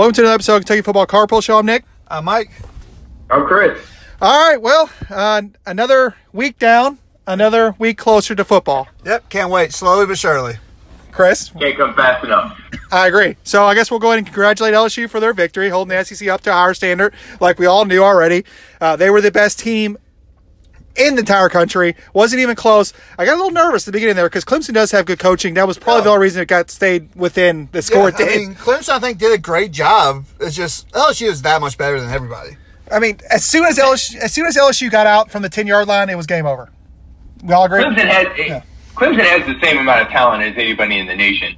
Welcome 0.00 0.14
to 0.14 0.20
another 0.22 0.34
episode 0.36 0.54
of 0.54 0.60
Kentucky 0.62 0.80
Football 0.80 1.06
Carpool 1.06 1.42
Show. 1.42 1.58
I'm 1.58 1.66
Nick. 1.66 1.84
I'm 2.08 2.24
Mike. 2.24 2.50
I'm 3.28 3.46
Chris. 3.46 3.86
All 4.22 4.48
right, 4.48 4.56
well, 4.56 4.88
uh, 5.10 5.42
another 5.66 6.16
week 6.32 6.58
down, 6.58 6.98
another 7.26 7.76
week 7.78 7.98
closer 7.98 8.34
to 8.34 8.42
football. 8.42 8.88
Yep, 9.04 9.28
can't 9.28 9.50
wait. 9.50 9.74
Slowly 9.74 10.06
but 10.06 10.16
surely. 10.16 10.54
Chris, 11.12 11.50
Can't 11.50 11.76
come 11.76 11.92
fast 11.92 12.24
enough. 12.24 12.58
I 12.90 13.08
agree. 13.08 13.36
So 13.44 13.66
I 13.66 13.74
guess 13.74 13.90
we'll 13.90 14.00
go 14.00 14.06
ahead 14.06 14.20
and 14.20 14.26
congratulate 14.26 14.72
LSU 14.72 15.06
for 15.06 15.20
their 15.20 15.34
victory, 15.34 15.68
holding 15.68 15.94
the 15.94 16.02
SEC 16.02 16.26
up 16.28 16.40
to 16.44 16.50
our 16.50 16.72
standard, 16.72 17.12
like 17.38 17.58
we 17.58 17.66
all 17.66 17.84
knew 17.84 18.02
already. 18.02 18.46
Uh, 18.80 18.96
they 18.96 19.10
were 19.10 19.20
the 19.20 19.30
best 19.30 19.58
team 19.58 19.98
in 20.96 21.14
the 21.14 21.20
entire 21.20 21.48
country. 21.48 21.96
Wasn't 22.12 22.40
even 22.40 22.56
close. 22.56 22.92
I 23.18 23.24
got 23.24 23.34
a 23.34 23.36
little 23.36 23.50
nervous 23.50 23.84
at 23.84 23.86
the 23.86 23.92
beginning 23.92 24.16
there 24.16 24.26
because 24.26 24.44
Clemson 24.44 24.74
does 24.74 24.90
have 24.90 25.06
good 25.06 25.18
coaching. 25.18 25.54
That 25.54 25.66
was 25.66 25.78
probably 25.78 26.04
the 26.04 26.10
only 26.10 26.22
reason 26.22 26.42
it 26.42 26.48
got 26.48 26.70
stayed 26.70 27.14
within 27.14 27.68
the 27.72 27.82
score. 27.82 28.08
it 28.08 28.16
Yeah, 28.18 28.26
I 28.26 28.36
mean, 28.36 28.54
Clemson, 28.54 28.90
I 28.90 28.98
think, 28.98 29.18
did 29.18 29.32
a 29.32 29.38
great 29.38 29.72
job. 29.72 30.24
It's 30.40 30.56
just 30.56 30.90
LSU 30.90 31.28
is 31.28 31.42
that 31.42 31.60
much 31.60 31.78
better 31.78 32.00
than 32.00 32.10
everybody. 32.10 32.56
I 32.90 32.98
mean, 32.98 33.18
as 33.30 33.44
soon 33.44 33.64
as 33.64 33.78
LSU, 33.78 34.16
as 34.16 34.32
soon 34.32 34.46
as 34.46 34.56
LSU 34.56 34.90
got 34.90 35.06
out 35.06 35.30
from 35.30 35.42
the 35.42 35.48
ten 35.48 35.66
yard 35.66 35.86
line, 35.86 36.08
it 36.08 36.16
was 36.16 36.26
game 36.26 36.46
over. 36.46 36.70
We 37.42 37.54
all 37.54 37.64
agree. 37.64 37.82
Clemson 37.82 38.08
has 38.08 38.26
Yeah. 38.38 38.62
Clemson 38.94 39.24
has 39.24 39.46
the 39.46 39.58
same 39.64 39.78
amount 39.78 40.02
of 40.02 40.08
talent 40.08 40.42
as 40.42 40.54
anybody 40.56 40.98
in 40.98 41.06
the 41.06 41.16
nation. 41.16 41.56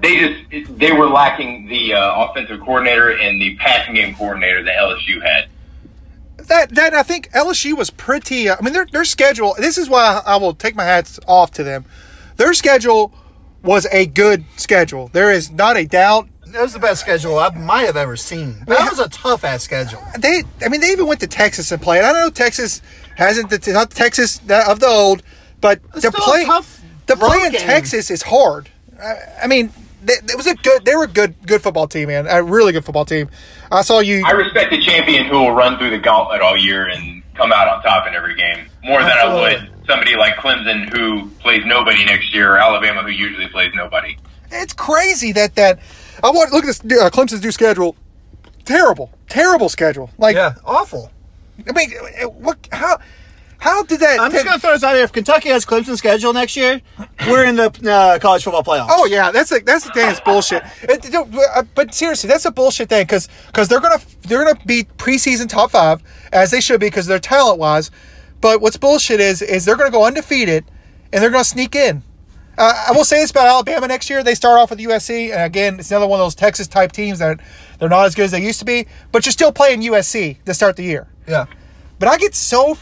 They 0.00 0.16
just 0.50 0.78
they 0.78 0.92
were 0.92 1.08
lacking 1.08 1.66
the 1.66 1.94
uh, 1.94 2.24
offensive 2.24 2.60
coordinator 2.60 3.10
and 3.10 3.40
the 3.40 3.56
passing 3.56 3.94
game 3.94 4.14
coordinator 4.14 4.62
that 4.62 4.76
LSU 4.76 5.20
had. 5.20 5.48
That 6.48 6.74
that 6.74 6.94
I 6.94 7.02
think 7.02 7.30
LSU 7.32 7.76
was 7.76 7.90
pretty. 7.90 8.48
Uh, 8.48 8.56
I 8.58 8.62
mean, 8.62 8.72
their 8.72 8.86
their 8.86 9.04
schedule. 9.04 9.54
This 9.58 9.78
is 9.78 9.88
why 9.88 10.22
I 10.26 10.36
will 10.36 10.54
take 10.54 10.74
my 10.74 10.84
hats 10.84 11.18
off 11.26 11.50
to 11.52 11.64
them. 11.64 11.84
Their 12.36 12.54
schedule 12.54 13.12
was 13.62 13.86
a 13.90 14.06
good 14.06 14.44
schedule. 14.56 15.08
There 15.12 15.30
is 15.30 15.50
not 15.50 15.76
a 15.76 15.84
doubt. 15.84 16.28
It 16.46 16.58
was 16.58 16.72
the 16.72 16.78
best 16.78 17.02
schedule 17.02 17.38
I 17.38 17.50
might 17.50 17.84
have 17.86 17.96
ever 17.96 18.16
seen. 18.16 18.64
That 18.66 18.88
was 18.88 18.98
a 18.98 19.08
tough 19.10 19.44
ass 19.44 19.62
schedule. 19.62 20.02
They, 20.18 20.44
I 20.64 20.68
mean, 20.68 20.80
they 20.80 20.90
even 20.92 21.06
went 21.06 21.20
to 21.20 21.26
Texas 21.26 21.70
and 21.72 21.82
played. 21.82 22.04
I 22.04 22.12
don't 22.12 22.22
know 22.22 22.30
Texas 22.30 22.80
hasn't 23.16 23.50
the 23.50 23.72
not 23.72 23.90
Texas 23.90 24.38
of 24.38 24.80
the 24.80 24.86
old, 24.86 25.22
but 25.60 25.80
It's 25.92 26.02
to 26.02 26.12
play 26.12 26.46
tough 26.46 26.80
to 27.08 27.16
play 27.16 27.44
in 27.46 27.52
game. 27.52 27.60
Texas 27.60 28.10
is 28.10 28.22
hard. 28.22 28.70
I, 29.02 29.16
I 29.42 29.46
mean, 29.46 29.72
it 30.10 30.36
was 30.36 30.46
a 30.46 30.54
good. 30.54 30.84
They 30.84 30.96
were 30.96 31.04
a 31.04 31.08
good 31.08 31.34
good 31.46 31.62
football 31.62 31.86
team, 31.86 32.08
man. 32.08 32.26
A 32.28 32.42
really 32.42 32.72
good 32.72 32.84
football 32.84 33.04
team. 33.04 33.28
I 33.70 33.82
saw 33.82 34.00
you. 34.00 34.22
I 34.26 34.32
respect 34.32 34.72
a 34.72 34.80
champion 34.80 35.26
who 35.26 35.38
will 35.38 35.52
run 35.52 35.78
through 35.78 35.90
the 35.90 35.98
gauntlet 35.98 36.40
all 36.40 36.56
year 36.56 36.88
and 36.88 37.22
come 37.34 37.52
out 37.52 37.68
on 37.68 37.82
top 37.82 38.06
in 38.08 38.14
every 38.14 38.34
game 38.34 38.68
more 38.82 39.00
than 39.00 39.12
I 39.12 39.34
would 39.34 39.70
somebody 39.88 40.16
like 40.16 40.34
Clemson 40.36 40.94
who 40.94 41.28
plays 41.40 41.64
nobody 41.64 42.04
next 42.04 42.32
year 42.34 42.54
or 42.54 42.58
Alabama 42.58 43.02
who 43.02 43.10
usually 43.10 43.48
plays 43.48 43.72
nobody. 43.74 44.16
it's 44.50 44.74
crazy 44.74 45.32
that 45.32 45.54
that 45.56 45.80
I 46.22 46.30
want 46.30 46.52
look 46.52 46.64
at 46.64 46.66
this 46.66 47.00
uh, 47.00 47.10
Clemson's 47.10 47.42
new 47.42 47.52
schedule. 47.52 47.96
Terrible, 48.64 49.10
terrible 49.28 49.70
schedule. 49.70 50.10
Like, 50.18 50.36
Yeah, 50.36 50.54
awful. 50.64 51.10
I 51.66 51.72
mean, 51.72 51.90
what? 52.34 52.58
How? 52.70 52.98
How 53.60 53.82
did 53.82 54.00
that? 54.00 54.20
I'm 54.20 54.30
just 54.30 54.44
going 54.44 54.56
to 54.56 54.60
throw 54.60 54.72
this 54.72 54.84
out 54.84 54.92
there. 54.92 55.02
If 55.02 55.12
Kentucky 55.12 55.48
has 55.48 55.66
Clemson's 55.66 55.98
schedule 55.98 56.32
next 56.32 56.56
year, 56.56 56.80
we're 57.26 57.44
in 57.44 57.56
the 57.56 57.66
uh, 57.90 58.18
college 58.20 58.44
football 58.44 58.62
playoffs. 58.62 58.86
Oh 58.90 59.04
yeah, 59.06 59.32
that's 59.32 59.50
the 59.50 59.60
that's 59.64 59.84
the 59.84 59.90
thing. 59.92 60.08
It's 60.10 60.20
bullshit. 60.20 60.62
It, 60.82 61.02
don't- 61.10 61.34
uh, 61.34 61.62
but 61.74 61.92
seriously, 61.92 62.28
that's 62.28 62.44
a 62.44 62.52
bullshit 62.52 62.88
thing 62.88 63.04
because 63.04 63.28
they're 63.68 63.80
gonna 63.80 63.98
they're 64.22 64.44
gonna 64.44 64.64
be 64.64 64.84
preseason 64.96 65.48
top 65.48 65.72
five 65.72 66.00
as 66.32 66.52
they 66.52 66.60
should 66.60 66.78
be 66.78 66.86
because 66.86 67.06
they're 67.06 67.18
talent 67.18 67.58
wise. 67.58 67.90
But 68.40 68.60
what's 68.60 68.76
bullshit 68.76 69.18
is 69.18 69.42
is 69.42 69.64
they're 69.64 69.76
gonna 69.76 69.90
go 69.90 70.04
undefeated 70.04 70.64
and 71.12 71.20
they're 71.22 71.30
gonna 71.30 71.42
sneak 71.44 71.74
in. 71.74 72.04
Uh, 72.56 72.86
I 72.88 72.92
will 72.92 73.04
say 73.04 73.20
this 73.20 73.30
about 73.32 73.46
Alabama 73.46 73.86
next 73.88 74.08
year. 74.10 74.22
They 74.22 74.34
start 74.36 74.58
off 74.58 74.70
with 74.70 74.78
USC, 74.78 75.32
and 75.32 75.42
again, 75.42 75.78
it's 75.80 75.90
another 75.90 76.06
one 76.06 76.20
of 76.20 76.24
those 76.24 76.34
Texas 76.36 76.66
type 76.68 76.92
teams 76.92 77.18
that 77.20 77.40
they're 77.80 77.88
not 77.88 78.06
as 78.06 78.14
good 78.14 78.24
as 78.26 78.30
they 78.32 78.42
used 78.42 78.58
to 78.60 78.64
be. 78.64 78.86
But 79.12 79.26
you're 79.26 79.32
still 79.32 79.52
playing 79.52 79.82
USC 79.82 80.42
to 80.44 80.54
start 80.54 80.76
the 80.76 80.82
year. 80.84 81.08
Yeah. 81.26 81.46
But 82.00 82.08
I 82.08 82.18
get 82.18 82.34
so 82.34 82.76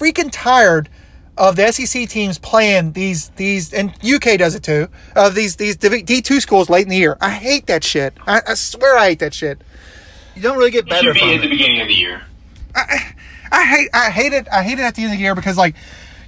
freaking 0.00 0.30
tired 0.32 0.88
of 1.36 1.56
the 1.56 1.70
SEC 1.70 2.08
teams 2.08 2.38
playing 2.38 2.92
these 2.92 3.28
these 3.30 3.72
and 3.72 3.90
UK 4.04 4.38
does 4.38 4.54
it 4.54 4.62
too. 4.62 4.88
Of 5.14 5.34
these 5.34 5.56
these 5.56 5.76
D 5.76 6.22
two 6.22 6.40
schools 6.40 6.68
late 6.70 6.82
in 6.82 6.88
the 6.88 6.96
year. 6.96 7.16
I 7.20 7.30
hate 7.30 7.66
that 7.66 7.84
shit. 7.84 8.14
I, 8.26 8.40
I 8.48 8.54
swear 8.54 8.96
I 8.96 9.10
hate 9.10 9.18
that 9.20 9.34
shit. 9.34 9.62
You 10.34 10.42
don't 10.42 10.58
really 10.58 10.70
get 10.70 10.86
It 10.86 10.90
better 10.90 11.08
should 11.08 11.14
be 11.14 11.20
from 11.20 11.28
at 11.30 11.40
the 11.42 11.48
beginning 11.48 11.80
of 11.80 11.88
the 11.88 11.94
year. 11.94 12.22
I, 12.74 13.14
I 13.52 13.64
hate 13.64 13.90
I 13.92 14.10
hate 14.10 14.32
it. 14.32 14.48
I 14.50 14.62
hate 14.62 14.78
it 14.78 14.82
at 14.82 14.94
the 14.94 15.02
end 15.02 15.12
of 15.12 15.18
the 15.18 15.22
year 15.22 15.34
because 15.34 15.56
like 15.56 15.74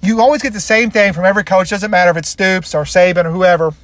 you 0.02 0.20
always 0.20 0.42
get 0.42 0.52
the 0.52 0.60
same 0.60 0.90
thing 0.90 1.12
from 1.12 1.24
every 1.24 1.44
coach. 1.44 1.70
Doesn't 1.70 1.90
matter 1.90 2.10
if 2.10 2.16
it's 2.16 2.28
Stoops 2.28 2.74
or 2.74 2.84
Saban 2.84 3.24
or 3.24 3.30
whoever. 3.30 3.74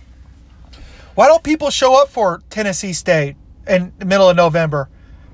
Why 1.14 1.26
don't 1.26 1.42
people 1.42 1.70
show 1.70 2.00
up 2.00 2.08
for 2.08 2.42
Tennessee 2.48 2.92
State 2.92 3.36
in 3.66 3.92
the 3.98 4.04
middle 4.04 4.28
of 4.28 4.36
November? 4.36 4.88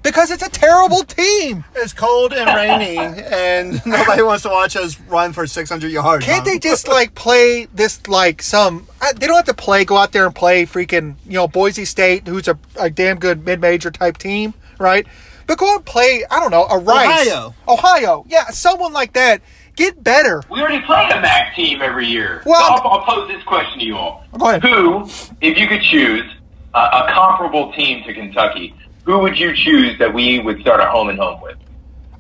Because 0.05 0.31
it's 0.31 0.43
a 0.47 0.51
terrible 0.51 1.03
team. 1.03 1.65
It's 1.75 1.95
cold 1.95 2.35
and 2.35 2.47
rainy, 2.55 2.99
and 2.99 3.85
nobody 3.87 4.23
wants 4.23 4.43
to 4.43 4.51
watch 4.51 4.77
us 4.77 5.01
run 5.01 5.33
for 5.33 5.47
600 5.47 5.91
yards. 5.91 6.25
Can't 6.27 6.45
they 6.45 6.59
just 6.59 6.87
like 6.87 7.15
play 7.15 7.67
this 7.75 8.07
like 8.07 8.43
some? 8.43 8.87
Uh, 9.01 9.13
they 9.15 9.27
don't 9.27 9.37
have 9.37 9.47
to 9.47 9.55
play. 9.55 9.85
Go 9.87 9.97
out 9.97 10.13
there 10.13 10.27
and 10.27 10.35
play 10.35 10.67
freaking 10.67 11.15
you 11.27 11.33
know 11.33 11.49
Boise 11.49 11.87
State, 11.87 12.29
who's 12.29 12.47
a, 12.49 12.59
a 12.79 12.91
damn 12.91 13.19
good 13.19 13.45
mid 13.47 13.61
major 13.63 13.91
type 13.91 14.19
team, 14.19 14.53
right? 14.79 15.07
But 15.47 15.57
go 15.59 15.71
out 15.73 15.77
and 15.77 15.85
play. 15.87 16.25
I 16.31 16.39
don't 16.39 16.51
know 16.51 16.67
a 16.67 16.79
Rice, 16.79 17.27
Ohio. 17.27 17.55
Ohio, 17.67 18.25
yeah, 18.29 18.49
someone 18.51 18.93
like 18.93 19.15
that. 19.15 19.41
Get 19.75 20.05
better. 20.05 20.43
We 20.51 20.61
already 20.61 20.85
play 20.85 21.09
a 21.13 21.21
MAC 21.21 21.57
team 21.57 21.83
every 21.83 22.07
year. 22.07 22.43
Well- 22.47 22.61
so 22.79 22.83
I'll, 22.85 22.99
I'll 23.01 23.05
pose 23.07 23.29
this 23.29 23.43
question 23.43 23.81
to 23.81 23.85
you 23.85 23.97
all. 23.97 24.25
Go 24.39 24.49
ahead. 24.51 24.63
Who, 24.63 25.09
if 25.41 25.59
you 25.59 25.67
could 25.67 25.83
choose 25.83 26.31
a, 26.75 26.79
a 26.79 27.11
comparable 27.13 27.73
team 27.73 28.05
to 28.05 28.15
Kentucky, 28.15 28.75
who 29.05 29.19
would 29.19 29.39
you 29.39 29.55
choose 29.55 29.99
that 29.99 30.13
we 30.13 30.41
would 30.41 30.61
start 30.61 30.81
a 30.81 30.87
home 30.87 31.09
and 31.09 31.19
home 31.19 31.41
with? 31.41 31.57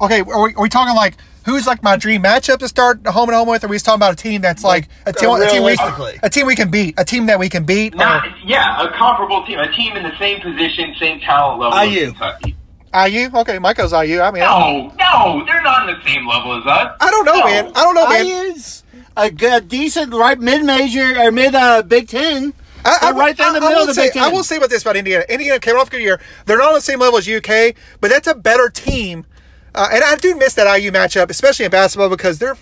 Okay, 0.00 0.20
are 0.20 0.42
we, 0.42 0.54
are 0.54 0.62
we 0.62 0.68
talking 0.68 0.94
like 0.94 1.16
who's 1.44 1.66
like 1.66 1.82
my 1.82 1.96
dream 1.96 2.22
matchup 2.22 2.58
to 2.58 2.68
start 2.68 3.00
a 3.04 3.12
home 3.12 3.28
and 3.28 3.36
home 3.36 3.48
with? 3.48 3.62
Or 3.64 3.66
are 3.66 3.70
we 3.70 3.76
just 3.76 3.84
talking 3.86 3.98
about 3.98 4.12
a 4.12 4.16
team 4.16 4.40
that's 4.40 4.64
like 4.64 4.88
a 5.06 5.12
team, 5.12 5.30
a 5.30 5.48
team, 5.48 5.62
we, 5.62 5.70
realistically. 5.70 6.18
a 6.22 6.30
team 6.30 6.46
we 6.46 6.56
can 6.56 6.70
beat, 6.70 6.94
a 6.98 7.04
team 7.04 7.26
that 7.26 7.38
we 7.38 7.48
can 7.48 7.64
beat? 7.64 7.94
Not, 7.94 8.26
yeah, 8.44 8.82
a 8.86 8.92
comparable 8.92 9.44
team, 9.46 9.58
a 9.58 9.70
team 9.72 9.96
in 9.96 10.02
the 10.02 10.16
same 10.18 10.40
position, 10.40 10.94
same 10.98 11.20
talent 11.20 11.60
level 11.60 11.78
as 11.78 11.90
IU. 11.90 12.06
Kentucky. 12.06 12.56
Or 12.92 13.08
IU? 13.08 13.30
Okay, 13.34 13.58
Michael's 13.58 13.92
IU. 13.92 14.20
I 14.20 14.30
mean, 14.30 14.42
I, 14.42 14.46
No, 14.46 14.92
no, 14.98 15.44
they're 15.46 15.62
not 15.62 15.82
on 15.82 15.86
the 15.86 16.02
same 16.04 16.26
level 16.26 16.58
as 16.58 16.66
us. 16.66 16.96
I 17.00 17.10
don't 17.10 17.24
know, 17.24 17.38
No. 17.38 17.44
man. 17.44 17.66
I 17.74 17.82
don't 17.82 17.94
know, 17.94 18.08
man. 18.08 18.26
IU's 18.26 18.84
a 19.16 19.30
good, 19.30 19.68
decent, 19.68 20.12
right 20.12 20.38
mid 20.38 20.64
major 20.64 21.18
or 21.20 21.30
mid 21.32 21.54
uh, 21.54 21.82
Big 21.82 22.08
Ten. 22.08 22.52
I, 22.84 22.98
They're 23.00 23.14
right 23.14 23.36
there 23.36 23.48
in 23.48 23.54
the 23.54 23.60
middle 23.60 23.74
will 23.76 23.82
of 23.82 23.86
the 23.88 23.94
say, 23.94 24.06
Big 24.06 24.12
Ten. 24.14 24.22
I 24.24 24.28
will 24.28 24.44
say 24.44 24.56
about 24.56 24.70
this 24.70 24.82
about 24.82 24.96
Indiana. 24.96 25.24
Indiana 25.28 25.58
came 25.58 25.76
off 25.76 25.88
a 25.88 25.90
good 25.90 26.02
year. 26.02 26.20
They're 26.46 26.58
not 26.58 26.68
on 26.68 26.74
the 26.74 26.80
same 26.80 26.98
level 27.00 27.18
as 27.18 27.28
UK, 27.28 27.74
but 28.00 28.10
that's 28.10 28.26
a 28.28 28.34
better 28.34 28.68
team. 28.68 29.26
Uh, 29.74 29.88
and 29.92 30.04
I 30.04 30.16
do 30.16 30.36
miss 30.36 30.54
that 30.54 30.72
IU 30.78 30.90
matchup, 30.92 31.30
especially 31.30 31.64
in 31.64 31.70
basketball, 31.70 32.08
because 32.10 32.38
they're 32.38 32.56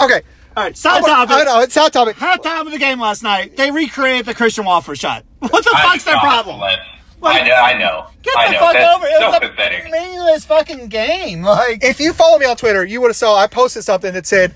okay. 0.00 0.22
All 0.56 0.64
right, 0.64 0.76
side 0.76 1.00
topic. 1.04 1.10
I 1.10 1.26
topic. 1.26 1.44
know 1.46 1.60
it's 1.60 1.74
hot 1.74 1.92
topic. 1.92 2.16
Halftime 2.16 2.62
of 2.66 2.72
the 2.72 2.78
game 2.78 2.98
last 3.00 3.22
night, 3.22 3.56
they 3.56 3.70
recreated 3.70 4.24
the 4.26 4.34
Christian 4.34 4.64
Watford 4.64 4.98
shot. 4.98 5.24
What 5.40 5.64
the 5.64 5.70
I 5.74 5.82
fuck's 5.82 6.04
their 6.04 6.18
problem? 6.18 6.58
Like- 6.60 6.78
I 7.22 7.42
know, 7.48 7.54
I 7.54 7.78
know. 7.78 8.06
Get 8.22 8.36
I 8.36 8.46
the 8.48 8.52
know. 8.52 8.58
fuck 8.60 8.72
That's 8.74 8.94
over 8.96 9.06
it. 9.06 9.10
It 9.10 9.20
so 9.20 9.30
was 9.30 9.38
pathetic. 9.50 9.86
a 9.86 9.90
meaningless 9.90 10.44
fucking 10.44 10.88
game. 10.88 11.42
Like, 11.42 11.82
If 11.82 11.98
you 11.98 12.12
follow 12.12 12.38
me 12.38 12.46
on 12.46 12.56
Twitter, 12.56 12.84
you 12.84 13.00
would 13.00 13.08
have 13.08 13.16
saw 13.16 13.36
I 13.36 13.46
posted 13.48 13.82
something 13.84 14.12
that 14.14 14.26
said 14.26 14.54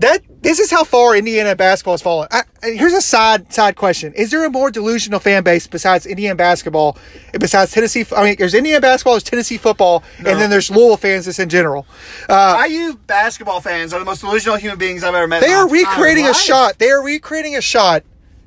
that 0.00 0.22
this 0.42 0.60
is 0.60 0.70
how 0.70 0.84
far 0.84 1.16
Indiana 1.16 1.56
basketball 1.56 1.94
has 1.94 2.02
fallen. 2.02 2.28
I, 2.30 2.42
here's 2.62 2.92
a 2.92 3.00
side 3.00 3.52
side 3.52 3.76
question: 3.76 4.12
Is 4.14 4.30
there 4.30 4.44
a 4.44 4.50
more 4.50 4.70
delusional 4.70 5.20
fan 5.20 5.42
base 5.42 5.66
besides 5.66 6.06
Indiana 6.06 6.36
basketball, 6.36 6.96
besides 7.32 7.72
Tennessee? 7.72 8.04
I 8.16 8.24
mean, 8.24 8.36
there's 8.38 8.54
Indiana 8.54 8.80
basketball, 8.80 9.14
there's 9.14 9.24
Tennessee 9.24 9.58
football, 9.58 10.02
and 10.18 10.26
then 10.26 10.50
there's 10.50 10.70
Louisville 10.70 10.96
fans 10.96 11.24
just 11.24 11.40
in 11.40 11.48
general. 11.48 11.86
Uh, 12.28 12.64
IU 12.68 12.94
basketball 13.06 13.60
fans 13.60 13.92
are 13.92 13.98
the 13.98 14.04
most 14.04 14.20
delusional 14.20 14.56
human 14.56 14.78
beings 14.78 15.02
I've 15.02 15.14
ever 15.14 15.26
met. 15.26 15.40
they 15.40 15.52
are 15.52 15.68
recreating 15.68 16.26
a 16.26 16.34
shot. 16.34 16.78
They 16.78 16.90
are 16.90 17.02
recreating 17.02 17.56
a 17.56 17.60
shot 17.60 18.04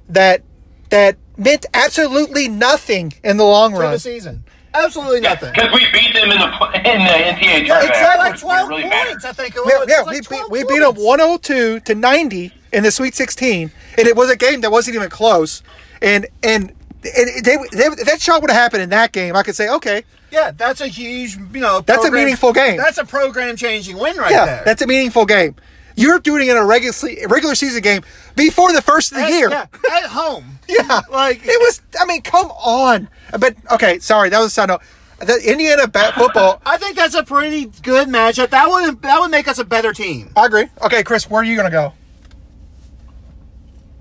that 0.09 0.43
that 0.89 1.17
meant 1.37 1.65
absolutely 1.73 2.47
nothing 2.47 3.13
in 3.23 3.37
the 3.37 3.43
long 3.43 3.73
for 3.73 3.79
run. 3.79 3.91
the 3.91 3.99
season. 3.99 4.43
Absolutely 4.73 5.21
nothing. 5.21 5.51
Because 5.53 5.71
we 5.73 5.85
beat 5.91 6.13
them 6.13 6.31
in 6.31 6.39
the 6.39 6.45
in 6.91 7.03
the 7.03 7.11
NCAA 7.11 7.65
tournament. 7.67 7.89
Exactly, 7.89 8.29
like 8.29 8.39
12 8.39 8.69
really 8.69 8.81
points, 8.83 8.95
matters. 8.95 9.25
I 9.25 9.31
think 9.33 9.55
it 9.55 9.59
was. 9.59 9.71
yeah, 9.87 10.01
It 10.01 10.05
was 10.05 10.29
like 10.29 10.29
we, 10.29 10.37
beat, 10.37 10.49
we 10.51 10.63
beat 10.63 10.79
them 10.79 10.93
points. 10.93 11.05
102 11.05 11.79
to 11.81 11.95
90 11.95 12.53
in 12.73 12.83
the 12.83 12.91
Sweet 12.91 13.15
16, 13.15 13.71
and 13.97 14.07
it 14.07 14.15
was 14.15 14.29
a 14.29 14.35
game 14.37 14.61
that 14.61 14.71
wasn't 14.71 14.95
even 14.95 15.09
close. 15.09 15.61
And 16.01 16.25
and, 16.41 16.71
and 17.03 17.43
they, 17.43 17.55
they, 17.73 17.85
if 17.85 18.05
that 18.05 18.21
shot 18.21 18.41
would 18.41 18.49
have 18.51 18.59
happened 18.59 18.83
in 18.83 18.89
that 18.91 19.11
game, 19.11 19.35
I 19.35 19.43
could 19.43 19.55
say, 19.55 19.67
okay, 19.69 20.03
Yeah, 20.31 20.51
that's 20.51 20.79
a 20.81 20.87
huge, 20.87 21.35
you 21.53 21.59
know. 21.59 21.81
That's 21.81 22.05
a 22.05 22.11
meaningful 22.11 22.53
game. 22.53 22.77
That's 22.77 22.97
a 22.97 23.05
program 23.05 23.55
changing 23.57 23.97
win 23.97 24.17
right 24.17 24.31
yeah, 24.31 24.45
there. 24.45 24.61
that's 24.65 24.81
a 24.81 24.87
meaningful 24.87 25.25
game. 25.25 25.55
You're 25.95 26.19
doing 26.19 26.47
it 26.47 26.51
in 26.51 26.57
a 26.57 26.65
regular 26.65 26.93
regular 27.27 27.55
season 27.55 27.81
game 27.81 28.03
before 28.35 28.71
the 28.73 28.81
first 28.81 29.11
of 29.11 29.17
the 29.17 29.23
At- 29.23 29.31
year. 29.31 29.49
Yeah, 29.49 29.65
at 29.97 30.03
home. 30.05 30.59
Yeah, 30.69 31.01
Like- 31.11 31.41
it 31.43 31.59
was. 31.59 31.81
I 31.99 32.05
mean, 32.05 32.21
come 32.21 32.47
on. 32.51 33.09
But 33.39 33.55
okay, 33.71 33.99
sorry, 33.99 34.29
that 34.29 34.37
was 34.39 34.47
a 34.47 34.49
side 34.51 34.69
note. 34.69 34.81
The 35.19 35.37
Indiana 35.51 35.85
bat 35.87 36.13
football. 36.15 36.61
I 36.65 36.77
think 36.77 36.95
that's 36.95 37.13
a 37.13 37.23
pretty 37.23 37.65
good 37.83 38.07
matchup. 38.07 38.49
That 38.49 38.69
would 38.69 39.01
that 39.03 39.19
would 39.19 39.31
make 39.31 39.47
us 39.47 39.59
a 39.59 39.65
better 39.65 39.93
team. 39.93 40.31
I 40.35 40.45
agree. 40.45 40.67
Okay, 40.83 41.03
Chris, 41.03 41.29
where 41.29 41.41
are 41.41 41.43
you 41.43 41.55
going 41.55 41.69
to 41.69 41.71
go? 41.71 41.93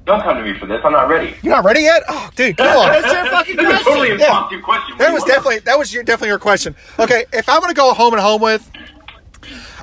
Don't 0.07 0.23
come 0.23 0.37
to 0.39 0.43
me 0.43 0.59
for 0.59 0.67
this. 0.67 0.81
I'm 0.85 0.93
not 0.93 1.09
ready. 1.09 1.35
You're 1.43 1.55
not 1.55 1.65
ready 1.65 1.83
yet? 1.83 2.03
Oh, 2.09 2.31
dude, 2.35 2.57
come 2.57 2.67
on. 2.77 2.89
That's 2.89 3.07
on. 3.07 3.15
your 3.15 3.27
fucking 3.27 3.57
That's 3.57 3.67
a 3.69 3.71
question. 3.71 3.85
totally 3.93 4.11
impromptu 4.13 4.61
question. 4.63 4.99
That 4.99 5.13
was 5.13 5.25
definitely 5.25 5.59
that 5.61 5.79
was 5.79 5.93
your, 5.93 6.03
definitely 6.03 6.29
your 6.29 6.39
question. 6.39 6.75
Okay, 6.99 7.27
if 7.33 7.49
I'm 7.49 7.61
going 7.61 7.71
to 7.73 7.77
go 7.77 7.93
home 7.93 8.15
and 8.15 8.23
home 8.23 8.41
with, 8.41 8.69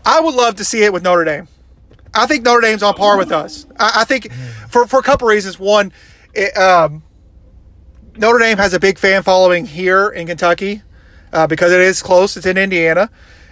I 0.05 0.19
would 0.19 0.33
love 0.35 0.55
to 0.55 0.65
see 0.65 0.83
it 0.83 0.91
with 0.91 1.03
Notre 1.03 1.23
Dame. 1.23 1.47
I 2.17 2.25
think 2.25 2.43
Notre 2.43 2.61
Dame's 2.61 2.83
on 2.83 2.93
par 2.93 3.17
with 3.17 3.31
us. 3.31 3.65
I, 3.79 4.01
I 4.01 4.03
think 4.03 4.31
for 4.69 4.87
for 4.87 4.99
a 4.99 5.03
couple 5.03 5.27
reasons. 5.27 5.59
One, 5.59 5.91
it, 6.33 6.55
um, 6.57 7.03
Notre 8.17 8.39
Dame 8.39 8.57
has 8.57 8.73
a 8.73 8.79
big 8.79 8.97
fan 8.97 9.23
following 9.23 9.65
here 9.65 10.09
in 10.09 10.27
Kentucky 10.27 10.81
uh, 11.31 11.47
because 11.47 11.71
it 11.71 11.81
is 11.81 12.01
close. 12.01 12.35
It's 12.35 12.45
in 12.45 12.57
Indiana, 12.57 13.09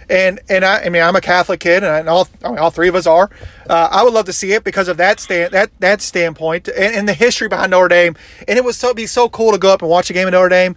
and 0.08 0.40
and 0.48 0.64
I, 0.64 0.84
I 0.84 0.88
mean 0.88 1.02
I'm 1.02 1.16
a 1.16 1.20
Catholic 1.20 1.60
kid, 1.60 1.84
and 1.84 2.08
all 2.08 2.28
I 2.44 2.48
mean, 2.50 2.58
all 2.58 2.70
three 2.70 2.88
of 2.88 2.94
us 2.94 3.06
are. 3.06 3.30
Uh, 3.68 3.88
I 3.90 4.02
would 4.02 4.12
love 4.12 4.26
to 4.26 4.32
see 4.32 4.52
it 4.52 4.64
because 4.64 4.88
of 4.88 4.96
that 4.96 5.20
stand 5.20 5.52
that 5.52 5.70
that 5.80 6.02
standpoint 6.02 6.68
and, 6.68 6.94
and 6.94 7.08
the 7.08 7.14
history 7.14 7.48
behind 7.48 7.70
Notre 7.70 7.88
Dame. 7.88 8.16
And 8.48 8.58
it 8.58 8.64
would 8.64 8.74
so 8.74 8.92
be 8.94 9.06
so 9.06 9.28
cool 9.28 9.52
to 9.52 9.58
go 9.58 9.72
up 9.72 9.82
and 9.82 9.90
watch 9.90 10.10
a 10.10 10.12
game 10.12 10.26
of 10.26 10.32
Notre 10.32 10.48
Dame. 10.48 10.76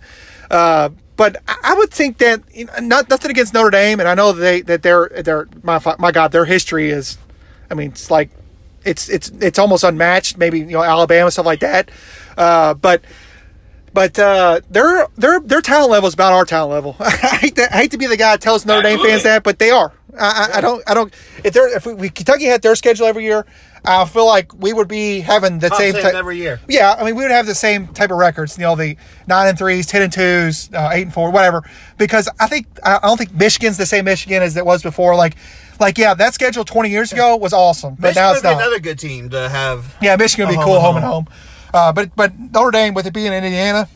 Uh, 0.51 0.89
but 1.15 1.37
I 1.47 1.55
I 1.63 1.73
would 1.75 1.91
think 1.91 2.19
that 2.19 2.41
you 2.53 2.65
know, 2.65 2.73
not 2.81 3.09
nothing 3.09 3.31
against 3.31 3.53
Notre 3.53 3.71
Dame, 3.71 3.99
and 3.99 4.07
I 4.07 4.13
know 4.13 4.31
they 4.31 4.61
that 4.61 4.83
they're 4.83 5.09
they're 5.23 5.47
my 5.63 5.81
my 5.97 6.11
God, 6.11 6.31
their 6.31 6.45
history 6.45 6.89
is, 6.89 7.17
I 7.69 7.73
mean, 7.73 7.91
it's 7.91 8.09
like 8.09 8.29
it's 8.83 9.09
it's 9.09 9.29
it's 9.39 9.59
almost 9.59 9.83
unmatched. 9.83 10.37
Maybe 10.37 10.59
you 10.59 10.65
know 10.65 10.83
Alabama 10.83 11.31
stuff 11.31 11.45
like 11.45 11.59
that, 11.61 11.91
uh, 12.37 12.73
but 12.73 13.03
but 13.93 14.17
uh, 14.17 14.61
their 14.69 15.07
their 15.17 15.39
their 15.39 15.61
talent 15.61 15.91
level 15.91 16.07
is 16.07 16.13
about 16.13 16.33
our 16.33 16.45
talent 16.45 16.71
level. 16.71 16.95
I 16.99 17.37
hate 17.37 17.55
to, 17.55 17.73
I 17.73 17.77
hate 17.77 17.91
to 17.91 17.97
be 17.97 18.07
the 18.07 18.17
guy 18.17 18.31
that 18.31 18.41
tells 18.41 18.65
Notre 18.65 18.83
Dame 18.83 18.99
fans 18.99 19.23
that, 19.23 19.43
but 19.43 19.59
they 19.59 19.71
are. 19.71 19.93
I, 20.17 20.49
I, 20.53 20.57
I 20.57 20.61
don't 20.61 20.83
I 20.89 20.93
don't 20.93 21.13
if 21.43 21.53
they're 21.53 21.75
if 21.75 21.85
we, 21.85 22.09
Kentucky 22.09 22.45
had 22.45 22.61
their 22.61 22.75
schedule 22.75 23.05
every 23.05 23.23
year, 23.23 23.45
I 23.85 24.05
feel 24.05 24.25
like 24.25 24.53
we 24.53 24.73
would 24.73 24.87
be 24.87 25.19
having 25.19 25.59
the 25.59 25.69
Top 25.69 25.77
same 25.77 25.93
type 25.93 26.13
every 26.13 26.37
year. 26.37 26.59
Yeah, 26.67 26.95
I 26.97 27.05
mean 27.05 27.15
we 27.15 27.23
would 27.23 27.31
have 27.31 27.45
the 27.45 27.55
same 27.55 27.87
type 27.87 28.11
of 28.11 28.17
records. 28.17 28.57
You 28.57 28.63
know, 28.63 28.75
the 28.75 28.97
nine 29.27 29.47
and 29.47 29.57
threes, 29.57 29.85
ten 29.85 30.01
and 30.01 30.11
twos, 30.11 30.69
uh, 30.73 30.89
eight 30.91 31.03
and 31.03 31.13
four, 31.13 31.31
whatever. 31.31 31.63
Because 31.97 32.29
I 32.39 32.47
think 32.47 32.67
I 32.83 32.99
don't 33.01 33.17
think 33.17 33.33
Michigan's 33.33 33.77
the 33.77 33.85
same 33.85 34.05
Michigan 34.05 34.41
as 34.41 34.57
it 34.57 34.65
was 34.65 34.83
before. 34.83 35.15
Like 35.15 35.35
like 35.79 35.97
yeah, 35.97 36.13
that 36.13 36.33
schedule 36.33 36.63
twenty 36.65 36.89
years 36.89 37.11
ago 37.11 37.35
was 37.37 37.53
awesome, 37.53 37.95
but 37.95 38.09
Michigan 38.09 38.21
now 38.23 38.29
would 38.29 38.33
it's 38.37 38.41
be 38.43 38.49
not. 38.49 38.61
another 38.61 38.79
good 38.79 38.99
team 38.99 39.29
to 39.29 39.49
have. 39.49 39.95
Yeah, 40.01 40.15
Michigan 40.15 40.47
would 40.47 40.55
be 40.55 40.61
A 40.61 40.63
cool 40.63 40.79
home 40.79 40.83
home 40.83 40.95
and 40.97 41.05
and 41.05 41.13
home. 41.13 41.27
Uh, 41.73 41.91
but 41.93 42.15
but 42.15 42.37
Notre 42.37 42.71
Dame 42.71 42.93
with 42.93 43.05
it 43.05 43.13
being 43.13 43.27
in 43.27 43.43
Indiana, 43.43 43.87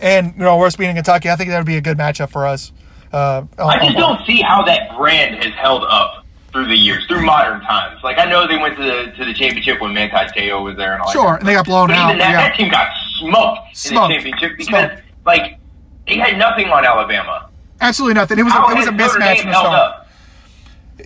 and 0.00 0.32
you 0.34 0.40
know 0.40 0.62
us 0.64 0.76
being 0.76 0.90
in 0.90 0.96
Kentucky, 0.96 1.30
I 1.30 1.36
think 1.36 1.50
that 1.50 1.58
would 1.58 1.66
be 1.66 1.76
a 1.76 1.80
good 1.80 1.98
matchup 1.98 2.30
for 2.30 2.46
us. 2.46 2.72
Uh, 3.12 3.42
I 3.58 3.62
on- 3.62 3.80
just 3.86 3.96
don't 3.98 4.24
see 4.26 4.40
how 4.42 4.62
that 4.64 4.96
brand 4.96 5.42
has 5.42 5.52
held 5.54 5.82
up 5.84 6.24
through 6.52 6.66
the 6.66 6.76
years, 6.76 7.04
through 7.06 7.24
modern 7.24 7.60
times. 7.62 8.00
Like 8.02 8.18
I 8.18 8.24
know 8.24 8.46
they 8.46 8.56
went 8.58 8.76
to 8.76 8.82
the 8.82 9.12
to 9.16 9.24
the 9.24 9.34
championship 9.34 9.80
when 9.80 9.92
Manti 9.92 10.16
Te'o 10.40 10.62
was 10.64 10.76
there 10.76 10.92
and 10.94 11.02
all 11.02 11.08
that. 11.08 11.12
Sure, 11.12 11.30
that. 11.32 11.40
and 11.40 11.48
they 11.48 11.54
got 11.54 11.64
blown 11.66 11.88
but 11.88 11.96
out, 11.96 12.08
Even 12.10 12.18
that, 12.18 12.30
yeah. 12.30 12.48
that 12.48 12.56
team 12.56 12.70
got 12.70 12.88
smoked, 13.18 13.76
Smoked. 13.76 14.12
in 14.12 14.18
the 14.18 14.30
championship 14.30 14.56
because 14.58 14.66
Smoked. 14.68 15.02
like 15.26 15.58
they 16.06 16.16
had 16.16 16.38
nothing 16.38 16.68
on 16.68 16.84
Alabama. 16.84 17.48
absolutely 17.80 18.14
nothing. 18.14 18.38
It 18.38 18.42
was 18.44 18.52
How 18.52 18.68
a, 18.68 18.72
it 18.72 18.76
was 18.78 18.86
a 18.86 18.90
mismatch 18.90 19.40
from 19.42 19.50
the 19.50 19.58
start. 19.58 19.74
up? 19.78 19.99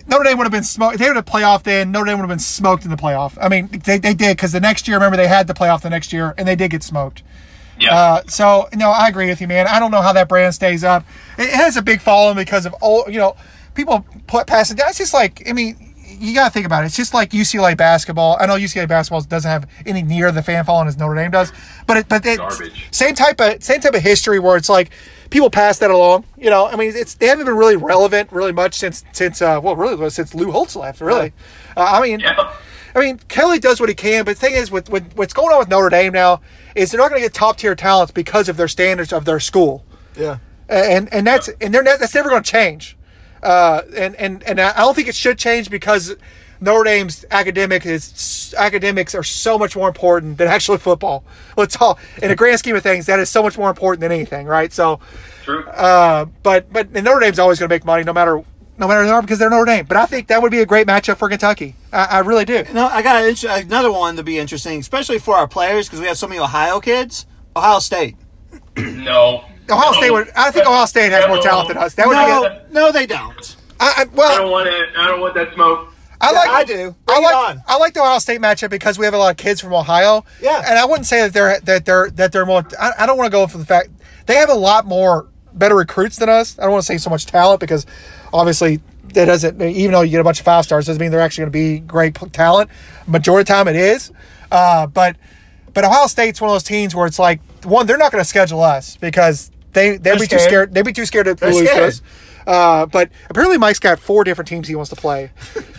Notre 0.07 0.23
Dame 0.23 0.37
would 0.37 0.45
have 0.45 0.51
been 0.51 0.63
smoked. 0.63 0.97
They 0.97 1.07
would 1.07 1.15
have 1.15 1.25
playoff 1.25 1.63
then. 1.63 1.91
Notre 1.91 2.05
Dame 2.05 2.17
would 2.17 2.23
have 2.23 2.29
been 2.29 2.39
smoked 2.39 2.85
in 2.85 2.91
the 2.91 2.97
playoff. 2.97 3.37
I 3.41 3.49
mean, 3.49 3.67
they, 3.85 3.97
they 3.97 4.13
did 4.13 4.37
because 4.37 4.51
the 4.51 4.59
next 4.59 4.87
year, 4.87 4.97
remember, 4.97 5.17
they 5.17 5.27
had 5.27 5.47
the 5.47 5.53
playoff 5.53 5.81
the 5.81 5.89
next 5.89 6.13
year, 6.13 6.33
and 6.37 6.47
they 6.47 6.55
did 6.55 6.71
get 6.71 6.83
smoked. 6.83 7.23
Yeah. 7.79 7.93
Uh, 7.93 8.23
so 8.27 8.69
no, 8.73 8.89
I 8.89 9.07
agree 9.07 9.27
with 9.27 9.41
you, 9.41 9.47
man. 9.47 9.67
I 9.67 9.79
don't 9.79 9.91
know 9.91 10.01
how 10.01 10.13
that 10.13 10.29
brand 10.29 10.53
stays 10.55 10.83
up. 10.83 11.05
It 11.37 11.49
has 11.49 11.77
a 11.77 11.81
big 11.81 12.01
following 12.01 12.37
because 12.37 12.65
of 12.65 12.73
all 12.75 13.05
you 13.09 13.19
know, 13.19 13.35
people 13.73 14.05
put 14.27 14.47
pass 14.47 14.71
it 14.71 14.77
down. 14.77 14.89
It's 14.89 14.97
just 14.97 15.13
like 15.13 15.43
I 15.49 15.53
mean, 15.53 15.93
you 16.07 16.33
got 16.33 16.45
to 16.45 16.51
think 16.51 16.65
about 16.65 16.83
it. 16.83 16.87
It's 16.87 16.95
just 16.95 17.13
like 17.13 17.31
UCLA 17.31 17.75
basketball. 17.75 18.37
I 18.39 18.45
know 18.45 18.55
UCLA 18.55 18.87
basketball 18.87 19.21
doesn't 19.21 19.49
have 19.49 19.69
any 19.85 20.01
near 20.01 20.31
the 20.31 20.41
fan 20.41 20.63
following 20.63 20.87
as 20.87 20.97
Notre 20.97 21.15
Dame 21.15 21.31
does, 21.31 21.51
but 21.85 21.97
it, 21.97 22.09
but 22.09 22.25
it's 22.25 22.37
Garbage. 22.37 22.87
same 22.91 23.15
type 23.15 23.41
of 23.41 23.63
same 23.63 23.81
type 23.81 23.93
of 23.93 24.01
history 24.01 24.39
where 24.39 24.55
it's 24.55 24.69
like 24.69 24.91
people 25.29 25.49
pass 25.49 25.79
that 25.79 25.91
along. 25.91 26.25
You 26.37 26.49
know, 26.49 26.67
I 26.67 26.75
mean, 26.75 26.91
it's 26.95 27.15
they 27.15 27.27
haven't 27.27 27.45
been 27.45 27.55
really 27.55 27.75
relevant 27.75 28.31
really 28.31 28.51
much 28.51 28.75
since 28.75 29.03
since 29.11 29.41
uh, 29.41 29.59
well, 29.61 29.75
really 29.75 30.09
since 30.09 30.33
Lou 30.35 30.51
Holtz 30.51 30.75
left. 30.75 31.01
Really, 31.01 31.33
uh, 31.77 31.83
I 31.83 32.01
mean. 32.01 32.19
yeah. 32.19 32.53
I 32.97 33.01
mean, 33.01 33.17
Kelly 33.27 33.59
does 33.59 33.81
what 33.81 33.89
he 33.89 33.95
can, 33.95 34.23
but 34.23 34.37
the 34.37 34.39
thing 34.39 34.53
is, 34.55 34.71
with, 34.71 34.89
with 34.89 35.17
what's 35.17 35.33
going 35.33 35.51
on 35.51 35.59
with 35.59 35.67
Notre 35.67 35.89
Dame 35.89 36.13
now 36.13 36.39
is 36.75 36.91
they're 36.91 36.97
not 37.01 37.09
going 37.09 37.21
to 37.21 37.25
get 37.25 37.33
top 37.33 37.57
tier 37.57 37.75
talents 37.75 38.13
because 38.13 38.47
of 38.47 38.55
their 38.55 38.69
standards 38.69 39.11
of 39.11 39.25
their 39.25 39.41
school, 39.41 39.83
Yeah. 40.15 40.37
and 40.69 41.13
and 41.13 41.27
that's 41.27 41.49
and 41.59 41.73
they're 41.73 41.83
that's 41.83 42.15
never 42.15 42.29
going 42.29 42.41
to 42.41 42.49
change. 42.49 42.95
Uh, 43.43 43.81
and 43.97 44.15
and 44.15 44.43
and 44.43 44.61
I 44.61 44.77
don't 44.77 44.95
think 44.95 45.09
it 45.09 45.15
should 45.15 45.37
change 45.37 45.69
because 45.69 46.15
Notre 46.65 46.83
Dame's 46.83 47.23
academic 47.31 47.85
is 47.85 48.53
academics 48.57 49.15
are 49.15 49.23
so 49.23 49.57
much 49.57 49.75
more 49.75 49.87
important 49.87 50.37
than 50.37 50.47
actually 50.55 50.79
football. 50.79 51.23
Let's 51.55 51.79
all 51.79 51.97
in 52.21 52.31
a 52.31 52.35
grand 52.35 52.59
scheme 52.59 52.75
of 52.75 52.83
things, 52.83 53.05
that 53.05 53.19
is 53.19 53.29
so 53.29 53.41
much 53.43 53.57
more 53.57 53.69
important 53.69 54.01
than 54.01 54.11
anything, 54.11 54.47
right? 54.47 54.73
So, 54.73 54.99
True. 55.43 55.63
uh, 55.67 56.25
but 56.43 56.71
but 56.73 56.87
and 56.93 57.05
Notre 57.05 57.19
Dame's 57.19 57.39
always 57.39 57.59
going 57.59 57.69
to 57.69 57.73
make 57.73 57.85
money 57.85 58.03
no 58.03 58.13
matter 58.13 58.43
no 58.77 58.87
matter 58.87 59.05
they 59.05 59.11
are 59.11 59.21
because 59.21 59.39
they're 59.39 59.49
Notre 59.49 59.65
Dame. 59.65 59.85
But 59.85 59.97
I 59.97 60.05
think 60.05 60.27
that 60.27 60.41
would 60.41 60.51
be 60.51 60.59
a 60.59 60.65
great 60.65 60.87
matchup 60.87 61.17
for 61.17 61.29
Kentucky. 61.29 61.75
I, 61.93 62.05
I 62.05 62.19
really 62.19 62.45
do. 62.45 62.65
No, 62.73 62.87
I 62.87 63.01
got 63.01 63.23
an 63.23 63.65
another 63.65 63.91
one 63.91 64.15
to 64.17 64.23
be 64.23 64.37
interesting, 64.37 64.79
especially 64.79 65.19
for 65.19 65.35
our 65.35 65.47
players 65.47 65.87
because 65.87 66.01
we 66.01 66.07
have 66.07 66.17
so 66.17 66.27
many 66.27 66.39
Ohio 66.41 66.79
kids. 66.79 67.25
Ohio 67.55 67.79
State. 67.79 68.17
no. 68.77 69.45
Ohio 69.69 69.91
No. 69.91 69.97
State 69.97 70.11
would. 70.11 70.29
I 70.35 70.51
think 70.51 70.67
Ohio 70.67 70.85
State 70.85 71.11
has 71.11 71.27
more 71.27 71.41
talent 71.41 71.69
than 71.69 71.77
us. 71.77 71.93
That 71.95 72.07
would 72.07 72.13
be. 72.13 72.17
No, 72.17 72.43
A, 72.45 72.61
no, 72.71 72.91
they 72.91 73.05
don't. 73.05 73.55
I, 73.79 73.85
I, 73.85 74.01
I 74.01 74.05
well, 74.13 74.37
don't 74.37 74.51
want 74.51 74.67
it. 74.67 74.89
I 74.97 75.07
don't 75.07 75.21
want 75.21 75.35
that 75.35 75.53
smoke. 75.53 75.91
I 76.21 76.31
like. 76.31 76.49
I 76.49 76.63
do. 76.63 76.73
I 76.73 77.13
Bring 77.13 77.23
it 77.23 77.25
like. 77.25 77.57
I 77.67 77.77
like 77.77 77.93
the 77.93 78.01
Ohio 78.01 78.19
State 78.19 78.41
matchup 78.41 78.69
because 78.69 78.97
we 78.97 79.05
have 79.05 79.13
a 79.13 79.17
lot 79.17 79.31
of 79.31 79.37
kids 79.37 79.61
from 79.61 79.73
Ohio. 79.73 80.25
Yeah. 80.41 80.63
And 80.67 80.79
I 80.79 80.85
wouldn't 80.85 81.05
say 81.05 81.21
that 81.21 81.33
they're 81.33 81.59
that 81.61 81.85
they're 81.85 82.09
that 82.11 82.31
they're 82.31 82.45
more. 82.45 82.65
I, 82.79 82.91
I 82.99 83.05
don't 83.05 83.17
want 83.17 83.27
to 83.27 83.31
go 83.31 83.47
for 83.47 83.57
the 83.57 83.65
fact 83.65 83.89
they 84.25 84.35
have 84.35 84.49
a 84.49 84.55
lot 84.55 84.85
more 84.85 85.27
better 85.53 85.75
recruits 85.75 86.17
than 86.17 86.29
us. 86.29 86.57
I 86.59 86.63
don't 86.63 86.71
want 86.71 86.83
to 86.83 86.87
say 86.87 86.97
so 86.97 87.09
much 87.09 87.25
talent 87.25 87.59
because 87.59 87.85
obviously 88.33 88.81
that 89.13 89.25
doesn't. 89.25 89.61
Even 89.61 89.91
though 89.93 90.01
you 90.01 90.11
get 90.11 90.21
a 90.21 90.23
bunch 90.23 90.39
of 90.39 90.45
five 90.45 90.65
stars, 90.65 90.85
doesn't 90.85 90.99
mean 90.99 91.11
they're 91.11 91.21
actually 91.21 91.43
going 91.43 91.51
to 91.51 91.57
be 91.57 91.79
great 91.79 92.15
talent. 92.33 92.69
Majority 93.07 93.41
of 93.41 93.47
the 93.47 93.53
time, 93.53 93.67
it 93.67 93.75
is. 93.75 94.11
Uh, 94.51 94.87
but 94.87 95.15
but 95.73 95.83
Ohio 95.83 96.07
State's 96.07 96.39
one 96.39 96.49
of 96.49 96.55
those 96.55 96.63
teams 96.63 96.95
where 96.95 97.05
it's 97.05 97.19
like 97.19 97.41
one, 97.63 97.85
they're 97.87 97.97
not 97.97 98.11
going 98.11 98.23
to 98.23 98.27
schedule 98.27 98.61
us 98.61 98.97
because 98.97 99.51
they 99.73 99.97
they'd 99.97 100.13
be 100.13 100.19
too 100.19 100.25
scared. 100.25 100.41
scared. 100.41 100.73
They'd 100.73 100.85
be 100.85 100.93
too 100.93 101.05
scared 101.05 101.37
to 101.37 101.45
lose 101.45 101.69
scared. 101.69 101.89
us. 101.89 102.01
Uh, 102.47 102.85
but 102.85 103.09
apparently, 103.29 103.57
Mike's 103.57 103.79
got 103.79 103.99
four 103.99 104.23
different 104.23 104.47
teams 104.47 104.67
he 104.67 104.75
wants 104.75 104.89
to 104.91 104.95
play, 104.95 105.31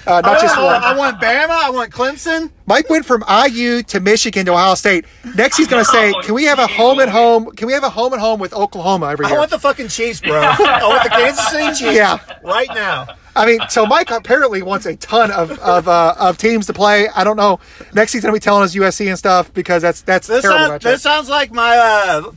uh, 0.06 0.20
not 0.22 0.40
just 0.40 0.56
one. 0.56 0.82
I 0.82 0.96
want 0.96 1.20
Bama. 1.20 1.50
I 1.50 1.70
want 1.70 1.92
Clemson. 1.92 2.50
Mike 2.66 2.90
went 2.90 3.06
from 3.06 3.22
IU 3.28 3.82
to 3.84 4.00
Michigan 4.00 4.46
to 4.46 4.52
Ohio 4.52 4.74
State. 4.74 5.04
Next, 5.36 5.56
he's 5.56 5.68
going 5.68 5.84
to 5.84 5.90
say, 5.90 6.12
"Can 6.22 6.34
we 6.34 6.44
have 6.44 6.58
a 6.58 6.66
home 6.66 6.98
and 6.98 7.10
home? 7.10 7.52
Can 7.52 7.66
we 7.68 7.72
have 7.72 7.84
a 7.84 7.90
home 7.90 8.12
and 8.12 8.20
home 8.20 8.40
with 8.40 8.52
Oklahoma 8.52 9.10
every 9.10 9.26
year?" 9.26 9.36
I 9.36 9.38
want 9.38 9.50
the 9.50 9.58
fucking 9.60 9.88
Chiefs, 9.88 10.20
bro. 10.20 10.40
I 10.40 10.80
want 10.88 11.02
the 11.04 11.10
Kansas 11.10 11.46
City 11.48 11.66
Chiefs. 11.68 11.94
Yeah. 11.96 12.18
Right 12.42 12.68
now. 12.74 13.06
I 13.36 13.44
mean, 13.44 13.60
so 13.68 13.84
Mike 13.84 14.10
apparently 14.10 14.62
wants 14.62 14.86
a 14.86 14.96
ton 14.96 15.30
of 15.30 15.50
of, 15.60 15.86
uh, 15.88 16.14
of 16.18 16.38
teams 16.38 16.66
to 16.66 16.72
play. 16.72 17.08
I 17.14 17.22
don't 17.22 17.36
know. 17.36 17.60
Next, 17.92 18.12
he's 18.14 18.22
going 18.22 18.32
to 18.32 18.36
be 18.36 18.42
telling 18.42 18.64
us 18.64 18.74
USC 18.74 19.08
and 19.08 19.18
stuff 19.18 19.52
because 19.54 19.82
that's 19.82 20.00
that's 20.00 20.26
This, 20.26 20.42
terrible. 20.42 20.66
sound, 20.66 20.72
matchup. 20.80 20.84
this 20.84 21.02
sounds 21.02 21.28
like 21.28 21.52
my 21.52 21.76
uh, 21.76 22.32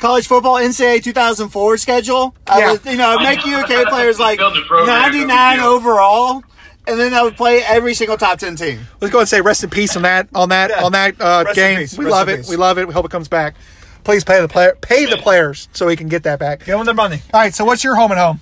college 0.00 0.26
football 0.26 0.56
NCAA 0.56 1.02
2004 1.02 1.76
schedule. 1.78 2.34
I 2.46 2.58
Yeah. 2.58 2.72
would, 2.72 2.84
you 2.86 2.96
know, 2.96 3.16
I'd 3.18 3.22
make 3.22 3.46
UK 3.46 3.84
players 3.88 4.18
like 4.18 4.38
Build 4.38 4.56
a 4.56 4.62
program, 4.62 4.86
no 4.86 5.10
big 5.18 5.26
99 5.28 5.60
overall, 5.60 6.42
and 6.86 6.98
then 6.98 7.14
I 7.14 7.22
would 7.22 7.36
play 7.36 7.62
every 7.62 7.94
single 7.94 8.16
top 8.16 8.38
10 8.38 8.56
team. 8.56 8.80
Let's 9.00 9.12
go 9.12 9.20
and 9.20 9.28
say 9.28 9.40
rest 9.40 9.62
in 9.62 9.70
peace 9.70 9.96
on 9.96 10.02
that 10.02 10.28
on 10.34 10.48
that 10.48 10.70
Yeah. 10.70 10.84
on 10.84 10.92
that 10.92 11.20
uh, 11.20 11.52
game. 11.52 11.76
We 11.76 11.82
Rest 11.82 11.98
love 11.98 12.28
it. 12.28 12.36
peace. 12.38 12.48
We 12.50 12.56
love 12.56 12.78
it. 12.78 12.88
We 12.88 12.94
hope 12.94 13.04
it 13.04 13.10
comes 13.10 13.28
back. 13.28 13.54
Please 14.02 14.24
pay 14.24 14.40
the 14.40 14.48
player 14.48 14.76
pay 14.80 15.04
the 15.04 15.18
players 15.18 15.68
so 15.72 15.86
we 15.86 15.94
can 15.96 16.08
get 16.08 16.22
that 16.22 16.38
back. 16.38 16.60
Give 16.64 16.76
them 16.76 16.86
their 16.86 16.94
money. 16.94 17.20
All 17.34 17.40
right. 17.40 17.54
So 17.54 17.64
what's 17.64 17.84
your 17.84 17.94
home 17.96 18.10
and 18.10 18.18
home? 18.18 18.40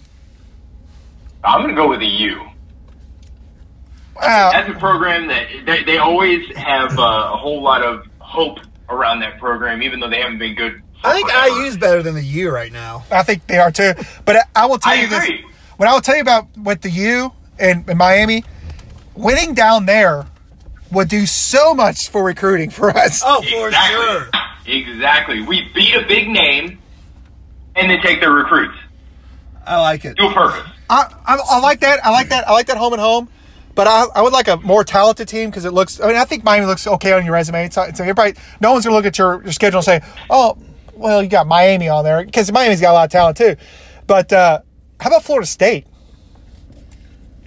I'm 1.44 1.62
going 1.62 1.74
to 1.74 1.80
go 1.80 1.88
with 1.88 2.00
the 2.00 2.06
U. 2.06 2.40
Wow. 4.16 4.50
That's 4.52 4.68
a 4.70 4.78
program 4.78 5.28
that 5.28 5.46
they, 5.64 5.84
they 5.84 5.98
always 5.98 6.44
have 6.56 6.98
uh, 6.98 7.30
a 7.32 7.36
whole 7.36 7.62
lot 7.62 7.82
of 7.82 8.04
hope 8.18 8.58
around 8.88 9.20
that 9.20 9.38
program, 9.38 9.82
even 9.82 10.00
though 10.00 10.08
they 10.10 10.20
haven't 10.20 10.38
been 10.38 10.54
good. 10.54 10.82
I 11.04 11.12
think 11.14 11.30
forever. 11.30 11.48
IU's 11.62 11.76
better 11.76 12.02
than 12.02 12.14
the 12.14 12.22
U 12.24 12.50
right 12.50 12.72
now. 12.72 13.04
I 13.10 13.22
think 13.22 13.46
they 13.46 13.58
are 13.58 13.70
too. 13.70 13.92
But 14.24 14.36
I- 14.36 14.42
I 14.62 14.66
will 14.66 14.78
tell 14.78 14.92
I 14.92 14.96
you 14.96 15.06
this: 15.06 15.24
agree. 15.24 15.44
what 15.76 15.88
I 15.88 15.92
will 15.94 16.00
tell 16.00 16.16
you 16.16 16.22
about 16.22 16.48
with 16.56 16.80
the 16.82 16.90
U 16.90 17.32
and, 17.58 17.88
and 17.88 17.98
Miami, 17.98 18.44
winning 19.14 19.54
down 19.54 19.86
there 19.86 20.26
would 20.90 21.08
do 21.08 21.26
so 21.26 21.74
much 21.74 22.08
for 22.08 22.22
recruiting 22.24 22.70
for 22.70 22.90
us. 22.90 23.22
Oh, 23.24 23.42
for 23.42 23.68
exactly. 23.68 23.96
sure. 24.04 24.30
Exactly. 24.66 25.42
We 25.42 25.68
beat 25.74 25.94
a 25.94 26.06
big 26.06 26.28
name 26.28 26.78
and 27.76 27.90
then 27.90 28.00
take 28.02 28.20
their 28.20 28.32
recruits. 28.32 28.76
I 29.66 29.80
like 29.80 30.04
it. 30.04 30.16
Do 30.16 30.28
a 30.28 30.32
purpose. 30.32 30.66
I, 30.90 31.12
I, 31.26 31.38
I 31.50 31.58
like 31.60 31.80
that. 31.80 32.04
I 32.04 32.10
like 32.10 32.30
that. 32.30 32.48
I 32.48 32.52
like 32.52 32.66
that 32.68 32.76
home 32.78 32.92
and 32.94 33.00
home. 33.02 33.28
But 33.74 33.86
I, 33.86 34.06
I 34.16 34.22
would 34.22 34.32
like 34.32 34.48
a 34.48 34.56
more 34.56 34.82
talented 34.82 35.28
team 35.28 35.50
because 35.50 35.64
it 35.64 35.72
looks. 35.72 36.00
I 36.00 36.08
mean, 36.08 36.16
I 36.16 36.24
think 36.24 36.42
Miami 36.42 36.66
looks 36.66 36.86
okay 36.86 37.12
on 37.12 37.24
your 37.24 37.34
resume. 37.34 37.64
It's, 37.66 37.76
it's 37.76 38.00
everybody. 38.00 38.34
No 38.60 38.72
one's 38.72 38.84
gonna 38.84 38.96
look 38.96 39.06
at 39.06 39.16
your, 39.18 39.42
your 39.44 39.52
schedule 39.52 39.78
and 39.78 39.84
say, 39.84 40.00
"Oh, 40.28 40.56
well, 40.98 41.22
you 41.22 41.28
got 41.28 41.46
Miami 41.46 41.88
on 41.88 42.04
there," 42.04 42.24
because 42.24 42.50
Miami's 42.52 42.80
got 42.80 42.92
a 42.92 42.94
lot 42.94 43.04
of 43.04 43.10
talent 43.10 43.36
too. 43.36 43.56
But 44.06 44.32
uh, 44.32 44.60
how 45.00 45.08
about 45.08 45.24
Florida 45.24 45.46
State? 45.46 45.86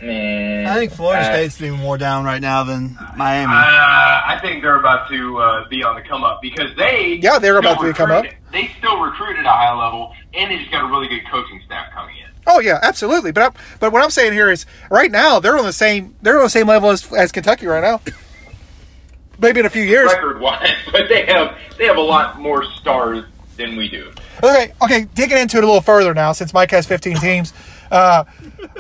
Man, 0.01 0.65
I 0.65 0.75
think 0.75 0.91
Florida 0.93 1.22
uh, 1.22 1.31
State's 1.31 1.62
even 1.62 1.79
more 1.79 1.98
down 1.98 2.25
right 2.25 2.41
now 2.41 2.63
than 2.63 2.98
Miami. 3.15 3.53
Uh, 3.53 3.55
I 3.55 4.39
think 4.41 4.63
they're 4.63 4.79
about 4.79 5.08
to 5.10 5.38
uh, 5.38 5.67
be 5.70 5.84
on 5.84 5.96
the 5.96 6.01
come 6.01 6.24
up 6.24 6.41
because 6.41 6.75
they 6.75 7.20
Yeah, 7.22 7.38
they're 7.38 7.58
about 7.60 7.77
still 7.77 7.91
to 7.91 7.93
come 7.93 8.10
up. 8.10 8.25
They 8.51 8.72
still 8.79 9.00
recruit 9.00 9.38
at 9.38 9.46
a 9.46 9.50
high 9.50 9.77
level, 9.77 10.13
and 10.34 10.50
they 10.50 10.58
just 10.58 10.72
got 10.72 10.86
a 10.86 10.88
really 10.88 11.08
good 11.08 11.22
coaching 11.29 11.62
staff 11.65 11.91
coming 11.93 12.15
in. 12.17 12.31
Oh 12.48 12.60
yeah, 12.60 12.79
absolutely. 12.81 13.31
But 13.31 13.43
I, 13.43 13.60
but 13.79 13.91
what 13.91 14.03
I'm 14.03 14.10
saying 14.10 14.34
here 14.34 14.50
is, 14.50 14.65
right 14.89 15.12
now 15.12 15.39
they're 15.39 15.58
on 15.58 15.65
the 15.65 15.74
same 15.74 16.15
they're 16.22 16.38
on 16.38 16.46
the 16.46 16.50
same 16.50 16.67
level 16.67 16.89
as, 16.89 17.12
as 17.13 17.31
Kentucky 17.31 17.67
right 17.67 17.84
now. 17.84 18.01
Maybe 19.39 19.60
in 19.60 19.65
a 19.67 19.70
few 19.70 19.84
years. 19.84 20.12
Record 20.12 20.39
wise, 20.39 20.74
but 20.91 21.10
they 21.10 21.27
have 21.27 21.58
they 21.77 21.86
have 21.86 21.98
a 21.98 22.01
lot 22.01 22.39
more 22.39 22.63
stars 22.63 23.25
than 23.65 23.77
we 23.77 23.88
do. 23.88 24.12
Okay, 24.44 24.74
okay. 24.82 25.08
Digging 25.13 25.38
into 25.38 25.58
it 25.58 25.63
a 25.63 25.68
little 25.68 25.82
further 25.82 26.13
now, 26.13 26.32
since 26.32 26.53
Mike 26.53 26.72
has 26.72 26.86
15 26.86 27.18
teams. 27.18 27.53
Uh, 27.91 28.24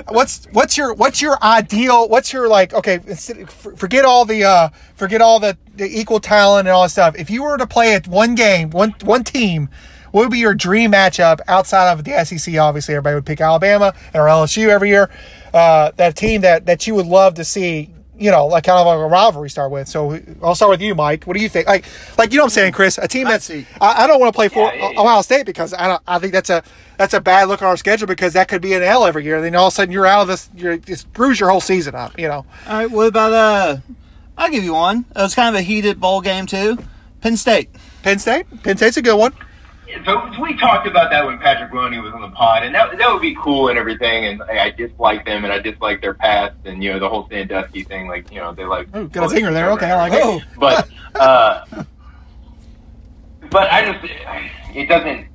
what's 0.07 0.45
what's 0.53 0.77
your 0.77 0.93
what's 0.93 1.21
your 1.21 1.37
ideal? 1.43 2.07
What's 2.07 2.31
your 2.31 2.47
like? 2.47 2.73
Okay, 2.73 2.99
forget 2.99 4.05
all 4.05 4.25
the 4.25 4.45
uh, 4.45 4.69
forget 4.95 5.21
all 5.21 5.39
the, 5.39 5.57
the 5.75 5.99
equal 5.99 6.19
talent 6.19 6.67
and 6.67 6.73
all 6.73 6.83
that 6.83 6.89
stuff. 6.89 7.15
If 7.17 7.29
you 7.29 7.43
were 7.43 7.57
to 7.57 7.67
play 7.67 7.93
at 7.93 8.07
one 8.07 8.35
game, 8.35 8.69
one 8.69 8.95
one 9.03 9.25
team, 9.25 9.69
what 10.11 10.21
would 10.21 10.31
be 10.31 10.39
your 10.39 10.53
dream 10.53 10.93
matchup 10.93 11.41
outside 11.47 11.91
of 11.91 12.05
the 12.05 12.23
SEC? 12.23 12.55
Obviously, 12.57 12.95
everybody 12.95 13.15
would 13.15 13.25
pick 13.25 13.41
Alabama 13.41 13.93
and 14.13 14.21
or 14.21 14.27
LSU 14.27 14.67
every 14.67 14.89
year. 14.89 15.09
Uh, 15.53 15.91
that 15.97 16.15
team 16.15 16.41
that 16.41 16.65
that 16.65 16.87
you 16.87 16.95
would 16.95 17.05
love 17.05 17.33
to 17.35 17.43
see. 17.43 17.89
You 18.21 18.31
know, 18.31 18.45
like 18.45 18.63
kind 18.63 18.79
of 18.79 18.85
like 18.85 18.97
a 18.97 19.07
rivalry 19.07 19.49
start 19.49 19.71
with. 19.71 19.87
So 19.87 20.19
I'll 20.43 20.55
start 20.55 20.69
with 20.69 20.81
you, 20.81 20.93
Mike. 20.95 21.25
What 21.25 21.35
do 21.35 21.41
you 21.41 21.49
think? 21.49 21.67
Like, 21.67 21.85
like 22.17 22.31
you 22.31 22.37
know 22.37 22.43
what 22.43 22.51
I'm 22.51 22.51
saying, 22.51 22.73
Chris? 22.73 22.97
A 22.97 23.07
team 23.07 23.27
that's. 23.27 23.49
I, 23.49 23.65
I 23.81 24.07
don't 24.07 24.19
want 24.19 24.31
to 24.31 24.35
play 24.35 24.47
for 24.47 24.59
Yeah, 24.59 24.73
yeah, 24.73 24.91
yeah. 24.91 25.01
Ohio 25.01 25.21
State 25.21 25.45
because 25.45 25.73
I 25.73 25.87
don't, 25.87 26.01
I 26.07 26.19
think 26.19 26.31
that's 26.31 26.49
a 26.49 26.63
that's 26.97 27.13
a 27.13 27.19
bad 27.19 27.47
look 27.47 27.61
on 27.61 27.67
our 27.67 27.77
schedule 27.77 28.07
because 28.07 28.33
that 28.33 28.47
could 28.47 28.61
be 28.61 28.73
an 28.73 28.83
L 28.83 29.05
every 29.05 29.23
year. 29.23 29.41
Then 29.41 29.55
all 29.55 29.67
of 29.67 29.73
a 29.73 29.75
sudden 29.75 29.91
you're 29.91 30.05
out 30.05 30.21
of 30.21 30.27
this. 30.27 30.49
You're 30.55 30.73
it 30.73 30.99
screws 30.99 31.39
your 31.39 31.49
whole 31.49 31.61
season 31.61 31.95
up. 31.95 32.17
You 32.19 32.27
know. 32.27 32.45
All 32.67 32.73
right, 32.73 32.89
what 32.89 33.07
about 33.07 33.33
uh? 33.33 33.77
I'll 34.37 34.49
give 34.49 34.63
you 34.63 34.73
one. 34.73 35.05
It 35.15 35.21
was 35.21 35.35
kind 35.35 35.55
of 35.55 35.59
a 35.59 35.63
heated 35.63 35.99
bowl 35.99 36.21
game 36.21 36.45
too. 36.45 36.77
Penn 37.21 37.37
State. 37.37 37.69
Penn 38.01 38.19
State. 38.19 38.45
Penn 38.63 38.77
State's 38.77 38.97
a 38.97 39.01
good 39.01 39.17
one. 39.17 39.33
So 40.05 40.31
we 40.41 40.57
talked 40.57 40.87
about 40.87 41.11
that 41.11 41.25
when 41.25 41.37
Patrick 41.39 41.73
Loney 41.73 41.99
was 41.99 42.13
on 42.13 42.21
the 42.21 42.29
pod, 42.29 42.63
and 42.63 42.73
that 42.75 42.97
that 42.97 43.11
would 43.13 43.21
be 43.21 43.35
cool 43.35 43.67
and 43.69 43.77
everything. 43.77 44.25
And 44.25 44.41
I, 44.43 44.65
I 44.65 44.69
dislike 44.71 45.25
them, 45.25 45.43
and 45.43 45.51
I 45.53 45.59
dislike 45.59 46.01
their 46.01 46.13
past, 46.13 46.55
and 46.65 46.83
you 46.83 46.91
know 46.93 46.99
the 46.99 47.09
whole 47.09 47.27
Sandusky 47.29 47.83
thing. 47.83 48.07
Like 48.07 48.31
you 48.31 48.39
know 48.39 48.53
they 48.53 48.65
like. 48.65 48.93
Ooh, 48.95 49.07
got 49.09 49.31
a 49.31 49.35
zinger 49.35 49.53
there. 49.53 49.71
Okay, 49.71 49.91
I 49.91 49.95
like 49.97 50.13
it. 50.13 50.21
Oh, 50.23 50.41
But 50.57 50.89
uh, 51.15 51.65
but 53.49 53.69
I 53.71 53.91
just 53.91 54.13
it 54.75 54.87
doesn't 54.87 55.27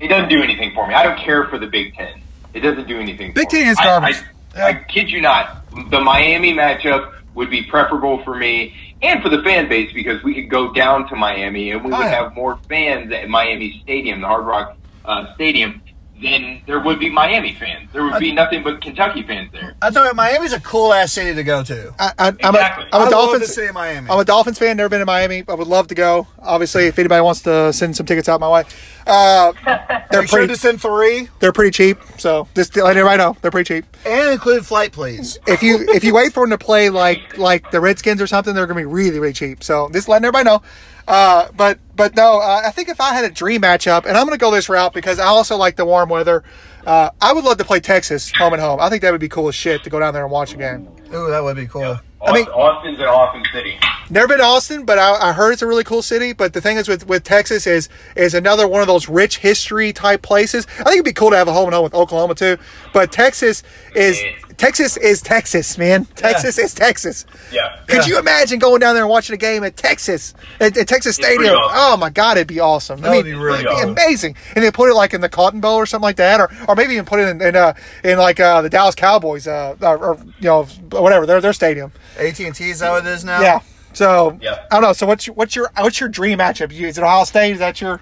it 0.00 0.08
doesn't 0.08 0.28
do 0.28 0.42
anything 0.42 0.72
for 0.74 0.86
me. 0.86 0.94
I 0.94 1.02
don't 1.02 1.18
care 1.18 1.46
for 1.46 1.58
the 1.58 1.66
Big 1.66 1.94
Ten. 1.94 2.20
It 2.54 2.60
doesn't 2.60 2.86
do 2.88 2.98
anything. 2.98 3.32
Big 3.32 3.50
for 3.50 3.56
me. 3.56 3.62
Ten 3.62 3.72
is 3.72 3.78
I- 3.80 3.84
garbage. 3.84 4.16
I, 4.56 4.62
I, 4.68 4.74
kid 4.74 5.10
you 5.10 5.20
not. 5.20 5.64
The 5.90 6.00
Miami 6.00 6.54
matchup 6.54 7.14
would 7.34 7.50
be 7.50 7.62
preferable 7.62 8.22
for 8.24 8.34
me 8.34 8.74
and 9.02 9.22
for 9.22 9.28
the 9.28 9.42
fan 9.42 9.68
base 9.68 9.92
because 9.92 10.22
we 10.22 10.34
could 10.34 10.48
go 10.50 10.72
down 10.72 11.08
to 11.08 11.16
Miami 11.16 11.70
and 11.70 11.84
we 11.84 11.92
Oh, 11.92 11.98
would 11.98 12.04
yeah. 12.04 12.24
have 12.24 12.34
more 12.34 12.58
fans 12.68 13.12
at 13.12 13.28
Miami 13.28 13.80
Stadium, 13.82 14.20
the 14.20 14.26
Hard 14.26 14.44
Rock 14.46 14.76
uh, 15.04 15.34
Stadium, 15.34 15.80
than 16.22 16.62
there 16.66 16.80
would 16.80 16.98
be 16.98 17.10
Miami 17.10 17.54
fans. 17.54 17.88
There 17.92 18.02
would 18.02 18.18
be 18.18 18.32
nothing 18.32 18.62
but 18.62 18.80
Kentucky 18.80 19.22
fans 19.22 19.50
there. 19.52 19.74
I 19.80 19.90
thought 19.90 20.14
Miami's 20.16 20.52
a 20.52 20.60
cool 20.60 20.92
ass 20.92 21.12
city 21.12 21.34
to 21.34 21.44
go 21.44 21.62
to. 21.62 21.94
I, 21.98 22.12
I, 22.18 22.28
I'm 22.28 22.34
Exactly. 22.34 22.84
a, 22.84 22.88
I'm 22.88 22.92
I 22.94 22.96
a 22.96 22.98
love 22.98 23.04
the 23.04 23.10
Dolphins. 23.10 23.54
city 23.54 23.66
of 23.68 23.74
Miami. 23.74 24.10
I'm 24.10 24.18
a 24.18 24.24
Dolphins 24.24 24.58
fan. 24.58 24.76
Never 24.76 24.88
been 24.88 25.00
to 25.00 25.06
Miami. 25.06 25.44
I 25.48 25.54
would 25.54 25.68
love 25.68 25.88
to 25.88 25.94
go. 25.94 26.26
Obviously, 26.40 26.86
if 26.86 26.98
anybody 26.98 27.20
wants 27.22 27.42
to 27.42 27.72
send 27.72 27.96
some 27.96 28.06
tickets 28.06 28.28
out 28.28 28.40
my 28.40 28.48
way, 28.50 28.64
uh, 29.06 29.52
they're 30.10 30.20
Make 30.22 30.28
sure 30.30 30.38
pretty. 30.40 30.54
to 30.54 30.58
send 30.58 30.80
three 30.82 31.28
They're 31.40 31.52
pretty 31.52 31.70
cheap. 31.70 31.98
So 32.18 32.48
just 32.54 32.74
to 32.74 32.84
let 32.84 32.96
everybody 32.96 33.18
know, 33.18 33.36
they're 33.40 33.50
pretty 33.50 33.74
cheap. 33.80 33.84
and 34.06 34.30
include 34.30 34.66
flight, 34.66 34.92
please. 34.92 35.38
if 35.46 35.62
you 35.62 35.86
if 35.90 36.04
you 36.04 36.14
wait 36.14 36.32
for 36.32 36.46
them 36.46 36.58
to 36.58 36.64
play 36.64 36.90
like 36.90 37.38
like 37.38 37.70
the 37.70 37.80
Redskins 37.80 38.20
or 38.20 38.26
something, 38.26 38.54
they're 38.54 38.66
gonna 38.66 38.80
be 38.80 38.84
really 38.86 39.18
really 39.20 39.32
cheap. 39.32 39.62
So 39.62 39.88
just 39.92 40.08
letting 40.08 40.24
everybody 40.26 40.44
know. 40.44 40.62
Uh, 41.08 41.48
but 41.56 41.78
but 41.96 42.14
no, 42.14 42.38
uh, 42.38 42.62
I 42.66 42.70
think 42.70 42.90
if 42.90 43.00
I 43.00 43.14
had 43.14 43.24
a 43.24 43.30
dream 43.30 43.62
matchup, 43.62 44.04
and 44.04 44.14
I'm 44.16 44.26
gonna 44.26 44.36
go 44.36 44.50
this 44.50 44.68
route 44.68 44.92
because 44.92 45.18
I 45.18 45.24
also 45.26 45.56
like 45.56 45.76
the 45.76 45.86
warm 45.86 46.10
weather. 46.10 46.44
Uh, 46.86 47.10
I 47.20 47.32
would 47.32 47.44
love 47.44 47.56
to 47.58 47.64
play 47.64 47.80
Texas 47.80 48.30
home 48.30 48.52
and 48.52 48.62
home. 48.62 48.78
I 48.80 48.88
think 48.88 49.02
that 49.02 49.10
would 49.10 49.20
be 49.20 49.28
cool 49.28 49.48
as 49.48 49.54
shit 49.54 49.82
to 49.84 49.90
go 49.90 49.98
down 49.98 50.14
there 50.14 50.22
and 50.22 50.30
watch 50.30 50.54
a 50.54 50.56
game. 50.56 50.88
Ooh, 51.12 51.28
that 51.30 51.42
would 51.42 51.56
be 51.56 51.66
cool. 51.66 51.98
I 52.26 52.32
mean- 52.32 52.46
Austin's 52.46 52.98
an 52.98 53.06
awesome 53.06 53.42
city. 53.52 53.78
Never 54.10 54.28
been 54.28 54.38
to 54.38 54.44
Austin, 54.44 54.84
but 54.86 54.98
I, 54.98 55.28
I 55.28 55.32
heard 55.32 55.52
it's 55.52 55.60
a 55.62 55.66
really 55.66 55.84
cool 55.84 56.00
city. 56.02 56.32
But 56.32 56.52
the 56.54 56.60
thing 56.62 56.76
is 56.78 56.88
with, 56.88 57.06
with 57.06 57.24
Texas 57.24 57.66
is 57.66 57.88
is 58.16 58.32
another 58.34 58.66
one 58.66 58.80
of 58.80 58.86
those 58.86 59.08
rich 59.08 59.38
history 59.38 59.92
type 59.92 60.22
places. 60.22 60.66
I 60.80 60.84
think 60.84 60.94
it'd 60.94 61.04
be 61.04 61.12
cool 61.12 61.30
to 61.30 61.36
have 61.36 61.48
a 61.48 61.52
home 61.52 61.66
and 61.66 61.74
home 61.74 61.84
with 61.84 61.94
Oklahoma 61.94 62.34
too. 62.34 62.56
But 62.94 63.12
Texas 63.12 63.62
is 63.94 64.18
Texas 64.58 64.96
is 64.96 65.22
Texas, 65.22 65.78
man. 65.78 66.04
Texas 66.16 66.58
is 66.58 66.74
Texas. 66.74 67.24
Yeah. 67.52 67.78
Could 67.86 67.98
Yeah. 68.00 68.06
you 68.06 68.18
imagine 68.18 68.58
going 68.58 68.80
down 68.80 68.94
there 68.94 69.04
and 69.04 69.10
watching 69.10 69.32
a 69.34 69.36
game 69.38 69.62
at 69.64 69.76
Texas, 69.76 70.34
at, 70.60 70.76
at 70.76 70.88
Texas 70.88 71.16
pretty 71.16 71.34
Stadium? 71.36 71.54
awesome. 71.54 71.76
Oh 71.76 71.96
my 71.96 72.10
God, 72.10 72.36
it'd 72.38 72.48
be 72.48 72.58
awesome. 72.58 73.00
That 73.00 73.10
would 73.14 73.24
be 73.24 73.34
really 73.34 73.60
it'd 73.60 73.66
be 73.70 73.74
awesome. 73.74 73.90
amazing. 73.90 74.36
And 74.56 74.64
they 74.64 74.70
put 74.72 74.90
it 74.90 74.94
like 74.94 75.14
in 75.14 75.20
the 75.20 75.28
Cotton 75.28 75.60
Bowl 75.60 75.76
or 75.76 75.86
something 75.86 76.02
like 76.02 76.16
that, 76.16 76.40
or 76.40 76.50
or 76.68 76.74
maybe 76.74 76.92
even 76.94 77.04
put 77.04 77.20
it 77.20 77.28
in 77.28 77.40
in, 77.40 77.54
uh, 77.56 77.72
in 78.02 78.18
like 78.18 78.40
uh, 78.40 78.60
the 78.62 78.68
Dallas 78.68 78.96
Cowboys, 78.96 79.46
uh, 79.46 79.76
or, 79.80 79.96
or 79.96 80.18
you 80.40 80.48
know 80.48 80.64
whatever 80.90 81.24
their 81.24 81.40
their 81.40 81.52
stadium. 81.52 81.92
AT 82.18 82.38
and 82.40 82.54
T 82.54 82.70
is 82.70 82.80
that 82.80 82.90
what 82.90 83.06
it 83.06 83.10
is 83.10 83.24
now? 83.24 83.40
Yeah. 83.40 83.60
So 83.92 84.38
Yeah. 84.42 84.64
I 84.72 84.74
don't 84.74 84.82
know. 84.82 84.92
So 84.92 85.06
what's 85.06 85.26
your, 85.28 85.34
what's 85.34 85.54
your 85.54 85.70
what's 85.78 86.00
your 86.00 86.08
dream 86.08 86.40
matchup? 86.40 86.72
You- 86.72 86.88
Is 86.88 86.98
it 86.98 87.02
Ohio 87.04 87.22
State? 87.24 87.52
Is 87.52 87.58
that 87.60 87.80
your? 87.80 88.00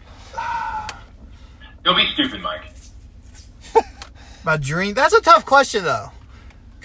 Don't 1.85 1.97
be 1.97 2.07
stupid, 2.15 2.41
Mike. 2.43 2.63
My 4.45 4.57
dream. 4.57 4.95
That's 4.95 5.13
a 5.15 5.21
tough 5.21 5.45
question 5.45 5.85
though, 5.85 6.11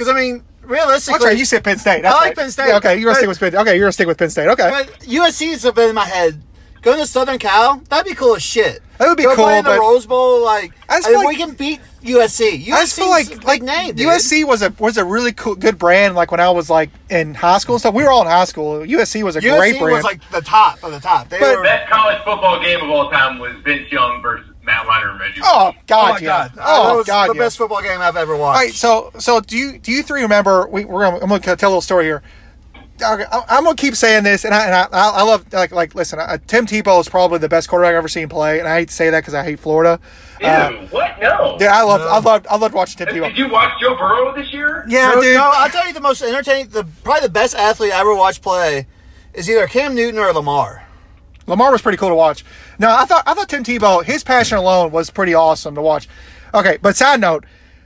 because 0.01 0.13
I 0.15 0.19
mean, 0.19 0.43
realistically, 0.63 1.13
That's 1.19 1.25
right. 1.25 1.37
You 1.37 1.45
said 1.45 1.63
Penn 1.63 1.77
State. 1.77 2.01
That's 2.01 2.15
I 2.15 2.17
like 2.17 2.27
right. 2.27 2.37
Penn 2.37 2.51
State. 2.51 2.67
Yeah, 2.69 2.77
okay, 2.77 2.95
you're 2.95 3.03
gonna 3.13 3.13
But- 3.13 3.17
stick 3.17 3.27
with 3.29 3.39
Penn. 3.39 3.55
Okay, 3.61 3.75
you're 3.75 3.85
gonna 3.85 3.91
stick 3.91 4.07
with 4.07 4.17
Penn 4.17 4.29
State. 4.29 4.47
Okay. 4.49 4.69
But 4.69 5.07
USC's 5.07 5.65
a 5.65 5.71
bit 5.71 5.89
in 5.89 5.95
my 5.95 6.05
head. 6.05 6.41
Going 6.81 6.97
to 6.97 7.05
Southern 7.05 7.37
Cal, 7.37 7.79
that'd 7.89 8.07
be 8.09 8.15
cool 8.15 8.35
as 8.35 8.41
shit. 8.41 8.81
That 8.97 9.07
would 9.07 9.15
be 9.15 9.21
Go 9.21 9.35
cool, 9.35 9.45
play 9.45 9.59
in 9.59 9.63
the 9.63 9.69
but- 9.69 9.79
Rose 9.79 10.07
Bowl, 10.07 10.43
like, 10.43 10.71
I 10.89 10.95
just 10.97 11.09
and 11.09 11.15
feel 11.19 11.27
we 11.27 11.35
can 11.35 11.51
beat 11.53 11.79
USC. 12.03 12.57
USC's 12.65 12.73
I 12.73 12.79
just 12.81 12.95
feel 12.95 13.05
a 13.05 13.09
like 13.09 13.29
big 13.29 13.43
like 13.43 13.61
name, 13.61 13.93
dude. 13.93 14.07
USC 14.07 14.43
was 14.45 14.63
a 14.63 14.73
was 14.79 14.97
a 14.97 15.05
really 15.05 15.31
cool 15.31 15.53
good 15.53 15.77
brand. 15.77 16.15
Like 16.15 16.31
when 16.31 16.39
I 16.39 16.49
was 16.49 16.71
like 16.71 16.89
in 17.11 17.35
high 17.35 17.59
school 17.59 17.75
and 17.75 17.81
stuff. 17.81 17.93
We 17.93 18.01
were 18.03 18.09
all 18.09 18.23
in 18.23 18.27
high 18.27 18.45
school. 18.45 18.79
USC 18.79 19.21
was 19.21 19.35
a 19.35 19.41
USC 19.41 19.57
great 19.59 19.79
brand. 19.79 19.93
was 19.97 20.03
like 20.03 20.27
the 20.31 20.41
top 20.41 20.83
of 20.83 20.91
the 20.91 20.99
top. 20.99 21.29
They 21.29 21.39
But- 21.39 21.57
were. 21.57 21.63
Best 21.63 21.87
college 21.91 22.17
football 22.25 22.59
game 22.63 22.81
of 22.81 22.89
all 22.89 23.11
time 23.11 23.37
was 23.37 23.51
Vince 23.63 23.91
Young 23.91 24.19
versus 24.23 24.47
Matt 24.63 24.85
Leinart 24.85 25.11
and 25.11 25.19
Reggie. 25.19 25.41
oh 25.43 25.73
God, 25.87 26.09
oh 26.09 26.13
my 26.13 26.19
yeah. 26.19 26.27
god! 26.27 26.51
Oh 26.59 26.87
that 26.89 26.95
was 26.97 27.07
God, 27.07 27.29
the 27.29 27.33
yeah. 27.35 27.39
best 27.41 27.57
football 27.57 27.81
game 27.81 27.99
I've 27.99 28.15
ever 28.17 28.35
watched. 28.35 28.57
right, 28.59 28.73
so 28.73 29.11
so 29.19 29.39
do 29.39 29.57
you 29.57 29.77
do 29.79 29.91
you 29.91 30.03
three 30.03 30.21
remember? 30.21 30.67
We, 30.67 30.85
we're 30.85 31.03
gonna, 31.03 31.17
I'm 31.23 31.29
gonna 31.29 31.39
tell 31.39 31.69
a 31.69 31.71
little 31.71 31.81
story 31.81 32.05
here. 32.05 32.21
I- 33.03 33.25
I'm 33.49 33.63
gonna 33.63 33.75
keep 33.75 33.95
saying 33.95 34.23
this, 34.25 34.45
and 34.45 34.53
I 34.53 34.65
and 34.65 34.75
I, 34.75 34.87
I 34.93 35.23
love 35.23 35.51
like 35.51 35.71
like 35.71 35.95
listen. 35.95 36.19
Uh, 36.19 36.37
Tim 36.45 36.67
Tebow 36.67 36.99
is 37.01 37.09
probably 37.09 37.39
the 37.39 37.49
best 37.49 37.67
quarterback 37.67 37.89
I've 37.93 37.95
ever 37.95 38.07
seen 38.07 38.29
play, 38.29 38.59
and 38.59 38.67
I 38.67 38.77
hate 38.79 38.89
to 38.89 38.93
say 38.93 39.09
that 39.09 39.21
because 39.21 39.33
I 39.33 39.43
hate 39.43 39.59
Florida. 39.59 39.99
Ew, 40.39 40.45
Uh, 40.47 40.71
what? 40.91 41.19
No. 41.19 41.57
yeah, 41.59 41.75
I 41.75 41.81
love 41.81 42.01
No. 42.01 42.07
I 42.07 42.19
love 42.19 42.45
I 42.47 42.55
loved 42.57 42.75
watching 42.75 42.97
Tim 43.03 43.07
Tebow. 43.15 43.29
Did 43.29 43.37
you 43.39 43.49
watch 43.49 43.71
Joe 43.81 43.95
Burrow 43.95 44.35
this 44.35 44.53
year? 44.53 44.85
Yeah, 44.87 45.13
no, 45.15 45.21
dude. 45.21 45.33
no, 45.35 45.49
I'll 45.51 45.69
tell 45.69 45.87
you 45.87 45.93
the 45.93 45.99
most 46.01 46.21
entertaining, 46.21 46.67
the 46.69 46.85
probably 47.03 47.25
the 47.25 47.33
best 47.33 47.55
athlete 47.55 47.91
I 47.91 48.01
ever 48.01 48.13
watched 48.13 48.43
play 48.43 48.85
is 49.33 49.49
either 49.49 49.65
Cam 49.65 49.95
Newton 49.95 50.19
or 50.19 50.31
Lamar. 50.31 50.80
Lamar 51.51 51.71
was 51.71 51.81
pretty 51.83 51.97
cool 51.97 52.09
to 52.09 52.15
watch. 52.15 52.43
Now 52.79 52.97
I 52.99 53.05
thought 53.05 53.23
I 53.27 53.33
thought 53.35 53.49
Tim 53.49 53.63
Tebow, 53.63 54.03
his 54.03 54.23
passion 54.23 54.57
alone 54.57 54.91
was 54.91 55.09
pretty 55.11 55.33
awesome 55.35 55.75
to 55.75 55.81
watch. 55.81 56.07
Okay, 56.53 56.77
but 56.81 56.95
side 56.95 57.21
note, 57.21 57.45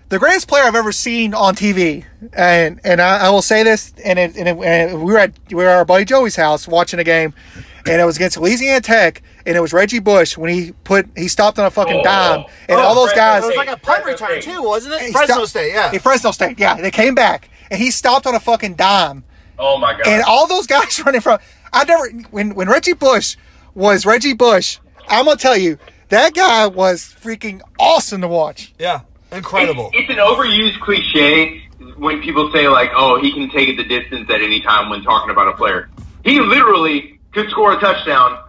the 0.09 0.19
greatest 0.19 0.47
player 0.47 0.63
I've 0.63 0.75
ever 0.75 0.91
seen 0.91 1.33
on 1.33 1.55
TV, 1.55 2.05
and 2.33 2.79
and 2.83 3.01
I, 3.01 3.25
I 3.25 3.29
will 3.29 3.41
say 3.41 3.63
this, 3.63 3.93
and, 4.05 4.17
it, 4.17 4.35
and, 4.37 4.47
it, 4.47 4.57
and 4.57 5.03
we 5.03 5.11
were 5.13 5.19
at 5.19 5.33
we 5.49 5.55
were 5.55 5.67
at 5.67 5.75
our 5.77 5.85
buddy 5.85 6.05
Joey's 6.05 6.35
house 6.35 6.67
watching 6.67 6.99
a 6.99 7.03
game, 7.03 7.33
and 7.85 8.01
it 8.01 8.05
was 8.05 8.15
against 8.15 8.37
Louisiana 8.37 8.81
Tech, 8.81 9.21
and 9.45 9.57
it 9.57 9.59
was 9.61 9.73
Reggie 9.73 9.99
Bush 9.99 10.37
when 10.37 10.51
he 10.53 10.71
put 10.83 11.07
he 11.17 11.27
stopped 11.27 11.57
on 11.59 11.65
a 11.65 11.71
fucking 11.71 11.99
Oh. 12.01 12.03
dime, 12.03 12.45
and 12.69 12.79
Oh, 12.79 12.83
all 12.83 12.95
those 12.95 13.13
guys. 13.13 13.43
It 13.43 13.47
was 13.47 13.55
like 13.57 13.67
a 13.69 13.77
punt 13.77 14.03
Fresno 14.03 14.27
return 14.27 14.41
State. 14.41 14.53
too, 14.53 14.61
wasn't 14.61 14.93
it? 14.95 15.11
Fresno 15.11 15.33
stopped- 15.35 15.49
State, 15.49 15.73
yeah. 15.73 15.91
Yeah, 15.91 15.99
Fresno 15.99 16.31
State, 16.31 16.59
yeah. 16.59 16.75
They 16.79 16.91
came 16.91 17.15
back, 17.15 17.49
and 17.71 17.79
he 17.81 17.89
stopped 17.91 18.27
on 18.27 18.35
a 18.35 18.39
fucking 18.39 18.75
dime. 18.75 19.23
Oh 19.57 19.77
my 19.77 19.93
god. 19.93 20.05
and 20.07 20.23
all 20.23 20.47
those 20.47 20.67
guys 20.67 20.99
running 21.05 21.21
from 21.21 21.39
I 21.71 21.83
never 21.85 22.09
when 22.31 22.55
when 22.55 22.67
Reggie 22.69 22.93
Bush 22.93 23.37
was 23.75 24.05
Reggie 24.05 24.33
Bush, 24.33 24.79
I'm 25.07 25.25
gonna 25.25 25.37
tell 25.37 25.57
you 25.57 25.77
that 26.09 26.33
guy 26.33 26.65
was 26.67 27.03
freaking 27.03 27.61
awesome 27.79 28.21
to 28.21 28.27
watch. 28.27 28.73
yeah, 28.79 29.01
incredible. 29.31 29.91
It's, 29.93 30.09
it's 30.09 30.19
an 30.19 30.25
overused 30.25 30.79
cliche 30.79 31.61
when 31.97 32.21
people 32.21 32.51
say 32.51 32.67
like, 32.67 32.91
"Oh, 32.95 33.21
he 33.21 33.31
can 33.31 33.49
take 33.51 33.69
it 33.69 33.77
the 33.77 33.83
distance 33.83 34.29
at 34.29 34.41
any 34.41 34.61
time." 34.61 34.89
When 34.89 35.03
talking 35.03 35.29
about 35.29 35.49
a 35.49 35.53
player, 35.53 35.89
he 36.23 36.39
literally 36.39 37.19
could 37.33 37.49
score 37.49 37.73
a 37.73 37.79
touchdown 37.79 38.39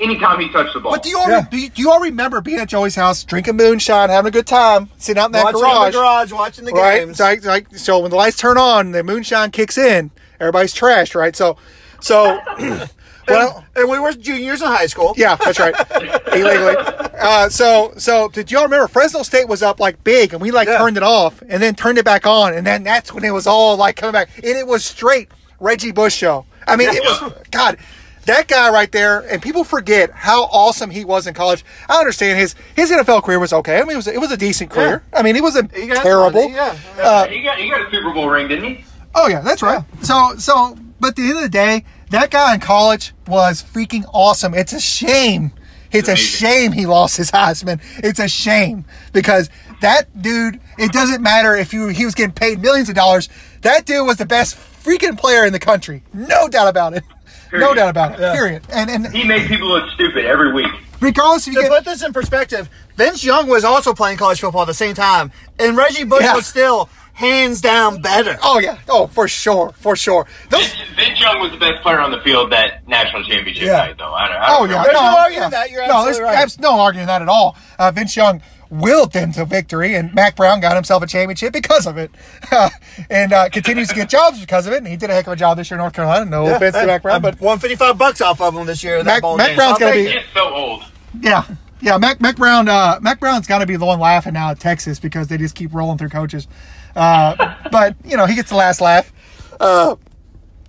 anytime 0.00 0.40
he 0.40 0.48
touched 0.50 0.74
the 0.74 0.80
ball. 0.80 0.92
But 0.92 1.02
do 1.02 1.08
you 1.08 1.18
all 1.18 1.42
do, 1.50 1.56
you, 1.56 1.70
do 1.70 1.82
you 1.82 1.90
all 1.90 2.00
remember 2.00 2.40
being 2.40 2.58
at 2.58 2.68
Joey's 2.68 2.94
house, 2.94 3.24
drinking 3.24 3.56
moonshine, 3.56 4.10
having 4.10 4.28
a 4.28 4.32
good 4.32 4.46
time, 4.46 4.90
sitting 4.98 5.20
out 5.20 5.26
in 5.26 5.32
that 5.32 5.44
watching 5.44 5.60
garage, 5.60 5.86
in 5.86 5.92
the 5.92 5.98
garage, 5.98 6.32
watching 6.32 6.64
the 6.64 6.72
right? 6.72 6.98
games. 7.00 7.18
So, 7.18 7.24
like, 7.24 7.44
like, 7.44 7.76
so 7.76 8.00
when 8.00 8.10
the 8.10 8.16
lights 8.16 8.36
turn 8.36 8.58
on, 8.58 8.92
the 8.92 9.02
moonshine 9.02 9.50
kicks 9.50 9.78
in. 9.78 10.10
Everybody's 10.40 10.74
trashed, 10.74 11.14
right? 11.14 11.34
So, 11.34 11.56
so. 12.00 12.40
And, 13.26 13.36
well, 13.36 13.64
and 13.76 13.88
we 13.90 13.98
were 13.98 14.12
juniors 14.12 14.60
in 14.62 14.68
high 14.68 14.86
school. 14.86 15.14
Yeah, 15.16 15.36
that's 15.36 15.58
right. 15.58 15.74
Illegally. 16.32 16.76
Uh, 17.18 17.48
so, 17.48 17.92
so 17.96 18.28
did 18.28 18.50
y'all 18.50 18.64
remember 18.64 18.88
Fresno 18.88 19.22
State 19.22 19.48
was 19.48 19.62
up 19.62 19.80
like 19.80 20.02
big, 20.04 20.32
and 20.32 20.42
we 20.42 20.50
like 20.50 20.68
Yeah. 20.68 20.78
turned 20.78 20.96
it 20.96 21.02
off, 21.02 21.42
and 21.48 21.62
then 21.62 21.74
turned 21.74 21.98
it 21.98 22.04
back 22.04 22.26
on, 22.26 22.54
and 22.54 22.66
then 22.66 22.82
that's 22.84 23.12
when 23.12 23.24
it 23.24 23.30
was 23.32 23.46
all 23.46 23.76
like 23.76 23.96
coming 23.96 24.12
back, 24.12 24.28
and 24.36 24.44
it 24.58 24.66
was 24.66 24.84
straight 24.84 25.28
Reggie 25.60 25.92
Bush 25.92 26.14
show. 26.14 26.44
I 26.66 26.76
mean, 26.76 26.88
it 26.90 27.02
was 27.02 27.32
God. 27.50 27.78
That 28.26 28.48
guy 28.48 28.70
right 28.70 28.90
there, 28.90 29.20
and 29.20 29.42
people 29.42 29.64
forget 29.64 30.10
how 30.10 30.44
awesome 30.44 30.88
he 30.88 31.04
was 31.04 31.26
in 31.26 31.34
college. 31.34 31.62
I 31.90 31.98
understand 31.98 32.38
his 32.38 32.54
his 32.74 32.90
NFL 32.90 33.22
career 33.22 33.38
was 33.38 33.52
okay. 33.52 33.76
I 33.78 33.82
mean, 33.82 33.90
it 33.90 33.96
was 33.96 34.06
it 34.06 34.18
was 34.20 34.32
a 34.32 34.36
decent 34.38 34.70
career. 34.70 35.02
I 35.12 35.22
mean, 35.22 35.36
it 35.36 35.42
wasn't 35.42 35.74
He 35.76 35.86
got 35.88 36.02
terrible. 36.02 36.40
money, 36.40 36.54
yeah. 36.54 36.74
Uh, 36.98 37.26
he 37.26 37.42
got 37.42 37.58
he 37.58 37.68
got 37.68 37.86
a 37.86 37.90
Super 37.90 38.14
Bowl 38.14 38.30
ring, 38.30 38.48
didn't 38.48 38.64
he? 38.64 38.84
Oh 39.14 39.28
yeah, 39.28 39.40
that's 39.42 39.62
right. 39.62 39.84
So 40.00 40.36
so 40.38 40.74
but 41.00 41.08
at 41.08 41.16
the 41.16 41.22
end 41.24 41.36
of 41.36 41.42
the 41.42 41.48
day, 41.50 41.84
that 42.14 42.30
guy 42.30 42.54
in 42.54 42.60
college 42.60 43.12
was 43.26 43.62
freaking 43.62 44.04
awesome. 44.12 44.54
It's 44.54 44.72
a 44.72 44.80
shame. 44.80 45.52
It's 45.92 46.08
a 46.08 46.16
shame 46.16 46.72
he 46.72 46.86
lost 46.86 47.16
his 47.16 47.30
Heisman. 47.38 47.80
It's 48.02 48.18
a 48.18 48.28
shame 48.28 48.84
because 49.12 49.48
that 49.80 50.20
dude. 50.20 50.60
It 50.76 50.90
doesn't 50.92 51.22
matter 51.22 51.54
if 51.54 51.72
you 51.72 51.88
he 51.88 52.04
was 52.04 52.14
getting 52.14 52.32
paid 52.34 52.60
millions 52.60 52.88
of 52.88 52.94
dollars. 52.96 53.28
That 53.62 53.86
dude 53.86 54.04
was 54.06 54.16
the 54.16 54.26
best 54.26 54.56
freaking 54.56 55.16
player 55.18 55.44
in 55.46 55.52
the 55.52 55.60
country. 55.60 56.02
No 56.12 56.48
doubt 56.48 56.68
about 56.68 56.94
it. 56.94 57.04
No 57.52 57.72
doubt 57.74 57.90
about 57.90 58.12
it. 58.18 58.34
Period. 58.34 58.62
And 58.70 58.90
and 58.90 59.06
He 59.14 59.22
made 59.24 59.46
people 59.46 59.68
look 59.68 59.88
stupid 59.90 60.24
every 60.24 60.52
week. 60.52 60.66
regardless 61.00 61.46
if 61.46 61.54
you 61.54 61.60
To 61.62 61.68
get 61.68 61.76
put 61.76 61.84
this 61.84 62.02
in 62.02 62.12
perspective, 62.12 62.68
Vince 62.96 63.22
Young 63.22 63.46
was 63.48 63.62
also 63.64 63.94
playing 63.94 64.18
college 64.18 64.40
football 64.40 64.62
at 64.62 64.66
the 64.66 64.74
same 64.74 64.94
time, 64.96 65.30
and 65.60 65.76
Reggie 65.76 66.02
Bush 66.04 66.22
Yeah. 66.24 66.34
was 66.34 66.46
still 66.46 66.88
hands 67.14 67.60
down 67.60 68.00
better. 68.02 68.36
oh 68.42 68.58
yeah 68.58 68.76
oh 68.88 69.06
for 69.06 69.26
sure 69.28 69.70
for 69.76 69.94
sure 69.96 70.26
those 70.50 70.66
Vince, 70.74 70.90
Vince 70.96 71.20
Young 71.20 71.40
was 71.40 71.52
the 71.52 71.58
best 71.58 71.80
player 71.82 72.00
on 72.00 72.10
the 72.10 72.20
field 72.20 72.50
that 72.52 72.86
national 72.88 73.22
championship 73.24 73.62
Yeah. 73.64 73.76
night, 73.76 73.96
though. 73.98 74.12
I 74.12 74.28
don't, 74.28 74.36
I 74.36 74.46
don't 74.48 74.60
Oh 74.60 74.64
yeah. 74.74 74.82
There's 74.82 74.94
no 74.94 75.00
no, 75.00 75.18
arguing 75.18 75.42
yeah. 75.42 75.48
that. 75.50 75.70
You're 75.70 75.86
no, 75.86 75.94
absolutely 75.94 76.12
there's 76.12 76.20
right. 76.24 76.38
abs- 76.42 76.58
no 76.60 76.80
arguing 76.80 77.06
that 77.06 77.22
at 77.22 77.28
all. 77.28 77.56
Uh, 77.78 77.90
Vince 77.92 78.16
Young 78.16 78.42
willed 78.70 79.12
them 79.12 79.30
to 79.30 79.44
victory, 79.44 79.94
and 79.94 80.12
Mack 80.14 80.34
Brown 80.34 80.58
got 80.58 80.74
himself 80.74 81.00
a 81.02 81.06
championship 81.06 81.52
because 81.52 81.86
of 81.86 81.96
it, 81.96 82.10
and 83.10 83.32
uh, 83.32 83.48
continues 83.50 83.88
to 83.88 83.94
get 83.94 84.08
jobs 84.08 84.40
because 84.40 84.66
of 84.66 84.72
it. 84.72 84.78
And 84.78 84.88
he 84.88 84.96
did 84.96 85.10
a 85.10 85.12
heck 85.14 85.26
of 85.28 85.34
a 85.34 85.36
job 85.36 85.56
this 85.58 85.70
year 85.70 85.76
in 85.78 85.82
North 85.82 85.92
Carolina. 85.92 86.24
No 86.24 86.46
offense 86.46 86.74
to 86.74 86.84
Mack 86.86 87.02
Brown, 87.02 87.22
but 87.22 87.40
155 87.40 87.96
bucks 87.98 88.20
off 88.20 88.40
of 88.40 88.54
him 88.56 88.66
this 88.66 88.82
year. 88.82 88.96
in 88.96 89.06
that 89.06 89.22
Mac- 89.22 89.36
Mac 89.36 89.46
game, 89.48 89.56
Brown's 89.56 89.78
gonna 89.78 89.92
be- 89.94 90.18
so 90.34 90.48
old. 90.52 90.82
yeah, 91.20 91.44
yeah. 91.80 91.98
Mac 91.98 92.20
Mack 92.20 92.36
Brown, 92.36 92.68
uh, 92.68 92.98
Mack 93.00 93.20
Brown's 93.20 93.46
got 93.46 93.58
to 93.58 93.66
be 93.66 93.76
the 93.76 93.86
one 93.86 94.00
laughing 94.00 94.32
now 94.34 94.50
at 94.50 94.58
Texas 94.58 94.98
because 94.98 95.28
they 95.28 95.36
just 95.38 95.54
keep 95.54 95.72
rolling 95.72 95.98
through 95.98 96.08
coaches. 96.08 96.48
Uh, 96.94 97.54
but 97.70 97.96
you 98.04 98.16
know 98.16 98.26
he 98.26 98.34
gets 98.34 98.50
the 98.50 98.56
last 98.56 98.80
laugh. 98.80 99.12
Uh, 99.60 99.96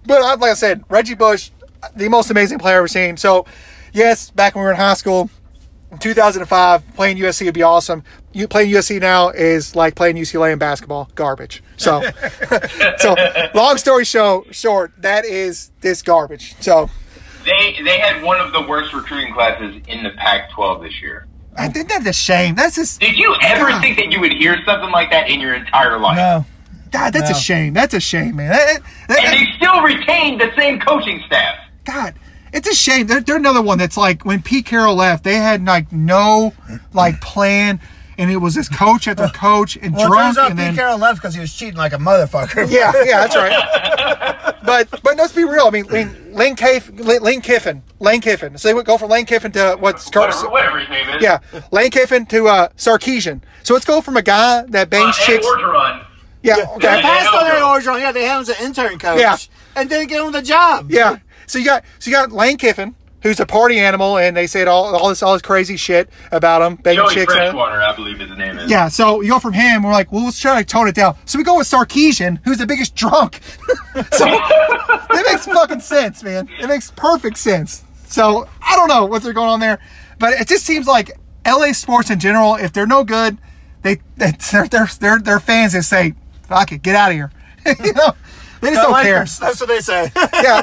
but 0.05 0.39
like 0.39 0.51
I 0.51 0.53
said, 0.53 0.84
Reggie 0.89 1.15
Bush, 1.15 1.51
the 1.96 2.10
most 2.10 2.29
amazing 2.29 2.60
player 2.60 2.75
I've 2.75 2.79
ever 2.79 2.88
seen. 2.88 3.17
So, 3.17 3.46
yes, 3.94 4.29
back 4.32 4.55
when 4.55 4.63
we 4.63 4.65
were 4.67 4.72
in 4.72 4.77
high 4.77 4.94
school, 4.94 5.29
in 5.91 5.98
2005, 5.98 6.96
playing 6.96 7.17
USC 7.17 7.46
would 7.46 7.53
be 7.53 7.63
awesome. 7.63 8.03
You 8.34 8.48
playing 8.48 8.72
USC 8.72 9.00
now 9.00 9.29
is 9.29 9.75
like 9.75 9.96
playing 9.96 10.17
UCLA 10.17 10.53
in 10.53 10.60
basketball, 10.60 11.10
garbage. 11.15 11.63
So, 11.77 12.03
so 12.98 13.15
long 13.53 13.77
story 13.77 14.05
show 14.05 14.46
short, 14.51 14.94
that 15.00 15.25
is 15.25 15.72
this 15.82 16.01
garbage. 16.01 16.55
So, 16.60 16.89
They 17.46 17.77
they 17.84 18.00
had 18.00 18.24
one 18.24 18.39
of 18.39 18.51
the 18.51 18.62
worst 18.62 18.94
recruiting 18.94 19.34
classes 19.34 19.82
in 19.88 20.03
the 20.03 20.12
Pac-12 20.12 20.84
this 20.84 21.01
year. 21.01 21.27
I 21.58 21.70
think 21.70 21.90
that's 21.90 22.06
a 22.08 22.14
shame. 22.14 22.56
That's 22.56 22.76
just 22.76 23.00
Did 23.00 23.18
you 23.18 23.36
ever 23.42 23.70
God. 23.70 23.82
think 23.82 23.98
that 23.98 24.12
you 24.12 24.20
would 24.20 24.34
hear 24.34 24.58
something 24.66 24.92
like 24.92 25.12
that 25.12 25.30
in 25.30 25.40
your 25.40 25.54
entire 25.54 25.98
life? 26.00 26.18
No. 26.18 26.46
God. 26.92 27.14
That's 27.14 27.30
No. 27.32 27.36
a 27.38 27.40
shame. 27.40 27.74
That's 27.74 27.94
a 27.94 28.00
shame, 28.00 28.36
man. 28.38 28.50
That- 28.52 28.80
that- 29.10 29.24
And 29.24 29.34
they 29.40 29.52
still 29.58 29.82
retained 29.82 30.42
the 30.42 30.52
same 30.58 30.80
coaching 30.80 31.22
staff. 31.28 31.56
God, 31.86 32.14
it's 32.54 32.68
a 32.68 32.74
shame. 32.76 33.08
They're, 33.08 33.22
they're 33.22 33.36
another 33.38 33.62
one 33.62 33.78
that's 33.78 33.98
like 33.98 34.24
when 34.26 34.42
Pete 34.42 34.66
Carroll 34.66 34.96
left, 34.96 35.24
they 35.24 35.36
had 35.36 35.66
like 35.66 35.92
no 35.92 36.54
like 36.94 37.22
plan, 37.22 37.80
and 38.18 38.32
it 38.32 38.38
was 38.38 38.56
this 38.56 38.70
coach 38.70 39.08
after 39.08 39.28
coach 39.28 39.78
and 39.82 39.94
Well, 39.96 40.06
it 40.06 40.08
drunk, 40.10 40.24
turns 40.26 40.38
out 40.38 40.50
and 40.52 40.60
Pete 40.60 40.66
then 40.68 40.76
Carroll 40.76 40.98
left 40.98 41.20
because 41.22 41.34
he 41.36 41.42
was 41.42 41.54
cheating 41.54 41.76
like 41.76 41.94
a 41.94 41.98
motherfucker. 41.98 42.70
yeah, 42.70 42.92
yeah, 43.06 43.26
that's 43.28 43.36
right. 43.36 44.36
but 44.66 44.90
but 45.04 45.18
let's 45.18 45.34
be 45.34 45.44
real. 45.44 45.66
I 45.66 45.70
mean, 45.70 45.86
Lane, 45.88 46.34
Lane, 46.34 46.56
Caf- 46.56 46.90
Lane, 46.92 47.22
Lane 47.22 47.42
Kiffin, 47.42 47.84
Lane 48.00 48.22
Kiffin. 48.22 48.58
So 48.58 48.68
they 48.68 48.74
would 48.74 48.86
go 48.86 48.98
from 48.98 49.10
Lane 49.10 49.26
Kiffin 49.26 49.52
to 49.54 49.78
what's 49.80 50.08
Whatever, 50.14 50.50
whatever 50.50 50.80
his 50.80 50.90
name 50.90 51.10
is. 51.10 51.22
yeah, 51.22 51.40
Lane 51.72 51.92
Kiffin 51.92 52.26
to 52.28 52.48
uh, 52.48 52.70
Sarkisian. 52.78 53.42
So 53.64 53.74
let's 53.74 53.86
go 53.86 54.02
from 54.02 54.18
a 54.18 54.22
guy 54.22 54.64
that 54.70 54.82
Uh, 54.82 54.86
bangs 54.90 55.16
and 55.18 55.26
chicks. 55.26 55.46
Orgeron. 55.46 56.06
Yeah, 56.44 56.56
They 56.58 56.62
okay. 56.64 57.01
passed 57.01 57.34
on 57.34 57.46
Yeah. 57.46 57.51
their 57.54 57.62
Orgeron. 57.64 58.00
Yeah, 58.01 58.12
they 58.12 58.24
had 58.25 58.36
him 58.36 58.42
as 58.42 58.50
an 58.50 58.56
intern 58.66 59.00
coach. 59.00 59.20
Yeah. 59.20 59.38
And 59.75 59.90
didn't 59.90 60.08
get 60.08 60.24
him 60.24 60.32
the 60.32 60.42
job. 60.44 60.92
Yeah. 60.92 61.18
So 61.48 61.58
you 61.60 61.66
got 61.66 61.84
so 62.00 62.10
you 62.12 62.16
got 62.16 62.32
Lane 62.32 62.58
Kiffin, 62.58 62.96
who's 63.25 63.40
a 63.40 63.46
party 63.46 63.79
animal, 63.79 64.20
and 64.20 64.38
they 64.38 64.46
said 64.46 64.68
all 64.68 64.96
all 64.96 65.09
this 65.09 65.24
all 65.24 65.33
this 65.33 65.42
crazy 65.42 65.77
shit 65.77 66.09
about 66.31 66.61
him, 66.61 66.77
Joey 66.83 67.14
chicks. 67.14 67.33
Freshwater, 67.33 67.81
I 67.81 67.96
believe 67.96 68.20
his 68.20 68.29
name 68.38 68.59
is. 68.59 68.70
Yeah, 68.70 68.88
so 68.88 69.22
you 69.22 69.31
go 69.31 69.40
from 69.40 69.53
him, 69.53 69.81
we're 69.81 69.92
like, 69.92 70.11
well, 70.11 70.25
let's 70.25 70.40
try 70.40 70.61
to 70.61 70.66
tone 70.66 70.88
it 70.88 70.94
down. 70.94 71.18
So 71.25 71.40
we 71.40 71.44
go 71.44 71.57
with 71.57 71.68
Sarkisian, 71.68 72.40
who's 72.46 72.59
the 72.59 72.68
biggest 72.68 72.96
drunk. 72.96 73.42
so 74.11 74.27
it 74.27 75.25
makes 75.25 75.46
fucking 75.46 75.79
sense, 75.79 76.24
man. 76.24 76.48
It 76.61 76.68
makes 76.68 76.92
perfect 76.92 77.38
sense. 77.38 77.83
So 78.05 78.48
I 78.61 78.75
don't 78.75 78.88
know 78.88 79.05
what 79.05 79.24
they're 79.24 79.33
going 79.33 79.50
on 79.50 79.59
there, 79.59 79.79
but 80.20 80.33
it 80.33 80.48
just 80.48 80.64
seems 80.64 80.85
like 80.85 81.11
LA 81.48 81.72
sports 81.72 82.11
in 82.11 82.20
general, 82.20 82.55
if 82.55 82.74
they're 82.74 82.85
no 82.85 83.03
good, 83.03 83.40
they, 83.81 84.01
their, 84.18 84.88
their, 85.00 85.20
their, 85.20 85.40
fans 85.40 85.74
just 85.74 85.90
say, 85.90 86.14
fuck 86.44 86.72
it, 86.72 86.83
get 86.83 86.96
out 86.96 87.09
of 87.09 87.16
here. 87.16 87.31
you 87.83 87.94
know, 87.94 88.14
they 88.66 88.72
just 88.72 88.88
The 88.88 88.94
don't 88.94 89.04
care 89.04 89.25
That's 89.25 89.60
what 89.60 89.70
they 89.70 89.80
say. 89.80 90.12
yeah, 90.16 90.62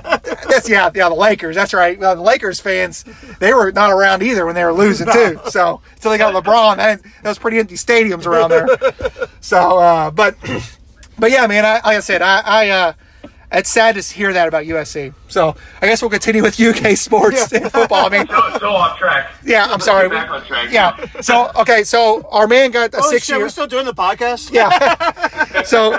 that's 0.49 0.69
yeah, 0.69 0.91
yeah. 0.95 1.09
The 1.09 1.15
Lakers. 1.15 1.55
That's 1.55 1.73
right. 1.73 1.99
Well, 1.99 2.17
the 2.17 2.23
Lakers 2.23 2.61
fans, 2.61 3.05
they 3.38 3.53
were 3.55 3.71
not 3.73 3.91
around 3.91 4.23
either 4.23 4.45
when 4.45 4.55
they 4.55 4.65
were 4.65 4.73
losing 4.73 5.07
too. 5.11 5.41
So, 5.51 5.81
so 6.01 6.11
they 6.11 6.19
got 6.19 6.35
LeBron. 6.35 6.77
That, 6.77 7.03
that 7.03 7.29
was 7.29 7.38
pretty 7.38 7.59
empty 7.59 7.77
stadiums 7.77 8.27
around 8.27 8.51
there. 8.51 8.67
So, 9.41 9.79
uh, 9.79 10.11
but, 10.12 10.37
but 11.19 11.33
yeah, 11.33 11.47
man. 11.49 11.65
I, 11.65 11.75
like 11.75 11.97
I 11.97 12.01
said, 12.01 12.23
I, 12.23 12.41
I, 12.45 12.69
uh, 12.69 12.93
it's 13.53 13.71
sad 13.71 13.95
to 13.95 14.01
hear 14.01 14.33
that 14.33 14.49
about 14.49 14.65
USC. 14.65 15.15
So, 15.29 15.55
I 15.81 15.87
guess 15.87 16.03
we'll 16.03 16.11
continue 16.11 16.43
with 16.43 16.61
UK 16.61 16.97
sports 16.97 17.53
and 17.53 17.71
football. 17.71 18.07
I 18.07 18.09
mean, 18.09 18.27
So, 18.27 18.59
so 18.59 18.71
off 18.71 18.99
track. 18.99 19.31
yeah, 19.45 19.67
I'm 19.67 19.81
sorry. 19.81 20.09
Back 20.09 20.31
on 20.31 20.45
track. 20.45 20.73
Yeah. 20.73 21.21
So, 21.21 21.51
okay. 21.57 21.85
So, 21.85 22.27
our 22.31 22.47
man 22.47 22.71
got 22.71 22.95
a 22.95 22.99
oh, 22.99 23.11
six 23.11 23.27
shit, 23.27 23.37
year. 23.37 23.45
we're 23.45 23.51
still 23.51 23.67
doing 23.67 23.85
the 23.85 23.95
podcast? 23.95 24.53
Yeah. 24.53 25.62
so, 25.62 25.93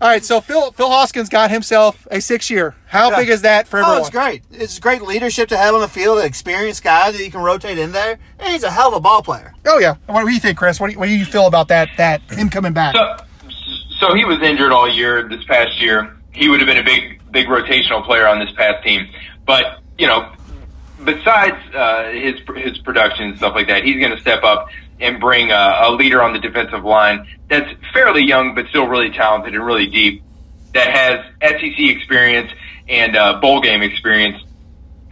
all 0.00 0.08
right. 0.08 0.24
So 0.24 0.40
Phil 0.40 0.70
Phil 0.72 0.88
Hoskins 0.88 1.28
got 1.28 1.50
himself 1.50 2.06
a 2.10 2.20
six 2.20 2.50
year. 2.50 2.74
How 2.86 3.14
big 3.14 3.28
is 3.28 3.42
that 3.42 3.66
for 3.66 3.78
oh, 3.78 3.82
everyone? 3.82 3.98
Oh, 3.98 4.00
it's 4.02 4.10
great. 4.10 4.42
It's 4.50 4.78
great 4.78 5.02
leadership 5.02 5.48
to 5.50 5.56
have 5.56 5.74
on 5.74 5.80
the 5.80 5.88
field, 5.88 6.18
an 6.18 6.26
experienced 6.26 6.82
guy 6.82 7.10
that 7.10 7.22
you 7.22 7.30
can 7.30 7.40
rotate 7.42 7.78
in 7.78 7.92
there, 7.92 8.18
and 8.38 8.52
he's 8.52 8.62
a 8.62 8.70
hell 8.70 8.88
of 8.88 8.94
a 8.94 9.00
ball 9.00 9.22
player. 9.22 9.54
Oh 9.66 9.78
yeah. 9.78 9.96
What 10.06 10.24
do 10.24 10.32
you 10.32 10.40
think, 10.40 10.58
Chris? 10.58 10.80
What 10.80 10.88
do 10.88 10.92
you, 10.92 10.98
what 10.98 11.06
do 11.06 11.12
you 11.12 11.24
feel 11.24 11.46
about 11.46 11.68
that? 11.68 11.88
That 11.96 12.22
him 12.30 12.48
coming 12.48 12.72
back? 12.72 12.94
So, 12.94 13.16
so 13.98 14.14
he 14.14 14.24
was 14.24 14.40
injured 14.42 14.72
all 14.72 14.88
year 14.88 15.28
this 15.28 15.44
past 15.44 15.80
year. 15.80 16.17
He 16.38 16.48
would 16.48 16.60
have 16.60 16.66
been 16.66 16.78
a 16.78 16.84
big, 16.84 17.20
big 17.30 17.46
rotational 17.46 18.04
player 18.04 18.26
on 18.26 18.38
this 18.38 18.50
past 18.52 18.84
team. 18.84 19.08
But 19.44 19.80
you 19.98 20.06
know, 20.06 20.32
besides 21.04 21.56
uh, 21.74 22.10
his 22.10 22.40
his 22.56 22.78
production 22.78 23.28
and 23.28 23.36
stuff 23.36 23.54
like 23.54 23.68
that, 23.68 23.84
he's 23.84 23.98
going 24.00 24.14
to 24.14 24.20
step 24.20 24.44
up 24.44 24.68
and 25.00 25.20
bring 25.20 25.50
a, 25.50 25.80
a 25.82 25.92
leader 25.92 26.22
on 26.22 26.32
the 26.32 26.38
defensive 26.38 26.84
line 26.84 27.26
that's 27.48 27.70
fairly 27.92 28.22
young 28.22 28.54
but 28.54 28.66
still 28.68 28.86
really 28.86 29.10
talented 29.10 29.54
and 29.54 29.64
really 29.64 29.86
deep. 29.86 30.22
That 30.74 30.88
has 30.88 31.60
SEC 31.60 31.78
experience 31.78 32.52
and 32.88 33.16
uh, 33.16 33.40
bowl 33.40 33.60
game 33.60 33.82
experience 33.82 34.42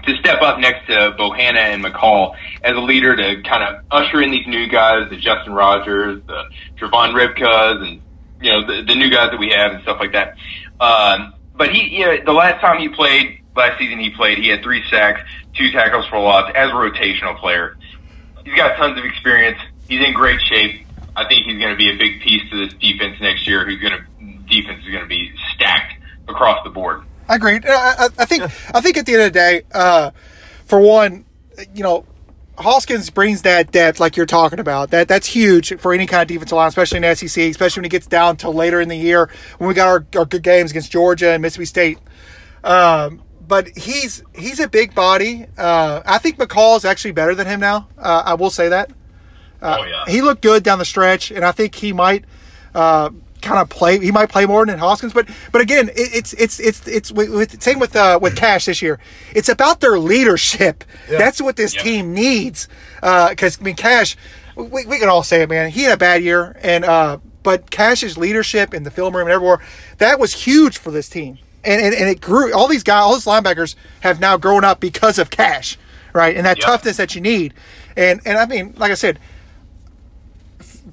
to 0.07 0.17
step 0.19 0.41
up 0.43 0.59
next 0.61 0.87
to 0.87 1.15
Bohanna 1.19 1.57
and 1.57 1.85
McCall 1.85 2.37
as 2.63 2.77
a 2.77 2.81
leader 2.81 3.17
to 3.17 3.43
kind 3.43 3.63
of 3.63 3.85
usher 3.91 4.23
in 4.23 4.31
these 4.31 4.47
new 4.47 4.69
guys, 4.69 5.11
the 5.11 5.17
Justin 5.17 5.53
Rogers, 5.53 6.23
the 6.27 6.45
Trevon 6.79 7.13
Ribkas, 7.13 7.83
and 7.83 8.03
you 8.41 8.53
know 8.53 8.67
the, 8.67 8.83
the 8.83 8.95
new 8.95 9.11
guys 9.11 9.31
that 9.31 9.39
we 9.39 9.51
have 9.51 9.73
and 9.73 9.83
stuff 9.83 9.99
like 9.99 10.13
that. 10.13 10.37
Um, 10.81 11.35
but 11.57 11.73
he, 11.75 11.99
you 11.99 12.07
know, 12.07 12.17
the 12.25 12.33
last 12.33 12.61
time 12.61 12.81
he 12.81 12.89
played, 12.89 13.43
last 13.55 13.79
season 13.79 13.99
he 13.99 14.11
played, 14.11 14.39
he 14.39 14.49
had 14.49 14.63
three 14.63 14.83
sacks, 14.91 15.21
two 15.55 15.71
tackles 15.73 16.07
for 16.07 16.19
loss 16.19 16.53
as 16.55 16.69
a 16.71 16.73
rotational 16.73 17.39
player. 17.39 17.77
He's 18.45 18.55
got 18.55 18.77
tons 18.77 18.99
of 18.99 19.05
experience. 19.05 19.59
He's 19.89 20.05
in 20.05 20.13
great 20.13 20.41
shape. 20.41 20.87
I 21.17 21.27
think 21.27 21.47
he's 21.47 21.59
going 21.59 21.73
to 21.73 21.77
be 21.77 21.91
a 21.91 21.97
big 21.97 22.21
piece 22.21 22.49
to 22.51 22.67
this 22.67 22.75
defense 22.75 23.17
next 23.21 23.47
year. 23.47 23.65
Who's 23.65 23.81
going 23.81 23.93
to 23.93 24.05
defense 24.47 24.85
is 24.85 24.91
going 24.91 25.03
to 25.03 25.09
be 25.09 25.33
stacked 25.55 25.95
across 26.29 26.63
the 26.65 26.71
board. 26.71 27.03
I 27.29 27.37
agree. 27.37 27.61
I, 27.65 27.95
I, 27.99 28.09
I 28.19 28.25
think 28.25 28.43
I 28.75 28.81
think 28.81 28.97
at 28.97 29.07
the 29.07 29.15
end 29.15 29.23
of 29.23 29.33
the 29.33 29.39
day, 29.39 29.63
uh, 29.73 30.11
for 30.67 30.81
one, 30.81 31.25
you 31.75 31.83
know, 31.83 32.05
Hoskins 32.59 33.11
brings 33.11 33.43
that 33.43 33.71
depth 33.71 34.01
like 34.01 34.17
you're 34.17 34.27
talking 34.27 34.59
about. 34.59 34.91
That 34.91 35.09
that's 35.09 35.27
huge 35.27 35.79
for 35.79 35.93
any 35.93 36.07
kind 36.07 36.23
of 36.23 36.29
defensive 36.29 36.57
line, 36.57 36.69
especially 36.69 36.97
in 36.97 37.03
the 37.03 37.15
SEC, 37.15 37.45
especially 37.51 37.81
when 37.81 37.85
it 37.87 37.91
gets 37.91 38.07
down 38.07 38.37
to 38.39 38.51
later 38.51 38.81
in 38.81 38.89
the 38.89 38.97
year 38.97 39.31
when 39.59 39.69
we 39.69 39.75
got 39.75 39.89
our, 39.89 40.07
our 40.17 40.25
good 40.25 40.43
games 40.43 40.71
against 40.71 40.91
Georgia 40.91 41.31
and 41.31 41.43
Mississippi 41.43 41.67
State. 41.67 41.99
Um, 42.65 43.23
but 43.47 43.69
he's 43.77 44.23
he's 44.35 44.61
a 44.61 44.69
big 44.69 44.95
body. 44.95 45.47
Uh, 45.57 46.03
I 46.05 46.19
think 46.19 46.39
McCall 46.39 46.77
is 46.77 46.85
actually 46.85 47.13
better 47.13 47.35
than 47.35 47.47
him 47.47 47.61
now. 47.61 47.89
Uh, 47.99 48.23
I 48.27 48.35
will 48.35 48.51
say 48.51 48.69
that. 48.71 48.91
oh 49.63 49.85
yeah. 49.85 50.05
he 50.07 50.23
looked 50.23 50.43
good 50.43 50.63
down 50.63 50.79
the 50.79 50.85
stretch, 50.85 51.31
and 51.31 51.45
I 51.45 51.53
think 51.53 51.75
he 51.75 51.93
might 51.93 52.25
uh, 52.75 53.11
kind 53.47 53.61
of 53.61 53.69
play. 53.69 53.99
He 53.99 54.11
might 54.11 54.29
play 54.29 54.45
more 54.47 54.67
than 54.67 54.79
Hoskins, 54.79 55.13
but 55.13 55.29
but 55.53 55.61
again, 55.61 55.89
it, 55.91 56.11
it's 56.19 56.33
it's 56.35 56.59
it's 56.61 56.87
it's 56.89 57.13
with, 57.13 57.31
with 57.31 57.63
same 57.63 57.79
with 57.79 57.95
uh, 57.97 58.19
with 58.21 58.35
Kash 58.37 58.65
this 58.67 58.83
year. 58.83 58.99
It's 59.35 59.49
about 59.49 59.81
their 59.81 59.99
leadership. 59.99 60.85
That's 61.09 61.41
what 61.41 61.57
this 61.57 61.75
Yeah. 61.75 61.83
team 61.83 62.15
needs. 62.15 62.69
Uh 63.03 63.31
because 63.31 63.59
I 63.61 63.65
mean, 63.65 63.77
Kash, 63.77 64.17
we, 64.57 64.85
we 64.87 64.99
can 64.99 65.09
all 65.09 65.23
say 65.23 65.43
it, 65.43 65.49
man. 65.49 65.71
He 65.71 65.83
had 65.85 65.93
a 65.93 65.97
bad 65.97 66.23
year, 66.23 66.57
and 66.63 66.85
uh, 66.85 67.19
but 67.43 67.71
Kash's 67.71 68.19
leadership 68.19 68.75
in 68.75 68.83
the 68.83 68.91
film 68.91 69.15
room 69.15 69.27
and 69.27 69.33
everywhere 69.35 69.61
that 69.99 70.19
was 70.19 70.33
huge 70.45 70.79
for 70.79 70.91
this 70.91 71.09
team. 71.09 71.39
And, 71.65 71.83
and, 71.83 71.95
and 71.95 72.09
it 72.09 72.21
grew. 72.21 72.53
All 72.55 72.69
these 72.69 72.85
guys, 72.85 73.03
all 73.03 73.15
these 73.15 73.25
linebackers 73.25 73.75
have 74.01 74.21
now 74.21 74.37
grown 74.37 74.65
up 74.65 74.79
because 74.79 75.19
of 75.19 75.31
Kash, 75.31 75.77
right? 76.13 76.37
And 76.37 76.47
that 76.47 76.59
Yeah. 76.59 76.67
toughness 76.67 76.97
that 76.99 77.15
you 77.15 77.21
need. 77.21 77.55
And 77.97 78.21
and 78.25 78.39
I 78.39 78.47
mean, 78.47 78.75
like 78.77 78.91
I 78.93 78.95
said, 78.95 79.19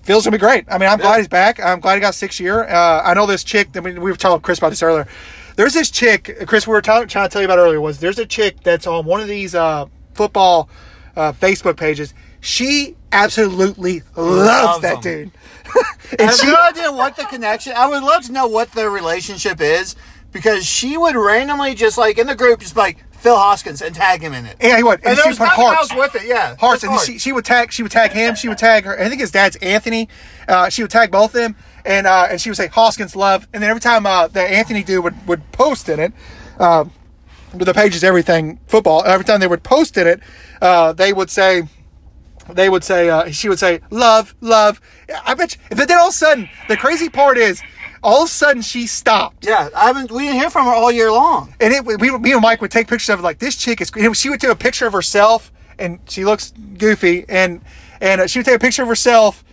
Phil's 0.03 0.25
gonna 0.25 0.35
be 0.35 0.39
great. 0.39 0.65
I 0.69 0.77
mean, 0.77 0.89
I'm 0.89 0.99
glad 0.99 1.17
he's 1.17 1.27
back. 1.27 1.59
I'm 1.59 1.79
glad 1.79 1.95
he 1.95 2.01
got 2.01 2.13
six 2.13 2.39
year. 2.39 2.63
Uh, 2.63 3.01
I 3.03 3.13
know 3.13 3.25
this 3.25 3.43
chick. 3.43 3.69
I 3.75 3.79
mean, 3.79 4.01
we 4.01 4.11
were 4.11 4.17
telling 4.17 4.41
Chris 4.41 4.57
about 4.57 4.69
this 4.69 4.83
earlier. 4.83 5.07
There's 5.55 5.73
this 5.73 5.89
chick, 5.89 6.45
Chris. 6.45 6.67
We 6.67 6.71
were 6.71 6.81
tell- 6.81 7.05
trying 7.07 7.29
to 7.29 7.33
tell 7.33 7.41
you 7.41 7.47
about 7.47 7.59
earlier. 7.59 7.79
Was 7.79 7.99
there's 7.99 8.19
a 8.19 8.25
chick 8.25 8.61
that's 8.63 8.85
on 8.85 9.05
one 9.05 9.21
of 9.21 9.27
these 9.27 9.55
uh, 9.55 9.85
football 10.13 10.69
uh, 11.15 11.31
Facebook 11.31 11.77
pages. 11.77 12.13
She 12.41 12.97
absolutely 13.13 14.01
loves 14.17 14.81
Loves 14.81 14.81
that 14.81 15.01
dude. 15.01 15.31
I 16.19 16.23
have 16.23 16.35
she, 16.35 16.47
no 16.47 16.57
idea 16.61 16.91
what 16.91 17.15
the 17.15 17.23
connection. 17.23 17.73
I 17.75 17.87
would 17.87 18.03
love 18.03 18.25
to 18.25 18.31
know 18.33 18.47
what 18.47 18.73
their 18.73 18.89
relationship 18.89 19.61
is 19.61 19.95
because 20.33 20.65
she 20.65 20.97
would 20.97 21.15
randomly 21.15 21.75
just 21.75 21.97
like 21.97 22.17
in 22.17 22.27
the 22.27 22.35
group 22.35 22.59
just 22.59 22.75
like 22.75 22.97
Phil 23.13 23.37
Hoskins 23.37 23.81
and 23.81 23.95
tag 23.95 24.21
him 24.21 24.33
in 24.33 24.45
it. 24.45 24.57
yeah, 24.59 24.75
he 24.75 24.83
would. 24.83 24.99
and 24.99 25.09
And, 25.09 25.19
she 25.19 25.29
would 25.29 25.37
put 25.37 25.47
hearts. 25.47 25.95
with 25.95 26.15
it. 26.15 26.23
Yeah, 26.25 26.57
hearts, 26.57 26.83
and 26.83 26.99
she, 26.99 27.17
she 27.17 27.31
would 27.31 27.45
tag. 27.45 27.71
She 27.71 27.81
would 27.81 27.91
tag 27.91 28.11
him. 28.11 28.35
She 28.35 28.49
would 28.49 28.57
tag 28.57 28.83
her. 28.83 28.99
I 28.99 29.07
think 29.07 29.21
his 29.21 29.31
dad's 29.31 29.55
Anthony. 29.57 30.09
Uh, 30.47 30.67
she 30.69 30.81
would 30.81 30.91
tag 30.91 31.09
both 31.11 31.29
of 31.29 31.41
them, 31.41 31.55
and 31.85 32.05
uh, 32.05 32.27
and 32.29 32.41
she 32.41 32.49
would 32.49 32.57
say 32.57 32.67
Hoskins 32.67 33.15
love. 33.15 33.47
And 33.53 33.63
then 33.63 33.69
every 33.69 33.79
time 33.79 34.05
uh, 34.05 34.27
the 34.27 34.41
Anthony 34.41 34.83
dude 34.83 35.03
would 35.05 35.25
would 35.27 35.49
post 35.53 35.87
in 35.87 36.01
it, 36.01 36.11
uh, 36.59 36.83
the 37.53 37.73
pages 37.73 38.03
everything 38.03 38.59
football. 38.67 39.03
Every 39.05 39.23
time 39.23 39.39
they 39.39 39.47
would 39.47 39.63
post 39.63 39.95
in 39.97 40.05
it, 40.07 40.19
uh, 40.61 40.91
they 40.93 41.13
would 41.13 41.29
say. 41.29 41.63
They 42.51 42.67
would 42.67 42.83
say, 42.83 43.09
uh, 43.09 43.31
she 43.31 43.47
would 43.47 43.57
say, 43.57 43.79
love, 43.89 44.35
love. 44.41 44.81
I 45.25 45.33
bet 45.33 45.55
you, 45.55 45.77
but 45.77 45.87
then 45.87 45.97
all 45.97 46.07
of 46.09 46.13
a 46.13 46.17
sudden, 46.17 46.49
the 46.67 46.75
crazy 46.75 47.07
part 47.07 47.37
is, 47.37 47.61
all 48.03 48.23
of 48.23 48.27
a 48.27 48.31
sudden 48.31 48.61
she 48.61 48.85
stopped. 48.85 49.45
Yeah, 49.45 49.69
I 49.75 49.85
haven't. 49.87 50.11
We 50.11 50.23
didn't 50.23 50.35
hear 50.35 50.49
from 50.49 50.65
her 50.65 50.73
all 50.73 50.91
year 50.91 51.11
long. 51.11 51.55
And 51.59 51.73
it, 51.73 51.85
we, 51.85 51.97
me 51.97 52.33
and 52.33 52.41
Mike 52.41 52.61
would 52.61 52.71
take 52.71 52.87
pictures 52.87 53.09
of 53.09 53.19
it 53.19 53.23
like 53.23 53.39
this 53.39 53.55
chick 53.55 53.81
is. 53.81 53.91
She 54.17 54.29
would 54.29 54.39
take 54.39 54.51
a 54.51 54.55
picture 54.55 54.85
of 54.85 54.93
herself, 54.93 55.51
and 55.79 55.99
she 56.07 56.25
looks 56.25 56.53
goofy, 56.77 57.25
and 57.29 57.61
and 58.01 58.21
uh, 58.21 58.27
she 58.27 58.39
would 58.39 58.45
take 58.45 58.57
a 58.57 58.59
picture 58.59 58.81
of 58.83 58.89
herself, 58.89 59.43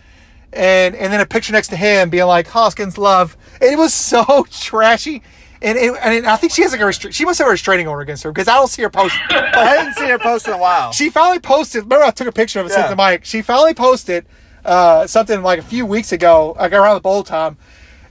and 0.51 0.95
and 0.95 1.11
then 1.11 1.21
a 1.21 1.25
picture 1.25 1.53
next 1.53 1.69
to 1.69 1.77
him, 1.77 2.09
being 2.09 2.25
like 2.25 2.47
Hoskins 2.47 2.97
love. 2.97 3.37
And 3.61 3.71
it 3.71 3.77
was 3.77 3.93
so 3.93 4.45
trashy, 4.51 5.23
and 5.61 5.77
it, 5.77 5.93
and 6.01 6.25
I 6.27 6.35
think 6.35 6.51
she 6.51 6.63
has 6.63 6.73
like 6.73 6.81
a 6.81 6.85
restra- 6.85 7.13
she 7.13 7.23
must 7.23 7.39
have 7.39 7.47
a 7.47 7.51
restraining 7.51 7.87
order 7.87 8.01
against 8.01 8.23
her 8.23 8.31
because 8.31 8.47
I 8.47 8.55
don't 8.55 8.67
see 8.67 8.81
her 8.81 8.89
post. 8.89 9.15
I 9.29 9.75
haven't 9.77 9.95
seen 9.95 10.09
her 10.09 10.19
post 10.19 10.47
in 10.47 10.53
a 10.53 10.57
while. 10.57 10.91
she 10.91 11.09
finally 11.09 11.39
posted. 11.39 11.83
Remember, 11.83 12.05
I 12.05 12.11
took 12.11 12.27
a 12.27 12.31
picture 12.31 12.59
of 12.59 12.65
it, 12.65 12.69
yeah. 12.69 12.75
sent 12.77 12.89
to 12.89 12.95
Mike. 12.95 13.23
She 13.23 13.41
finally 13.41 13.73
posted 13.73 14.25
uh, 14.65 15.07
something 15.07 15.41
like 15.41 15.59
a 15.59 15.63
few 15.63 15.85
weeks 15.85 16.11
ago, 16.11 16.55
like 16.59 16.73
around 16.73 16.95
the 16.95 17.01
bowl 17.01 17.23
time, 17.23 17.57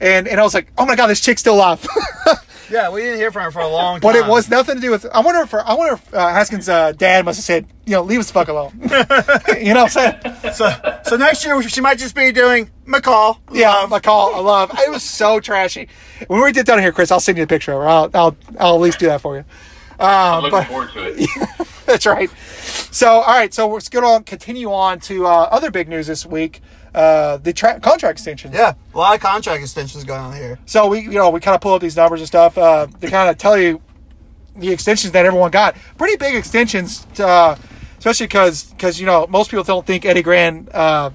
and 0.00 0.26
and 0.26 0.40
I 0.40 0.42
was 0.42 0.54
like, 0.54 0.72
oh 0.78 0.86
my 0.86 0.96
god, 0.96 1.08
this 1.08 1.20
chick's 1.20 1.40
still 1.40 1.54
alive. 1.54 1.86
yeah, 2.70 2.90
we 2.90 3.02
didn't 3.02 3.18
hear 3.18 3.30
from 3.30 3.42
her 3.42 3.50
for 3.50 3.60
a 3.60 3.68
long 3.68 4.00
time. 4.00 4.00
But 4.00 4.16
it 4.16 4.26
was 4.26 4.48
nothing 4.48 4.76
to 4.76 4.80
do 4.80 4.90
with. 4.90 5.06
I 5.12 5.20
wonder 5.20 5.40
if 5.42 5.50
her, 5.50 5.66
I 5.66 5.74
wonder 5.74 5.94
if 5.94 6.14
uh, 6.14 6.32
Hoskins' 6.32 6.68
uh, 6.68 6.92
dad 6.92 7.24
must 7.24 7.38
have 7.38 7.44
said, 7.44 7.66
you 7.84 7.92
know, 7.92 8.02
leave 8.02 8.20
us 8.20 8.28
the 8.28 8.32
fuck 8.32 8.48
alone. 8.48 8.72
you 9.60 9.74
know 9.74 9.84
what 9.84 9.96
I'm 9.96 10.22
saying? 10.22 10.52
So, 10.54 11.00
so 11.04 11.16
next 11.16 11.44
year 11.44 11.60
she 11.62 11.80
might 11.80 11.98
just 11.98 12.14
be 12.14 12.32
doing 12.32 12.70
McCall. 12.86 13.38
Yeah, 13.52 13.72
love. 13.72 13.90
McCall, 13.90 14.34
I 14.34 14.40
love. 14.40 14.70
It 14.78 14.90
was 14.90 15.02
so 15.02 15.40
trashy. 15.40 15.88
When 16.28 16.42
we 16.42 16.52
get 16.52 16.66
down 16.66 16.78
here, 16.78 16.92
Chris, 16.92 17.10
I'll 17.10 17.20
send 17.20 17.38
you 17.38 17.44
a 17.44 17.48
picture 17.48 17.72
of 17.72 17.78
her. 17.82 17.88
I'll, 17.88 18.10
I'll, 18.14 18.36
I'll 18.58 18.74
at 18.76 18.80
least 18.80 18.98
do 18.98 19.06
that 19.06 19.20
for 19.20 19.36
you. 19.36 19.44
I'm 20.00 20.44
looking 20.44 20.58
but- 20.58 20.66
forward 20.66 20.90
to 20.92 21.14
it. 21.16 21.66
That's 21.86 22.06
right. 22.06 22.30
So, 22.92 23.08
all 23.08 23.34
right. 23.34 23.52
So 23.52 23.68
let's 23.68 23.88
go 23.88 24.06
on. 24.06 24.22
Continue 24.22 24.72
on 24.72 25.00
to 25.00 25.26
uh, 25.26 25.48
other 25.50 25.70
big 25.72 25.88
news 25.88 26.06
this 26.06 26.24
week. 26.24 26.62
Uh, 26.94 27.36
the 27.36 27.52
tra- 27.52 27.78
contract 27.80 28.12
extensions. 28.12 28.54
Yeah, 28.54 28.74
a 28.94 28.98
lot 28.98 29.14
of 29.14 29.20
contract 29.20 29.62
extensions 29.62 30.02
going 30.04 30.20
on 30.20 30.34
here. 30.34 30.58
So 30.66 30.88
we, 30.88 31.00
you 31.00 31.10
know, 31.12 31.30
we 31.30 31.38
kind 31.40 31.54
of 31.54 31.60
pull 31.60 31.74
up 31.74 31.80
these 31.82 31.96
numbers 31.96 32.20
and 32.20 32.26
stuff 32.26 32.58
uh, 32.58 32.86
to 33.00 33.08
kind 33.08 33.30
of 33.30 33.38
tell 33.38 33.56
you 33.56 33.80
the 34.56 34.70
extensions 34.72 35.12
that 35.12 35.24
everyone 35.24 35.50
got. 35.52 35.76
Pretty 35.96 36.16
big 36.16 36.34
extensions, 36.34 37.06
uh, 37.20 37.56
especially 37.98 38.26
because 38.26 38.64
because 38.64 38.98
you 38.98 39.06
know 39.06 39.26
most 39.28 39.50
people 39.50 39.62
don't 39.64 39.86
think 39.86 40.04
Eddie 40.04 40.22
Gran 40.22 40.68
uh, 40.72 41.10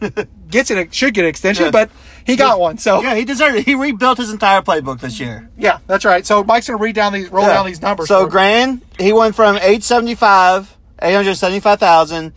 gets 0.50 0.70
it 0.70 0.94
should 0.94 1.12
get 1.14 1.24
an 1.24 1.28
extension, 1.28 1.66
Yeah. 1.66 1.70
but 1.72 1.90
he 2.24 2.36
got 2.36 2.58
one. 2.58 2.78
So 2.78 3.02
yeah. 3.02 3.14
He 3.14 3.24
deserved 3.24 3.56
it. 3.58 3.64
He 3.66 3.74
rebuilt 3.74 4.18
his 4.18 4.30
entire 4.32 4.62
playbook 4.62 5.00
this 5.00 5.20
year. 5.20 5.50
Yeah, 5.58 5.78
that's 5.86 6.04
right. 6.04 6.24
So 6.26 6.42
Mike's 6.44 6.68
gonna 6.68 6.78
read 6.82 6.94
down 6.94 7.12
these, 7.12 7.28
roll 7.30 7.46
Yeah. 7.46 7.54
down 7.54 7.66
these 7.66 7.82
numbers. 7.82 8.08
So 8.08 8.26
Gran, 8.26 8.80
he 8.98 9.12
went 9.12 9.34
from 9.34 9.58
eight 9.60 9.84
seventy 9.84 10.14
five, 10.14 10.74
eight 11.02 11.14
hundred 11.14 11.34
seventy 11.36 11.60
five 11.60 11.78
thousand 11.80 12.32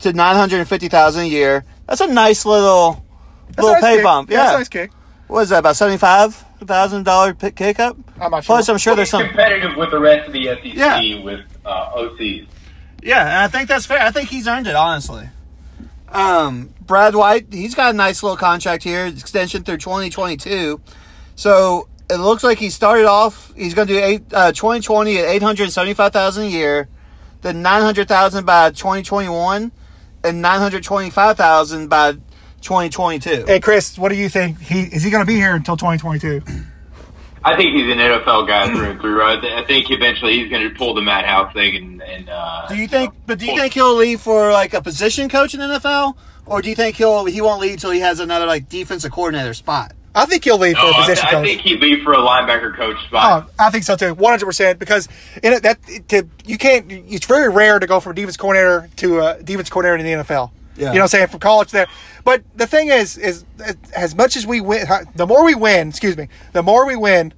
to 0.00 0.12
nine 0.14 0.36
hundred 0.36 0.66
fifty 0.66 0.88
thousand 0.88 1.24
a 1.24 1.26
year. 1.28 1.64
That's 1.90 2.00
a 2.00 2.06
nice 2.06 2.46
little 2.46 3.04
That's 3.48 3.58
little 3.58 3.72
nice 3.74 3.82
pay 3.82 3.94
kick. 3.96 4.04
bump. 4.04 4.30
Yeah, 4.30 4.36
Yeah, 4.36 4.42
that's 4.44 4.54
a 4.54 4.58
nice 4.60 4.68
kick. 4.68 4.90
what 5.26 5.40
is 5.42 5.48
that? 5.50 5.58
About 5.58 5.76
seventy 5.76 5.98
five 5.98 6.34
thousand 6.64 7.02
dollar 7.02 7.34
kick 7.34 7.78
up. 7.80 7.96
I'm 8.20 8.30
not 8.30 8.44
sure. 8.44 8.54
Plus, 8.56 8.68
I'm 8.70 8.78
sure 8.78 8.94
there's 8.94 9.10
some. 9.10 9.26
competitive 9.26 9.76
with 9.76 9.90
the 9.90 9.98
rest 9.98 10.26
of 10.28 10.32
the 10.32 10.44
SEC 10.46 10.74
Yeah. 10.74 11.22
with 11.22 11.40
uh, 11.66 11.90
OCs. 11.96 12.46
Yeah, 13.02 13.20
and 13.26 13.38
I 13.38 13.48
think 13.48 13.68
that's 13.68 13.86
fair. 13.86 13.98
I 14.00 14.10
think 14.12 14.28
he's 14.28 14.46
earned 14.46 14.66
it, 14.68 14.76
honestly. 14.76 15.28
Um, 16.10 16.70
Brad 16.80 17.14
White, 17.14 17.46
he's 17.52 17.74
got 17.74 17.94
a 17.94 17.96
nice 17.96 18.22
little 18.22 18.36
contract 18.36 18.82
here, 18.84 19.06
extension 19.06 19.62
through 19.62 19.78
2022. 19.78 20.80
So 21.36 21.88
it 22.10 22.16
looks 22.16 22.42
like 22.44 22.58
he 22.58 22.68
started 22.70 23.06
off. 23.06 23.52
He's 23.56 23.74
going 23.74 23.88
to 23.88 23.94
do 23.94 24.00
eight, 24.00 24.22
uh, 24.32 24.52
2020 24.52 25.18
at 25.18 25.24
875,000 25.26 26.44
a 26.44 26.46
year, 26.46 26.88
then 27.42 27.62
900,000 27.62 28.44
by 28.44 28.70
2021, 28.70 29.70
and 30.24 30.42
925,000 30.42 31.88
by 31.88 32.12
2022. 32.60 33.44
Hey 33.46 33.60
Chris, 33.60 33.98
what 33.98 34.10
do 34.10 34.16
you 34.16 34.28
think? 34.28 34.60
He 34.60 34.82
is 34.82 35.02
he 35.02 35.10
gonna 35.10 35.24
be 35.24 35.34
here 35.36 35.54
until 35.54 35.76
2022? 35.76 36.42
I 37.42 37.56
think 37.56 37.74
he's 37.74 37.90
an 37.90 37.98
NFL 37.98 38.46
guy 38.46 38.66
through 38.66 38.90
and 38.90 39.00
through. 39.00 39.24
I, 39.24 39.40
th- 39.40 39.52
I 39.52 39.64
think 39.64 39.90
eventually 39.90 40.38
he's 40.38 40.50
going 40.50 40.68
to 40.68 40.74
pull 40.74 40.92
the 40.92 41.00
Matt 41.00 41.24
House 41.24 41.50
thing 41.54 41.74
and. 41.74 42.02
and 42.02 42.28
uh, 42.28 42.66
Do 42.68 42.76
you 42.76 42.86
think? 42.86 43.14
But 43.26 43.38
do 43.38 43.46
you 43.46 43.56
think 43.58 43.72
he'll 43.72 43.94
leave 43.94 44.20
for 44.20 44.52
like 44.52 44.74
a 44.74 44.82
position 44.82 45.30
coach 45.30 45.54
in 45.54 45.60
the 45.60 45.66
NFL, 45.78 46.16
or 46.44 46.60
do 46.60 46.68
you 46.68 46.74
think 46.74 46.96
he'll 46.96 47.24
he 47.24 47.40
won't 47.40 47.62
leave 47.62 47.80
till 47.80 47.92
he 47.92 48.00
has 48.00 48.20
another 48.20 48.44
like 48.44 48.68
defensive 48.68 49.10
coordinator 49.10 49.54
spot? 49.54 49.92
I 50.14 50.26
think 50.26 50.42
he'll 50.44 50.58
leave 50.58 50.76
for 50.76 50.82
No, 50.84 50.90
a 50.90 50.94
I, 50.94 51.00
position 51.06 51.26
I 51.28 51.30
coach. 51.32 51.46
think 51.46 51.60
he'd 51.60 51.80
leave 51.80 52.02
for 52.02 52.12
a 52.12 52.18
linebacker 52.18 52.74
coach 52.76 52.96
spot. 53.06 53.46
Oh, 53.48 53.50
I 53.64 53.70
think 53.70 53.84
so 53.84 53.94
too, 53.96 54.14
one 54.14 54.32
hundred 54.32 54.46
percent. 54.46 54.78
Because 54.78 55.08
in 55.42 55.52
it, 55.52 55.62
that 55.62 55.78
to 56.08 56.26
you 56.44 56.58
can't. 56.58 56.90
It's 56.90 57.26
very 57.26 57.48
rare 57.48 57.78
to 57.78 57.86
go 57.86 58.00
from 58.00 58.14
defense 58.14 58.36
coordinator 58.36 58.90
to 58.96 59.20
a 59.20 59.42
defense 59.42 59.70
coordinator 59.70 60.04
in 60.04 60.18
the 60.18 60.24
NFL. 60.24 60.50
Yeah. 60.76 60.88
You 60.88 60.94
know, 60.94 61.00
what 61.00 61.02
I'm 61.02 61.08
saying 61.08 61.26
from 61.28 61.40
college 61.40 61.70
there. 61.70 61.86
But 62.24 62.42
the 62.56 62.66
thing 62.66 62.88
is, 62.88 63.16
is 63.18 63.44
as 63.94 64.14
much 64.14 64.36
as 64.36 64.46
we 64.46 64.60
win, 64.60 64.86
the 65.14 65.26
more 65.26 65.44
we 65.44 65.54
win. 65.54 65.88
Excuse 65.90 66.16
me, 66.16 66.28
the 66.52 66.62
more 66.62 66.86
we 66.86 66.96
win, 66.96 67.32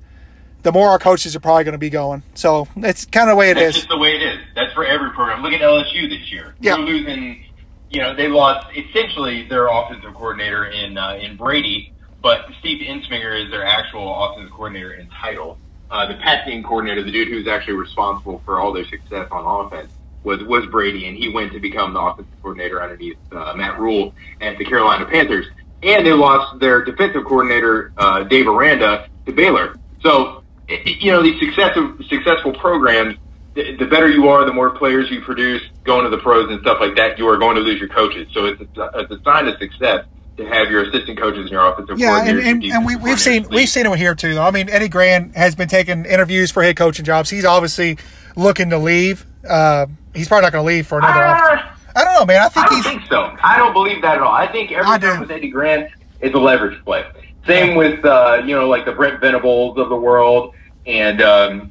the 0.63 0.71
more 0.73 0.89
our 0.91 0.99
coaches 0.99 1.35
are 1.35 1.41
probably 1.41 1.65
going 1.65 1.73
to 1.73 1.79
be 1.79 1.91
going. 1.91 2.23
So 2.35 2.69
it's 2.77 3.05
kind 3.05 3.29
of 3.29 3.35
the 3.35 3.37
way 3.39 3.51
it 3.51 3.55
That's 3.55 3.69
is. 3.71 3.75
just 3.83 3.89
the 3.89 3.99
way 3.99 4.15
it 4.17 4.23
is. 4.23 4.39
That's 4.55 4.73
for 4.75 4.85
every 4.85 5.11
program. 5.11 5.43
Look 5.43 5.53
at 5.53 5.61
LSU 5.61 6.09
this 6.09 6.31
year. 6.33 6.55
Yeah. 6.61 6.77
They're 6.77 6.85
losing. 6.87 7.45
You 7.91 8.01
know, 8.01 8.15
they 8.15 8.29
lost 8.29 8.69
essentially 8.77 9.47
their 9.49 9.67
offensive 9.69 10.15
coordinator 10.15 10.65
in 10.67 10.97
uh, 10.97 11.19
in 11.21 11.37
Brady, 11.37 11.93
but 12.23 12.47
Steve 12.61 12.87
Ensminger 12.87 13.45
is 13.45 13.51
their 13.51 13.65
actual 13.65 14.25
offensive 14.25 14.53
coordinator 14.53 14.93
in 14.93 15.09
title. 15.09 15.59
Uh, 15.91 16.07
the 16.07 16.15
passing 16.15 16.63
coordinator, 16.63 17.03
the 17.03 17.11
dude 17.11 17.29
who's 17.29 17.47
actually 17.47 17.75
responsible 17.75 18.41
for 18.45 18.59
all 18.59 18.73
their 18.73 18.87
success 18.87 19.29
on 19.31 19.67
offense, 19.67 19.93
was 20.25 20.43
was 20.45 20.65
Brady, 20.67 21.09
and 21.09 21.17
he 21.17 21.29
went 21.29 21.53
to 21.53 21.61
become 21.61 21.93
the 21.93 22.01
offensive 22.01 22.33
coordinator 22.41 22.83
underneath 22.83 23.19
uh, 23.33 23.53
Matt 23.55 23.79
Rhule 23.79 24.15
at 24.41 24.57
the 24.57 24.65
Carolina 24.65 25.05
Panthers. 25.05 25.47
And 25.83 26.07
they 26.07 26.13
lost 26.13 26.61
their 26.61 26.85
defensive 26.85 27.25
coordinator, 27.25 27.93
uh, 27.97 28.23
Dave 28.23 28.47
Aranda, 28.47 29.09
to 29.27 29.33
Baylor. 29.33 29.77
So, 30.01 30.45
you 30.69 31.11
know, 31.11 31.23
these 31.23 31.41
successful 31.41 31.97
successful 32.09 32.53
programs 32.53 33.17
the, 33.55 33.77
the 33.77 33.87
better 33.87 34.09
you 34.09 34.29
are, 34.29 34.45
the 34.45 34.53
more 34.53 34.71
players 34.71 35.11
you 35.11 35.21
produce 35.21 35.63
going 35.85 36.05
to 36.05 36.11
the 36.11 36.23
pros 36.23 36.51
and 36.51 36.61
stuff 36.61 36.79
like 36.81 36.97
that, 36.97 37.19
you 37.19 37.29
are 37.29 37.37
going 37.37 37.57
to 37.57 37.63
lose 37.63 37.79
your 37.79 37.89
coaches. 37.89 38.29
So 38.33 38.47
it's 38.47 38.61
a, 38.61 38.91
it's 38.95 39.11
a 39.11 39.21
sign 39.23 39.47
of 39.49 39.59
success 39.59 40.07
to 40.37 40.47
have 40.47 40.71
your 40.71 40.85
assistant 40.85 41.19
coaches 41.19 41.41
and 41.43 41.51
your 41.51 41.67
offensive 41.73 41.99
Yeah, 41.99 42.25
and, 42.25 42.39
and, 42.39 42.65
and 42.65 42.87
we, 42.87 42.97
we've 42.97 43.21
seen 43.21 43.47
we've 43.51 43.69
seen 43.69 43.87
it 43.87 43.99
here 43.99 44.15
too. 44.15 44.35
Though 44.35 44.43
I 44.45 44.51
mean, 44.51 44.69
Eddie 44.71 44.89
Gran 44.89 45.33
has 45.35 45.55
been 45.55 45.69
taking 45.69 46.05
interviews 46.05 46.51
for 46.51 46.63
head 46.63 46.77
coaching 46.77 47.05
jobs. 47.05 47.31
He's 47.31 47.45
obviously 47.45 47.99
looking 48.37 48.71
to 48.71 48.79
leave. 48.79 49.27
Uh, 49.49 49.87
he's 50.15 50.29
probably 50.29 50.43
not 50.47 50.53
going 50.53 50.63
to 50.65 50.67
leave 50.67 50.87
for 50.87 50.99
another. 50.99 51.23
Ah, 51.25 51.79
I 51.95 52.05
don't 52.05 52.15
know, 52.15 52.25
man. 52.25 52.43
I 52.43 52.47
I 52.47 52.49
think 52.49 52.67
don't 52.67 52.75
he's. 52.77 52.85
think 52.87 53.03
so. 53.11 53.37
I 53.43 53.59
don't 53.59 53.73
believe 53.73 54.01
that 54.03 54.17
at 54.17 54.23
all. 54.23 54.33
I 54.33 54.51
think 54.51 54.73
every 54.73 54.91
I 54.91 54.99
time 54.99 55.21
with 55.21 55.31
Eddie 55.31 55.51
Gran 55.51 55.89
is 56.21 56.33
a 56.33 56.39
leverage 56.39 56.83
play. 56.85 57.05
Same 57.47 57.77
with 57.77 58.05
uh, 58.05 58.43
you 58.45 58.55
know 58.55 58.69
like 58.69 58.85
the 58.85 58.93
Brent 58.93 59.21
Venables 59.21 59.77
of 59.79 59.89
the 59.89 59.97
world 59.97 60.55
and 60.87 61.21
um, 61.21 61.71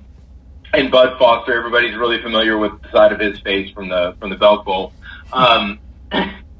and 0.74 0.92
Bud 0.92 1.18
Foster. 1.18 1.58
Everybody's 1.58 1.96
really 1.96 2.22
familiar 2.22 2.58
with 2.58 2.80
the 2.82 2.92
side 2.92 3.12
of 3.12 3.20
his 3.20 3.40
face 3.40 3.72
from 3.74 3.90
the 3.90 4.16
from 4.20 4.30
the 4.30 4.36
Belk 4.36 4.66
Bowl. 4.66 4.94
Um, 5.34 5.80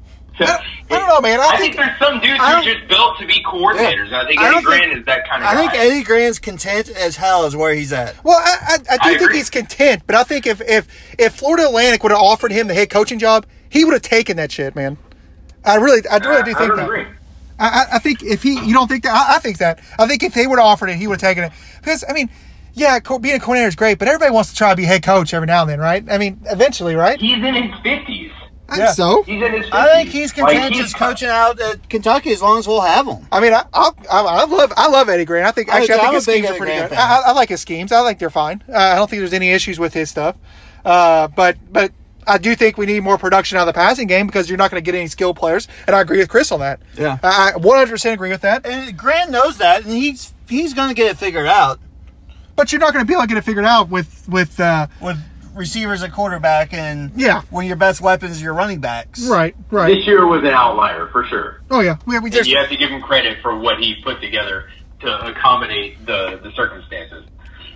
So, 0.46 0.94
I 0.96 0.98
don't 0.98 1.08
know, 1.08 1.20
man. 1.20 1.40
I 1.40 1.44
I, 1.44 1.56
think- 1.56 1.74
think, 1.74 1.76
there's 1.76 1.98
some 1.98 2.20
dudes 2.20 2.38
who 2.38 2.44
are 2.44 2.62
just 2.62 2.88
built 2.88 3.18
to 3.18 3.26
be 3.26 3.42
coordinators. 3.42 4.06
and 4.06 4.16
I 4.16 4.26
think 4.26 4.40
Eddie 4.40 4.50
don't 4.52 4.64
Gran 4.64 4.80
think- 4.80 4.98
is 4.98 5.04
that 5.06 5.28
kind 5.28 5.42
of 5.42 5.48
I 5.48 5.54
guy. 5.54 5.60
think 5.60 5.74
Eddie 5.74 6.02
Gran's 6.02 6.38
content 6.38 6.88
as 6.90 7.16
hell 7.16 7.46
is 7.46 7.56
where 7.56 7.74
he's 7.74 7.92
at. 7.92 8.22
Well, 8.24 8.38
I, 8.38 8.56
I, 8.60 8.74
I 8.74 8.76
do 8.76 8.84
I 8.90 9.08
think 9.10 9.20
agree. 9.22 9.36
he's 9.38 9.50
content, 9.50 10.02
but 10.06 10.16
I 10.16 10.22
think 10.24 10.46
if 10.46 10.60
if 10.60 10.86
if 11.18 11.34
Florida 11.34 11.66
Atlantic 11.66 12.02
would 12.02 12.12
have 12.12 12.20
offered 12.20 12.52
him 12.52 12.68
the 12.68 12.74
head 12.74 12.90
coaching 12.90 13.18
job, 13.18 13.46
he 13.70 13.84
would 13.84 13.92
have 13.94 14.02
taken 14.02 14.36
that 14.36 14.52
shit, 14.52 14.74
man. 14.76 14.98
I 15.64 15.76
really, 15.76 16.02
I 16.08 16.16
really 16.18 16.42
do 16.42 16.54
think 16.54 16.68
don't 16.68 16.76
that. 16.76 16.84
agree. 16.84 17.06
I, 17.58 17.66
I- 17.68 17.96
I 17.96 17.98
think 17.98 18.22
if 18.22 18.42
he, 18.42 18.54
you 18.64 18.74
don't 18.74 18.88
think 18.88 19.04
that, 19.04 19.14
I, 19.14 19.36
I 19.36 19.38
think 19.38 19.58
that. 19.58 19.80
I 19.98 20.06
think 20.06 20.22
if 20.22 20.34
they 20.34 20.46
would 20.46 20.58
have 20.58 20.66
offered 20.66 20.88
it, 20.90 20.96
he 20.96 21.06
would 21.06 21.20
have 21.20 21.28
taken 21.30 21.44
it. 21.44 21.52
Because 21.78 22.04
I 22.08 22.12
mean, 22.12 22.28
yeah, 22.74 22.98
co- 23.00 23.18
being 23.18 23.36
a 23.36 23.40
coordinator 23.40 23.68
is 23.68 23.76
great, 23.76 23.98
but 23.98 24.08
everybody 24.08 24.30
wants 24.32 24.50
to 24.50 24.56
try 24.56 24.70
to 24.70 24.76
be 24.76 24.84
head 24.84 25.02
coach 25.02 25.32
every 25.34 25.46
now 25.46 25.60
and 25.62 25.70
then, 25.70 25.78
right? 25.78 26.04
I 26.10 26.18
mean, 26.18 26.40
eventually, 26.46 26.94
right? 26.96 27.18
He's 27.20 27.34
in 27.34 27.54
his 27.54 27.72
fifties. 27.82 28.21
I 28.72 28.76
Yeah. 28.78 28.84
think 28.86 28.96
so. 28.96 29.22
He's 29.24 29.42
in 29.42 29.52
his. 29.52 29.66
50s. 29.66 29.72
I 29.72 29.94
think 29.94 30.08
he's 30.10 30.36
Like, 30.36 30.46
content 30.54 30.74
he's- 30.74 30.84
just 30.86 30.96
coaching 30.96 31.28
out 31.28 31.60
at 31.60 31.88
Kentucky 31.88 32.30
as 32.32 32.40
long 32.42 32.58
as 32.58 32.66
we'll 32.66 32.80
have 32.80 33.06
him. 33.06 33.26
I 33.30 33.40
mean, 33.40 33.52
I, 33.52 33.64
I, 33.72 33.90
I 34.10 34.20
I 34.20 34.44
love 34.44 34.72
I 34.76 34.88
love 34.88 35.08
Eddie 35.08 35.24
Gran. 35.24 35.44
I 35.44 35.50
think 35.50 35.68
actually 35.68 35.94
I 35.94 35.96
do, 35.98 36.02
think 36.02 36.14
his 36.14 36.28
a 36.28 36.30
big 36.32 36.44
schemes 36.44 36.50
are 36.54 36.58
pretty 36.58 36.76
Gran 36.78 36.88
good. 36.88 36.98
I, 36.98 37.20
I 37.26 37.32
like 37.32 37.48
his 37.50 37.60
schemes. 37.60 37.92
I 37.92 38.04
think 38.06 38.18
they're 38.18 38.30
fine. 38.30 38.62
Uh, 38.68 38.76
I 38.76 38.94
don't 38.96 39.08
think 39.10 39.20
there's 39.20 39.32
any 39.32 39.50
issues 39.50 39.78
with 39.78 39.94
his 39.94 40.10
stuff. 40.10 40.36
Uh, 40.84 41.28
but 41.28 41.56
but 41.70 41.92
I 42.26 42.38
do 42.38 42.54
think 42.54 42.78
we 42.78 42.86
need 42.86 43.00
more 43.02 43.18
production 43.18 43.58
out 43.58 43.62
of 43.62 43.74
the 43.74 43.78
passing 43.78 44.06
game 44.06 44.26
because 44.26 44.48
you're 44.48 44.58
not 44.58 44.70
going 44.70 44.82
to 44.82 44.84
get 44.84 44.96
any 44.96 45.08
skilled 45.08 45.36
players. 45.36 45.66
And 45.86 45.94
I 45.96 46.00
agree 46.00 46.18
with 46.18 46.28
Chris 46.28 46.52
on 46.52 46.60
that. 46.60 46.80
Yeah. 46.96 47.18
I 47.22 47.52
I 47.54 47.58
100% 47.58 48.12
agree 48.12 48.30
with 48.30 48.42
that. 48.42 48.64
And 48.66 48.96
Gran 48.96 49.30
knows 49.30 49.58
that, 49.58 49.84
and 49.84 49.92
he's 49.92 50.32
he's 50.48 50.72
going 50.74 50.88
to 50.88 50.94
get 50.94 51.10
it 51.10 51.16
figured 51.18 51.46
out 51.46 51.78
But 52.56 52.70
you're 52.72 52.80
not 52.80 52.92
going 52.92 53.04
to 53.04 53.08
be 53.08 53.14
able 53.14 53.22
to 53.22 53.28
get 53.28 53.38
it 53.38 53.44
figured 53.44 53.64
out 53.64 53.88
with 53.88 54.28
with 54.28 54.58
uh, 54.60 54.86
with 55.00 55.18
receivers 55.54 56.02
at 56.02 56.12
quarterback 56.12 56.72
and 56.72 57.12
Yeah. 57.14 57.42
when 57.50 57.66
your 57.66 57.76
best 57.76 58.00
weapons 58.00 58.40
are 58.40 58.44
your 58.44 58.54
running 58.54 58.80
backs. 58.80 59.26
right 59.26 59.54
right. 59.70 59.94
This 59.94 60.06
year 60.06 60.26
was 60.26 60.40
an 60.42 60.48
outlier 60.48 61.08
for 61.08 61.24
sure. 61.26 61.60
Oh 61.70 61.80
yeah, 61.80 61.96
we, 62.06 62.18
we 62.18 62.30
And 62.36 62.46
you 62.46 62.56
have 62.58 62.68
to 62.70 62.76
give 62.76 62.90
him 62.90 63.02
credit 63.02 63.38
for 63.42 63.56
what 63.58 63.78
he 63.78 63.96
put 64.02 64.20
together 64.20 64.70
to 65.00 65.26
accommodate 65.26 66.04
the, 66.06 66.40
the 66.42 66.52
circumstances. 66.52 67.24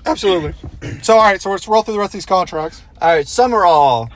absolutely. 0.04 0.54
So 1.02 1.14
all 1.18 1.22
right, 1.24 1.40
so 1.40 1.50
let's 1.50 1.66
roll 1.68 1.82
through 1.82 1.94
the 1.94 2.00
rest 2.00 2.10
of 2.10 2.18
these 2.18 2.26
contracts. 2.26 2.82
All 3.00 3.12
right, 3.14 3.26
Sumrall 3.26 4.08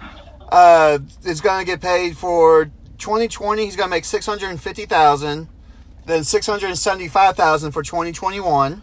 uh, 0.50 0.98
is 1.24 1.40
going 1.40 1.58
to 1.60 1.66
get 1.66 1.80
paid 1.80 2.16
for 2.16 2.66
2020. 2.98 3.64
He's 3.64 3.76
going 3.76 3.88
to 3.88 3.90
make 3.90 4.04
650000 4.04 5.48
then 6.06 6.24
675000 6.24 7.72
for 7.72 7.82
2021. 7.82 8.82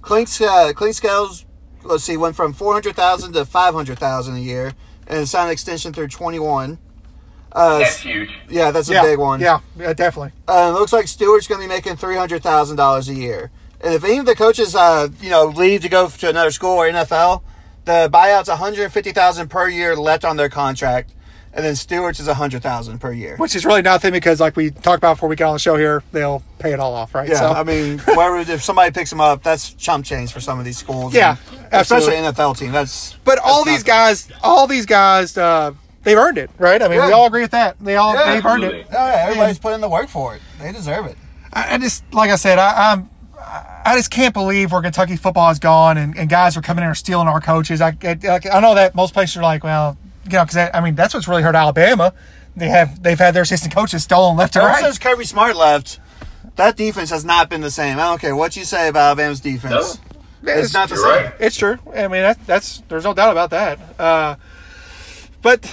Klink, 0.00 0.28
uh, 0.40 0.72
Clinkscales, 0.74 1.44
let's 1.84 2.04
see, 2.04 2.16
went 2.16 2.36
from 2.36 2.52
400000 2.52 3.32
to 3.32 3.44
500000 3.44 4.34
a 4.36 4.38
year 4.38 4.74
and 5.06 5.28
signed 5.28 5.46
an 5.48 5.52
extension 5.52 5.92
through 5.92 6.08
21. 6.08 6.78
Uh, 7.52 7.78
That's 7.80 7.98
huge. 7.98 8.30
yeah, 8.48 8.70
that's 8.70 8.88
a 8.90 8.92
yeah, 8.92 9.02
big 9.02 9.18
one. 9.18 9.40
Yeah, 9.40 9.58
yeah, 9.76 9.92
definitely. 9.92 10.30
Uh, 10.46 10.72
it 10.72 10.78
looks 10.78 10.92
like 10.92 11.08
Stewart's 11.08 11.48
going 11.48 11.60
to 11.60 11.66
be 11.66 11.74
making 11.74 11.96
three 11.96 12.14
hundred 12.14 12.44
thousand 12.44 12.76
dollars 12.76 13.08
a 13.08 13.14
year. 13.14 13.50
And 13.80 13.92
if 13.92 14.04
any 14.04 14.18
of 14.18 14.26
the 14.26 14.36
coaches, 14.36 14.76
uh, 14.76 15.08
you 15.20 15.30
know, 15.30 15.46
leave 15.46 15.80
to 15.82 15.88
go 15.88 16.08
to 16.08 16.28
another 16.28 16.52
school 16.52 16.76
or 16.76 16.88
NFL, 16.88 17.42
the 17.86 18.08
buyout's 18.12 18.48
one 18.48 18.58
hundred 18.58 18.92
fifty 18.92 19.10
thousand 19.10 19.48
per 19.48 19.68
year 19.68 19.96
left 19.96 20.24
on 20.24 20.36
their 20.36 20.48
contract, 20.48 21.12
and 21.52 21.64
then 21.64 21.74
Stewart's 21.74 22.20
is 22.20 22.28
a 22.28 22.34
hundred 22.34 22.62
thousand 22.62 23.00
per 23.00 23.12
year. 23.12 23.36
Which 23.36 23.56
is 23.56 23.64
really 23.66 23.82
nothing 23.82 24.12
because, 24.12 24.40
like 24.40 24.56
we 24.56 24.70
talked 24.70 24.98
about 24.98 25.14
before 25.16 25.28
we 25.28 25.36
got 25.36 25.48
on 25.48 25.54
the 25.54 25.58
show 25.58 25.76
here, 25.76 26.02
they'll 26.12 26.42
pay 26.58 26.72
it 26.72 26.78
all 26.80 26.94
off, 26.94 27.14
right? 27.14 27.28
Yeah, 27.28 27.38
So- 27.40 27.50
I 27.52 27.64
mean, 27.64 28.00
if 28.06 28.62
somebody 28.62 28.92
picks 28.92 29.10
them 29.10 29.20
up, 29.20 29.42
that's 29.42 29.72
chump 29.74 30.04
change 30.04 30.32
for 30.32 30.40
some 30.40 30.58
of 30.58 30.64
these 30.64 30.78
schools. 30.78 31.12
Yeah, 31.14 31.36
absolutely. 31.72 32.16
especially 32.16 32.32
NFL 32.44 32.58
team. 32.58 32.72
That's 32.72 33.14
But 33.24 33.38
all 33.40 33.64
these 33.64 33.82
guys, 33.82 34.30
all 34.42 34.66
these 34.66 34.86
guys, 34.86 35.36
uh, 35.36 35.72
they've 36.02 36.16
earned 36.16 36.38
it, 36.38 36.50
right? 36.58 36.80
I 36.80 36.88
mean, 36.88 37.04
we 37.04 37.12
all 37.12 37.26
agree 37.26 37.42
with 37.42 37.50
that. 37.52 37.76
They 37.80 37.96
all 37.96 38.14
Yeah, 38.14 38.34
they've 38.34 38.46
earned 38.46 38.64
it. 38.64 38.86
Oh, 38.90 38.92
yeah, 38.92 39.24
everybody's 39.26 39.58
putting 39.58 39.76
in 39.76 39.80
the 39.80 39.88
work 39.88 40.08
for 40.08 40.36
it. 40.36 40.42
They 40.60 40.70
deserve 40.72 41.06
it. 41.06 41.16
I, 41.52 41.74
I 41.74 41.78
just, 41.78 42.04
like 42.14 42.30
I 42.30 42.36
said, 42.36 42.58
I, 42.58 42.92
I'm. 42.92 43.10
I 43.84 43.96
just 43.96 44.10
can't 44.10 44.34
believe 44.34 44.70
where 44.70 44.82
Kentucky 44.82 45.16
football 45.16 45.50
is 45.50 45.58
gone, 45.58 45.96
and, 45.96 46.16
and 46.16 46.28
guys 46.28 46.56
are 46.56 46.60
coming 46.60 46.82
in 46.82 46.88
and 46.88 46.96
stealing 46.96 47.26
our 47.26 47.40
coaches. 47.40 47.80
I, 47.80 47.96
I, 48.04 48.38
I 48.52 48.60
know 48.60 48.74
that 48.74 48.94
most 48.94 49.14
places 49.14 49.38
are 49.38 49.42
like, 49.42 49.64
well, 49.64 49.96
you 50.24 50.32
know, 50.32 50.44
because 50.44 50.70
I 50.72 50.80
mean 50.80 50.94
that's 50.94 51.14
what's 51.14 51.28
really 51.28 51.42
hurt 51.42 51.54
Alabama. 51.54 52.12
They 52.56 52.68
have 52.68 53.02
they've 53.02 53.18
had 53.18 53.34
their 53.34 53.42
assistant 53.42 53.74
coaches 53.74 54.02
stolen 54.02 54.36
left 54.36 54.56
and 54.56 54.64
Ever 54.64 54.72
right. 54.72 54.84
since 54.84 54.98
Kirby 54.98 55.24
Smart 55.24 55.56
left, 55.56 56.00
that 56.56 56.76
defense 56.76 57.10
has 57.10 57.24
not 57.24 57.48
been 57.48 57.60
the 57.60 57.70
same. 57.70 57.98
I 57.98 58.02
don't 58.02 58.20
care 58.20 58.34
what 58.36 58.56
you 58.56 58.64
say 58.64 58.88
about 58.88 59.06
Alabama's 59.06 59.40
defense. 59.40 59.98
It's 60.42 60.72
not 60.72 60.88
the 60.88 60.96
same. 60.96 61.04
right. 61.04 61.34
It's 61.38 61.56
true. 61.56 61.78
I 61.94 62.08
mean, 62.08 62.22
that, 62.22 62.46
that's 62.46 62.82
there's 62.88 63.04
no 63.04 63.14
doubt 63.14 63.32
about 63.32 63.50
that. 63.50 64.00
Uh, 64.00 64.36
but 65.42 65.70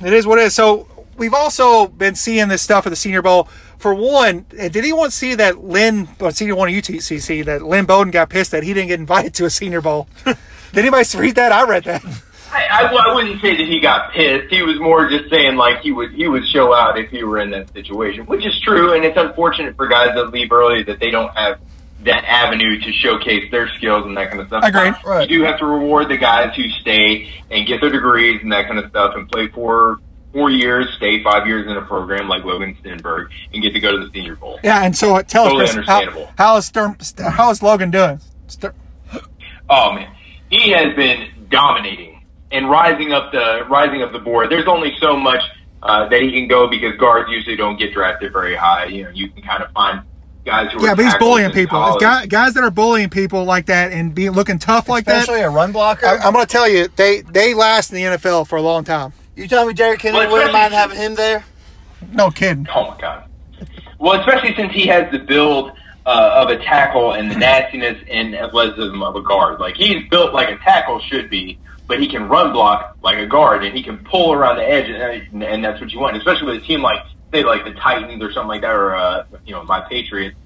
it 0.00 0.12
is 0.12 0.26
what 0.26 0.38
it 0.38 0.42
is. 0.46 0.54
So 0.54 0.88
we've 1.16 1.34
also 1.34 1.86
been 1.88 2.14
seeing 2.14 2.48
this 2.48 2.62
stuff 2.62 2.86
at 2.86 2.90
the 2.90 2.96
Senior 2.96 3.22
Bowl. 3.22 3.48
For 3.78 3.94
one, 3.94 4.46
uh, 4.52 4.68
did 4.68 4.76
anyone 4.76 5.10
see 5.10 5.34
that 5.34 5.62
Lynn, 5.62 6.08
well, 6.18 6.32
Senior 6.32 6.56
One 6.56 6.68
of 6.68 6.74
UTCC, 6.74 7.44
that 7.44 7.62
Lynn 7.62 7.84
Bowden 7.84 8.10
got 8.10 8.30
pissed 8.30 8.50
that 8.52 8.62
he 8.62 8.72
didn't 8.72 8.88
get 8.88 9.00
invited 9.00 9.34
to 9.34 9.44
a 9.44 9.50
Senior 9.50 9.80
Bowl? 9.80 10.08
did 10.24 10.36
anybody 10.74 11.06
read 11.18 11.34
that? 11.34 11.52
I 11.52 11.64
read 11.68 11.84
that. 11.84 12.02
I, 12.56 12.88
I, 12.88 13.10
I 13.10 13.14
wouldn't 13.14 13.40
say 13.40 13.56
that 13.56 13.66
he 13.66 13.80
got 13.80 14.12
pissed. 14.12 14.52
He 14.52 14.62
was 14.62 14.78
more 14.80 15.08
just 15.08 15.30
saying 15.30 15.56
like 15.56 15.80
he 15.80 15.92
would 15.92 16.12
he 16.12 16.28
would 16.28 16.46
show 16.46 16.74
out 16.74 16.98
if 16.98 17.10
he 17.10 17.22
were 17.24 17.38
in 17.38 17.50
that 17.50 17.72
situation, 17.72 18.26
which 18.26 18.46
is 18.46 18.58
true. 18.60 18.94
And 18.94 19.04
it's 19.04 19.16
unfortunate 19.16 19.76
for 19.76 19.86
guys 19.88 20.14
that 20.14 20.30
leave 20.30 20.50
early 20.52 20.82
that 20.84 20.98
they 21.00 21.10
don't 21.10 21.34
have 21.36 21.60
that 22.04 22.24
avenue 22.24 22.78
to 22.80 22.92
showcase 22.92 23.50
their 23.50 23.68
skills 23.74 24.06
and 24.06 24.16
that 24.16 24.28
kind 24.30 24.40
of 24.40 24.46
stuff. 24.48 24.62
Agreed. 24.64 24.94
But 25.02 25.04
Right. 25.08 25.30
You 25.30 25.38
do 25.38 25.44
have 25.44 25.58
to 25.58 25.66
reward 25.66 26.08
the 26.08 26.16
guys 26.16 26.54
who 26.54 26.68
stay 26.80 27.30
and 27.50 27.66
get 27.66 27.80
their 27.80 27.90
degrees 27.90 28.40
and 28.42 28.52
that 28.52 28.66
kind 28.66 28.78
of 28.78 28.88
stuff 28.90 29.14
and 29.16 29.28
play 29.28 29.48
for 29.48 29.98
four 30.32 30.50
years, 30.50 30.86
stay 30.96 31.22
five 31.22 31.46
years 31.46 31.66
in 31.66 31.76
a 31.76 31.82
program 31.82 32.28
like 32.28 32.44
Logan 32.44 32.76
Stenberg, 32.82 33.28
and 33.52 33.62
get 33.62 33.72
to 33.72 33.80
go 33.80 33.90
to 33.92 34.06
the 34.06 34.10
Senior 34.12 34.36
Bowl. 34.36 34.60
Yeah, 34.62 34.84
and 34.84 34.94
so 34.94 35.16
uh, 35.16 35.22
tell 35.22 35.44
Totally 35.44 35.64
us, 35.64 35.74
Chris, 35.74 35.86
how, 35.86 36.00
understandable. 36.00 36.32
how, 36.36 36.56
is 36.58 36.66
Sturm, 36.66 36.96
how 37.18 37.50
is 37.50 37.62
Logan 37.62 37.90
doing? 37.90 38.20
Stur- 38.48 38.74
Oh 39.68 39.92
man, 39.94 40.14
he 40.50 40.70
has 40.70 40.94
been 40.94 41.28
dominating 41.48 42.15
and 42.50 42.70
rising 42.70 43.12
up 43.12 43.32
the 43.32 43.66
rising 43.68 44.02
up 44.02 44.12
the 44.12 44.18
board. 44.18 44.50
There's 44.50 44.68
only 44.68 44.94
so 45.00 45.16
much 45.16 45.42
uh, 45.82 46.08
that 46.08 46.22
he 46.22 46.32
can 46.32 46.48
go 46.48 46.68
because 46.68 46.96
guards 46.96 47.30
usually 47.30 47.56
don't 47.56 47.78
get 47.78 47.92
drafted 47.92 48.32
very 48.32 48.54
high. 48.54 48.86
You 48.86 49.04
know, 49.04 49.10
you 49.10 49.28
can 49.28 49.42
kind 49.42 49.62
of 49.62 49.70
find 49.72 50.02
guys 50.44 50.72
who 50.72 50.84
yeah, 50.84 50.92
are 50.92 50.96
but 50.96 51.04
he's 51.04 51.14
bullying 51.16 51.50
people. 51.50 51.78
If 51.78 51.84
college. 51.84 52.00
guy, 52.00 52.26
guys 52.26 52.54
that 52.54 52.64
are 52.64 52.70
bullying 52.70 53.10
people 53.10 53.44
like 53.44 53.66
that 53.66 53.92
and 53.92 54.14
being 54.14 54.30
looking 54.30 54.58
tough 54.58 54.88
like 54.88 55.04
that, 55.06 55.22
Especially 55.22 55.42
a 55.42 55.50
run 55.50 55.72
blocker. 55.72 56.06
I, 56.06 56.18
I'm 56.18 56.32
going 56.32 56.46
to 56.46 56.50
tell 56.50 56.68
you, 56.68 56.88
they 56.96 57.20
they 57.22 57.54
last 57.54 57.92
in 57.92 57.96
the 57.96 58.16
NFL 58.16 58.46
for 58.46 58.56
a 58.56 58.62
long 58.62 58.84
time. 58.84 59.12
you 59.34 59.48
telling 59.48 59.68
me 59.68 59.74
Derrick 59.74 60.00
Henry 60.00 60.20
Well, 60.20 60.32
wouldn't 60.32 60.52
mind 60.52 60.72
having 60.72 60.98
him 60.98 61.14
there? 61.14 61.44
No 62.12 62.30
kidding. 62.30 62.66
Oh 62.74 62.90
my 62.90 63.00
god. 63.00 63.28
Well, 63.98 64.20
especially 64.20 64.54
since 64.54 64.72
he 64.72 64.86
has 64.86 65.10
the 65.10 65.18
build 65.18 65.72
uh, 66.06 66.30
of 66.36 66.48
a 66.48 66.58
tackle 66.58 67.12
and 67.12 67.30
the 67.30 67.34
nastiness 67.34 67.98
and 68.08 68.34
athleticism 68.34 69.02
of 69.02 69.16
a 69.16 69.22
guard. 69.22 69.58
Like 69.58 69.74
he's 69.76 70.08
built 70.08 70.32
like 70.32 70.48
a 70.48 70.56
tackle 70.58 71.00
should 71.00 71.28
be, 71.28 71.58
but 71.86 72.00
he 72.00 72.08
can 72.08 72.28
run 72.28 72.52
block 72.52 72.96
like 73.02 73.18
a 73.18 73.26
guard 73.26 73.64
and 73.64 73.76
he 73.76 73.82
can 73.82 73.98
pull 73.98 74.32
around 74.32 74.56
the 74.56 74.68
edge, 74.68 74.88
and, 74.88 75.42
and 75.42 75.64
that's 75.64 75.80
what 75.80 75.90
you 75.92 76.00
want. 76.00 76.16
Especially 76.16 76.46
with 76.46 76.62
a 76.62 76.66
team 76.66 76.82
like 76.82 77.00
say 77.32 77.44
like 77.44 77.64
the 77.64 77.72
Titans 77.72 78.22
or 78.22 78.32
something 78.32 78.48
like 78.48 78.62
that, 78.62 78.74
or 78.74 78.94
uh, 78.94 79.24
you 79.44 79.52
know 79.52 79.64
my 79.64 79.80
Patriots. 79.80 80.36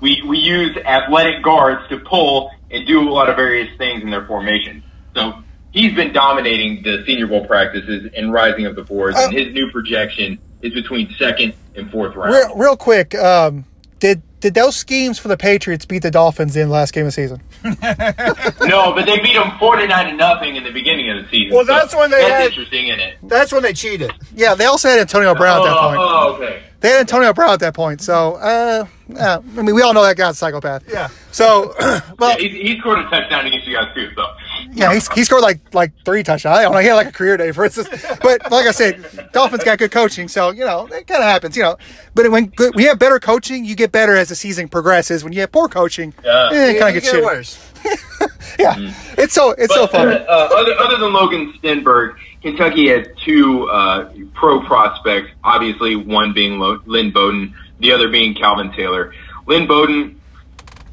We 0.00 0.22
we 0.26 0.38
use 0.38 0.76
athletic 0.76 1.42
guards 1.42 1.88
to 1.88 1.98
pull 1.98 2.50
and 2.70 2.86
do 2.86 3.08
a 3.08 3.12
lot 3.12 3.28
of 3.28 3.36
various 3.36 3.76
things 3.78 4.02
in 4.02 4.10
their 4.10 4.26
formation. 4.26 4.82
So. 5.14 5.42
He's 5.70 5.94
been 5.94 6.14
dominating 6.14 6.82
the 6.82 7.04
Senior 7.06 7.26
Bowl 7.26 7.46
practices 7.46 8.10
and 8.16 8.32
rising 8.32 8.66
up 8.66 8.74
the 8.74 8.82
boards, 8.82 9.18
and 9.18 9.32
Uh, 9.32 9.38
his 9.38 9.52
new 9.52 9.70
projection 9.70 10.38
is 10.62 10.72
between 10.72 11.14
second 11.18 11.52
and 11.76 11.90
fourth 11.90 12.16
round. 12.16 12.32
Real, 12.32 12.56
real 12.56 12.76
quick, 12.76 13.14
um, 13.14 13.66
did 14.00 14.22
did 14.40 14.54
those 14.54 14.76
schemes 14.76 15.18
for 15.18 15.26
the 15.28 15.36
Patriots 15.36 15.84
beat 15.84 16.02
the 16.02 16.10
Dolphins 16.10 16.54
in 16.56 16.68
the 16.68 16.72
last 16.72 16.94
game 16.94 17.06
of 17.06 17.08
the 17.08 17.12
season? 17.12 17.42
No, 18.68 18.92
but 18.92 19.06
they 19.06 19.18
beat 19.20 19.34
them 19.34 19.58
forty-nine 19.58 20.06
to 20.06 20.12
nothing 20.12 20.56
in 20.56 20.62
the 20.62 20.70
beginning 20.70 21.10
of 21.10 21.22
the 21.24 21.28
season. 21.30 21.54
Well, 21.56 21.64
that's 21.64 21.94
when 21.94 22.10
they 22.10 22.18
that's 22.20 22.30
had- 22.30 22.46
interesting 22.50 22.88
in 22.88 23.00
it. 23.00 23.16
That's 23.22 23.50
when 23.52 23.62
they 23.62 23.72
cheated. 23.72 24.12
Yeah, 24.34 24.54
they 24.54 24.66
also 24.66 24.88
had 24.88 25.00
Antonio 25.00 25.34
Brown 25.34 25.60
at 25.62 25.64
that 25.64 25.76
oh, 25.76 25.80
point. 25.88 25.98
oh, 26.00 26.34
okay. 26.34 26.62
They 26.80 26.90
had 26.90 27.00
Antonio 27.00 27.32
Brown 27.32 27.54
at 27.54 27.60
that 27.60 27.74
point. 27.74 28.00
So, 28.02 28.34
uh, 28.34 28.86
uh, 29.18 29.40
I 29.56 29.62
mean, 29.62 29.74
we 29.74 29.82
all 29.82 29.94
know 29.94 30.02
that 30.04 30.16
guy's 30.16 30.34
a 30.34 30.36
psychopath. 30.36 30.84
Yeah. 30.88 31.08
So, 31.32 31.74
well, 32.18 32.38
Yeah, 32.40 32.48
he, 32.48 32.48
he 32.48 32.78
scored 32.78 33.00
a 33.00 33.10
touchdown 33.10 33.46
against 33.46 33.66
you 33.66 33.74
guys 33.76 33.92
too. 33.94 34.10
So 34.14 34.26
yeah, 34.72 34.92
he's, 34.92 35.08
he 35.12 35.24
scored 35.24 35.42
like 35.42 35.74
like 35.74 35.92
three 36.04 36.22
touchdowns. 36.22 36.58
I 36.58 36.62
don't 36.62 36.72
know, 36.72 36.78
he 36.78 36.86
had 36.86 36.94
like 36.94 37.08
a 37.08 37.12
career 37.12 37.36
day, 37.36 37.52
for 37.52 37.64
instance. 37.64 37.88
But 38.22 38.50
like 38.50 38.66
I 38.66 38.70
said, 38.72 39.30
Dolphins 39.32 39.64
got 39.64 39.78
good 39.78 39.90
coaching, 39.92 40.28
so 40.28 40.50
you 40.50 40.64
know 40.64 40.86
it 40.86 41.06
kind 41.06 41.22
of 41.22 41.28
happens, 41.28 41.56
you 41.56 41.62
know. 41.62 41.76
But 42.14 42.30
when 42.30 42.46
good, 42.46 42.74
when 42.74 42.82
you 42.84 42.88
have 42.90 42.98
better 42.98 43.18
coaching, 43.20 43.64
you 43.64 43.74
get 43.76 43.92
better 43.92 44.16
as 44.16 44.28
the 44.28 44.34
season 44.34 44.68
progresses. 44.68 45.22
When 45.24 45.32
you 45.32 45.40
have 45.40 45.52
poor 45.52 45.68
coaching, 45.68 46.14
Yeah. 46.24 46.50
eh, 46.52 46.70
it 46.72 46.78
kind 46.80 46.96
of 46.96 47.02
gets 47.02 47.10
get 47.12 47.16
shit. 47.16 47.24
worse. 47.24 47.64
Yeah, 48.58 48.74
it's 49.16 49.34
so 49.34 49.52
it's 49.52 49.72
so 49.72 49.82
But, 49.86 49.92
funny. 49.92 50.16
Uh, 50.16 50.24
other, 50.26 50.74
other 50.80 50.96
than 50.96 51.12
Logan 51.12 51.52
Stenberg, 51.62 52.16
Kentucky 52.42 52.88
has 52.88 53.06
two 53.24 53.68
uh, 53.68 54.12
pro 54.34 54.60
prospects. 54.64 55.30
Obviously, 55.44 55.94
one 55.94 56.32
being 56.32 56.58
Lo- 56.58 56.80
Lynn 56.84 57.12
Bowden, 57.12 57.54
the 57.78 57.92
other 57.92 58.08
being 58.08 58.34
Calvin 58.34 58.72
Taylor. 58.72 59.14
Lynn 59.46 59.68
Bowden, 59.68 60.20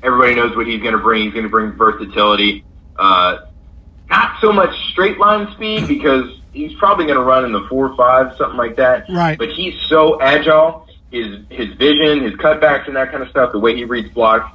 everybody 0.04 0.36
knows 0.36 0.56
what 0.56 0.68
he's 0.68 0.80
going 0.82 0.94
to 0.94 1.00
bring. 1.02 1.24
He's 1.24 1.34
going 1.34 1.44
to 1.46 1.50
bring 1.50 1.72
versatility. 1.72 2.64
Uh, 2.98 3.38
not 3.40 3.48
so 4.46 4.54
much 4.54 4.74
straight 4.92 5.18
line 5.18 5.52
speed 5.54 5.88
because 5.88 6.30
he's 6.54 6.74
probably 6.76 7.06
going 7.06 7.18
to 7.18 7.24
run 7.24 7.46
in 7.46 7.52
the 7.52 7.66
four 7.68 7.90
or 7.90 7.96
five 7.96 8.36
something 8.38 8.58
like 8.58 8.76
that. 8.78 9.06
Right. 9.10 9.38
But 9.38 9.50
he's 9.50 9.74
so 9.90 10.22
agile. 10.22 10.88
His 11.12 11.40
his 11.50 11.74
vision, 11.76 12.24
his 12.24 12.34
cutbacks, 12.34 12.88
and 12.88 12.96
that 12.96 13.10
kind 13.12 13.24
of 13.24 13.30
stuff. 13.30 13.52
The 13.54 13.60
way 13.60 13.76
he 13.76 13.84
reads 13.86 14.10
blocks. 14.14 14.52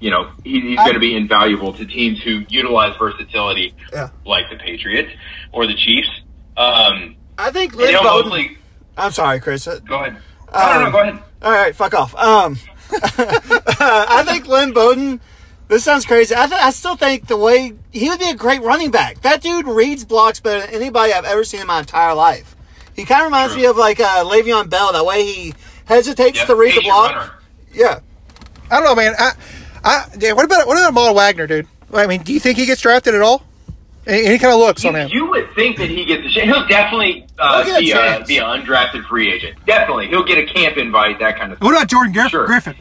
You 0.00 0.10
know, 0.10 0.30
he, 0.44 0.60
he's 0.60 0.76
going 0.78 0.94
to 0.94 0.98
be 0.98 1.14
invaluable 1.14 1.74
to 1.74 1.84
teams 1.84 2.22
who 2.22 2.42
utilize 2.48 2.96
versatility, 2.96 3.74
Yeah. 3.92 4.08
like 4.24 4.48
the 4.48 4.56
Patriots 4.56 5.10
or 5.52 5.66
the 5.66 5.74
Chiefs. 5.74 6.08
Um, 6.56 7.16
I 7.36 7.50
think 7.50 7.74
Lynn 7.74 7.94
Bowden. 8.02 8.56
I'm 8.96 9.12
sorry, 9.12 9.40
Chris. 9.40 9.66
Go 9.66 9.72
ahead. 10.00 10.16
No, 10.52 10.58
no, 10.58 10.80
no, 10.80 10.86
Um, 10.86 10.92
go 10.92 11.00
ahead. 11.00 11.22
All 11.42 11.52
right, 11.52 11.76
fuck 11.76 11.92
off. 11.94 12.14
Um, 12.14 12.56
I 12.92 14.24
think 14.26 14.46
Lynn 14.48 14.72
Bowden. 14.72 15.20
This 15.70 15.84
sounds 15.84 16.04
crazy. 16.04 16.34
I, 16.36 16.46
th- 16.48 16.60
I 16.60 16.70
still 16.70 16.96
think 16.96 17.28
the 17.28 17.36
way 17.36 17.72
he 17.92 18.08
would 18.08 18.18
be 18.18 18.28
a 18.28 18.34
great 18.34 18.60
running 18.62 18.90
back. 18.90 19.20
That 19.22 19.40
dude 19.40 19.66
reads 19.68 20.04
blocks 20.04 20.40
better 20.40 20.60
than 20.66 20.74
anybody 20.74 21.12
I've 21.12 21.24
ever 21.24 21.44
seen 21.44 21.60
in 21.60 21.66
my 21.68 21.78
entire 21.78 22.12
life. 22.12 22.56
He 22.96 23.04
kind 23.04 23.20
of 23.22 23.26
reminds 23.26 23.52
True. 23.54 23.62
me 23.62 23.68
of 23.68 23.76
like 23.76 24.00
uh, 24.00 24.24
Le'Veon 24.24 24.68
Bell. 24.68 24.92
That 24.92 25.06
way 25.06 25.24
he 25.24 25.54
hesitates 25.84 26.38
Yep, 26.38 26.46
to 26.48 26.54
read 26.56 26.74
the 26.76 26.82
block. 26.82 27.14
runner. 27.14 27.30
Yeah, 27.72 28.00
I 28.68 28.74
don't 28.80 28.84
know, 28.84 28.94
man. 28.96 29.14
I, 29.16 29.32
I, 29.84 30.06
yeah, 30.18 30.32
what 30.32 30.44
about 30.44 30.66
what 30.66 30.76
about 30.76 30.92
Mal 30.92 31.14
Wagner, 31.14 31.46
dude? 31.46 31.68
I 31.94 32.06
mean, 32.08 32.22
do 32.24 32.32
you 32.32 32.40
think 32.40 32.58
he 32.58 32.66
gets 32.66 32.80
drafted 32.82 33.14
at 33.14 33.22
all? 33.22 33.44
Any, 34.08 34.26
any 34.26 34.38
kind 34.38 34.52
of 34.52 34.58
looks 34.58 34.84
on 34.84 34.96
him? 34.96 35.08
you 35.12 35.26
would 35.30 35.54
think 35.54 35.76
that 35.78 35.88
he 35.88 36.04
gets 36.04 36.26
a 36.26 36.30
chance. 36.30 36.46
He'll 36.52 36.66
definitely 36.66 37.26
uh, 37.38 37.62
He'll 37.64 37.76
a 37.76 37.80
be, 37.80 37.90
a, 37.92 38.24
be 38.26 38.38
an 38.38 38.44
undrafted 38.44 39.06
free 39.06 39.30
agent. 39.32 39.56
Definitely. 39.66 40.08
He'll 40.08 40.24
get 40.24 40.38
a 40.38 40.52
camp 40.52 40.76
invite, 40.78 41.20
that 41.20 41.38
kind 41.38 41.52
of 41.52 41.58
thing. 41.58 41.64
What 41.66 41.76
about 41.76 41.88
Jordan 41.88 42.12
Griff- 42.12 42.30
Sure. 42.30 42.44
Griffin 42.46 42.74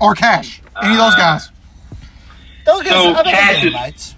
or 0.00 0.14
Kash? 0.14 0.60
Any 0.82 0.92
of 0.92 0.98
those 0.98 1.14
Uh, 1.14 1.18
guys? 1.18 1.50
They'll 2.66 2.82
get 2.82 2.92
So, 2.92 3.10
I 3.14 3.22
bet 3.22 3.34
Kash 3.34 3.58
is- 3.58 3.64
invites. 3.66 4.14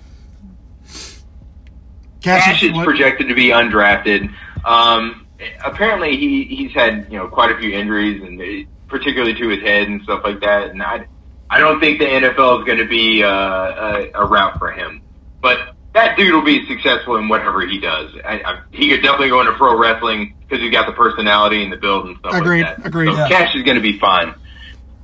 Kash 2.22 2.62
is 2.62 2.72
what? 2.72 2.84
projected 2.84 3.28
to 3.28 3.34
be 3.34 3.46
undrafted. 3.48 4.32
Um, 4.64 5.26
apparently, 5.64 6.16
he 6.16 6.44
he's 6.44 6.72
had 6.72 7.06
you 7.10 7.18
know 7.18 7.26
quite 7.26 7.50
a 7.50 7.58
few 7.58 7.70
injuries, 7.72 8.22
and 8.22 8.66
particularly 8.88 9.34
to 9.34 9.48
his 9.48 9.60
head 9.60 9.88
and 9.88 10.02
stuff 10.02 10.20
like 10.24 10.40
that. 10.40 10.70
And 10.70 10.82
I, 10.82 11.06
I 11.50 11.58
don't 11.58 11.80
think 11.80 11.98
the 11.98 12.04
NFL 12.04 12.60
is 12.60 12.64
going 12.64 12.78
to 12.78 12.86
be 12.86 13.24
uh, 13.24 13.28
a, 13.28 14.10
a 14.14 14.24
route 14.26 14.58
for 14.58 14.70
him. 14.70 15.00
But 15.40 15.74
that 15.94 16.16
dude 16.16 16.32
will 16.32 16.42
be 16.44 16.64
successful 16.68 17.16
in 17.16 17.28
whatever 17.28 17.66
he 17.66 17.80
does. 17.80 18.12
I, 18.24 18.34
I, 18.44 18.60
he 18.70 18.88
could 18.88 19.02
definitely 19.02 19.30
go 19.30 19.40
into 19.40 19.52
pro 19.54 19.76
wrestling 19.76 20.34
because 20.42 20.62
he's 20.62 20.70
got 20.72 20.86
the 20.86 20.92
personality 20.92 21.62
and 21.64 21.72
the 21.72 21.76
build 21.76 22.06
and 22.06 22.16
stuff 22.18 22.34
Agreed, 22.34 22.62
like 22.62 22.76
that. 22.76 22.86
agreed. 22.86 23.06
So 23.12 23.16
Yeah. 23.16 23.28
Kash 23.28 23.54
is 23.56 23.62
going 23.62 23.76
to 23.76 23.82
be 23.82 23.98
fine. 23.98 24.34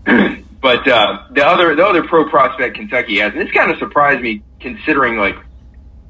but 0.61 0.87
uh, 0.89 1.25
the 1.31 1.47
other 1.47 1.75
the 1.77 1.87
other 1.87 2.03
pro 2.03 2.29
prospect 2.29 2.77
Kentucky 2.77 3.19
has, 3.19 3.33
and 3.33 3.41
this 3.41 3.53
kind 3.53 3.71
of 3.71 3.79
surprised 3.79 4.23
me 4.23 4.43
considering 4.61 5.17
like 5.17 5.37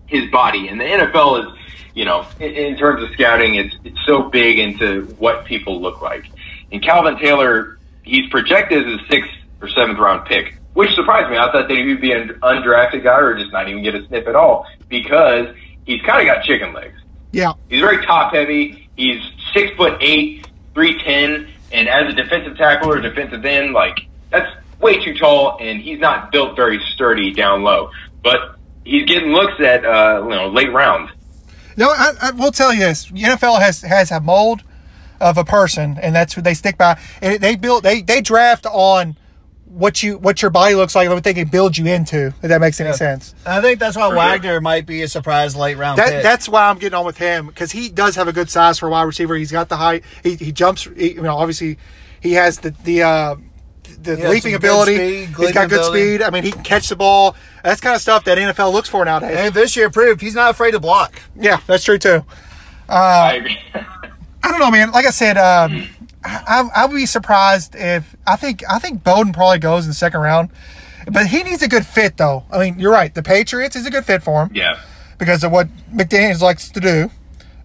his 0.06 0.30
body. 0.30 0.68
And 0.68 0.80
the 0.80 0.84
NFL 0.84 1.44
is, 1.44 1.58
you 1.94 2.04
know, 2.04 2.26
in, 2.40 2.52
in 2.52 2.76
terms 2.76 3.02
of 3.02 3.10
scouting, 3.12 3.56
it's 3.56 3.74
it's 3.84 3.98
so 4.06 4.30
big 4.30 4.58
into 4.58 5.02
what 5.18 5.44
people 5.44 5.80
look 5.80 6.00
like. 6.00 6.24
And 6.72 6.82
Calvin 6.82 7.18
Taylor, 7.18 7.78
he's 8.02 8.28
projected 8.30 8.86
as 8.86 9.00
a 9.00 9.06
sixth 9.08 9.30
or 9.60 9.68
seventh 9.68 9.98
round 9.98 10.26
pick, 10.26 10.58
which 10.72 10.90
surprised 10.94 11.30
me. 11.30 11.36
I 11.36 11.52
thought 11.52 11.68
that 11.68 11.76
he 11.76 11.86
would 11.88 12.00
be 12.00 12.12
an 12.12 12.28
undrafted 12.42 13.02
guy 13.02 13.18
or 13.18 13.38
just 13.38 13.52
not 13.52 13.68
even 13.68 13.82
get 13.82 13.94
a 13.94 14.06
sniff 14.06 14.26
at 14.26 14.34
all 14.34 14.66
because 14.88 15.54
he's 15.84 16.00
kind 16.02 16.26
of 16.26 16.34
got 16.34 16.44
chicken 16.44 16.72
legs. 16.72 16.98
Yeah, 17.32 17.52
He's 17.68 17.80
very 17.80 18.04
top 18.06 18.32
heavy. 18.32 18.88
He's 18.96 19.20
six 19.52 19.76
foot 19.76 19.98
eight, 20.00 20.46
three 20.72 20.98
ten, 21.02 21.48
and 21.70 21.88
as 21.88 22.10
a 22.10 22.16
defensive 22.16 22.56
tackle 22.56 22.90
or 22.90 23.00
defensive 23.00 23.44
end, 23.44 23.74
like 23.74 24.08
that's 24.30 24.50
way 24.80 25.02
too 25.04 25.14
tall, 25.14 25.58
and 25.60 25.80
he's 25.80 25.98
not 26.00 26.32
built 26.32 26.56
very 26.56 26.80
sturdy 26.94 27.32
down 27.32 27.62
low. 27.62 27.90
But 28.22 28.56
he's 28.84 29.06
getting 29.06 29.32
looks 29.32 29.60
at 29.60 29.84
uh, 29.84 30.22
you 30.24 30.30
know 30.30 30.48
late 30.48 30.72
rounds. 30.72 31.10
No, 31.76 31.90
I, 31.90 32.12
I 32.20 32.30
will 32.32 32.52
tell 32.52 32.72
you 32.72 32.80
this: 32.80 33.06
the 33.06 33.22
NFL 33.22 33.60
has 33.60 33.82
has 33.82 34.10
a 34.10 34.20
mold 34.20 34.62
of 35.20 35.38
a 35.38 35.44
person, 35.44 35.98
and 36.00 36.14
that's 36.14 36.36
what 36.36 36.44
they 36.44 36.54
stick 36.54 36.76
by. 36.78 37.00
And 37.22 37.40
they 37.40 37.56
build 37.56 37.82
they 37.82 38.02
they 38.02 38.20
draft 38.20 38.66
on 38.66 39.16
what 39.66 40.02
you 40.02 40.18
what 40.18 40.42
your 40.42 40.50
body 40.50 40.74
looks 40.74 40.94
like, 40.94 41.06
and 41.06 41.14
what 41.14 41.24
they 41.24 41.34
can 41.34 41.48
build 41.48 41.76
you 41.76 41.86
into. 41.86 42.28
If 42.28 42.42
that 42.42 42.60
makes 42.60 42.80
any 42.80 42.92
sense. 42.94 43.34
I 43.46 43.60
think 43.60 43.78
that's 43.78 43.96
why 43.96 44.08
sure. 44.08 44.16
Wagner 44.16 44.60
might 44.60 44.86
be 44.86 45.02
a 45.02 45.08
surprise 45.08 45.54
late 45.54 45.76
round 45.76 45.98
That 45.98 46.10
pick. 46.10 46.22
that's 46.22 46.48
why 46.48 46.68
I'm 46.68 46.78
getting 46.78 46.98
on 46.98 47.04
with 47.06 47.18
him 47.18 47.46
because 47.46 47.72
he 47.72 47.88
does 47.88 48.16
have 48.16 48.28
a 48.28 48.32
good 48.32 48.50
size 48.50 48.78
for 48.78 48.88
a 48.88 48.90
wide 48.90 49.02
receiver. 49.02 49.36
He's 49.36 49.52
got 49.52 49.68
the 49.68 49.76
height. 49.76 50.04
He, 50.22 50.34
he 50.36 50.52
jumps. 50.52 50.84
He, 50.96 51.12
you 51.12 51.22
know, 51.22 51.36
obviously, 51.36 51.78
he 52.20 52.32
has 52.32 52.58
the 52.58 52.70
the 52.70 53.02
uh, 53.02 53.36
the 54.02 54.16
He 54.16 54.26
leaping 54.28 54.54
ability. 54.54 54.94
speed, 54.96 55.28
He's 55.28 55.36
got 55.36 55.40
leaping 55.40 55.52
good 55.54 55.64
ability. 55.80 56.00
speed. 56.16 56.22
I 56.22 56.30
mean, 56.30 56.42
he 56.44 56.52
can 56.52 56.62
catch 56.62 56.88
the 56.88 56.96
ball. 56.96 57.36
That's 57.64 57.80
kind 57.80 57.94
of 57.96 58.00
stuff 58.02 58.24
that 58.24 58.38
NFL 58.38 58.72
looks 58.72 58.88
for 58.88 59.04
nowadays. 59.04 59.36
and 59.38 59.54
this 59.54 59.76
year 59.76 59.90
proved 59.90 60.20
he's 60.20 60.34
not 60.34 60.50
afraid 60.50 60.72
to 60.72 60.80
block. 60.80 61.20
yeah, 61.36 61.60
that's 61.66 61.84
true 61.84 61.98
too. 61.98 62.24
I 62.88 63.34
agree. 63.34 63.58
I 63.74 64.50
don't 64.50 64.60
know, 64.60 64.70
man. 64.70 64.92
Like 64.92 65.06
I 65.06 65.10
said, 65.10 65.36
um, 65.36 65.86
I, 66.24 66.68
I 66.74 66.86
would 66.86 66.94
be 66.94 67.06
surprised 67.06 67.74
if 67.76 68.16
I 68.26 68.36
think 68.36 68.62
I 68.68 68.78
think 68.78 69.02
Bowden 69.04 69.32
probably 69.32 69.58
goes 69.58 69.84
in 69.84 69.90
the 69.90 69.94
second 69.94 70.20
round, 70.20 70.50
but 71.10 71.26
he 71.26 71.42
needs 71.42 71.62
a 71.62 71.68
good 71.68 71.84
fit 71.86 72.16
though. 72.16 72.44
I 72.50 72.58
mean, 72.58 72.78
you're 72.78 72.92
right. 72.92 73.12
The 73.14 73.22
Patriots 73.22 73.76
is 73.76 73.84
a 73.86 73.90
good 73.90 74.04
fit 74.04 74.22
for 74.22 74.44
him 74.44 74.50
yeah. 74.54 74.78
because 75.18 75.42
of 75.44 75.52
what 75.52 75.68
McDaniels 75.92 76.40
likes 76.40 76.70
to 76.70 76.80
do. 76.80 77.10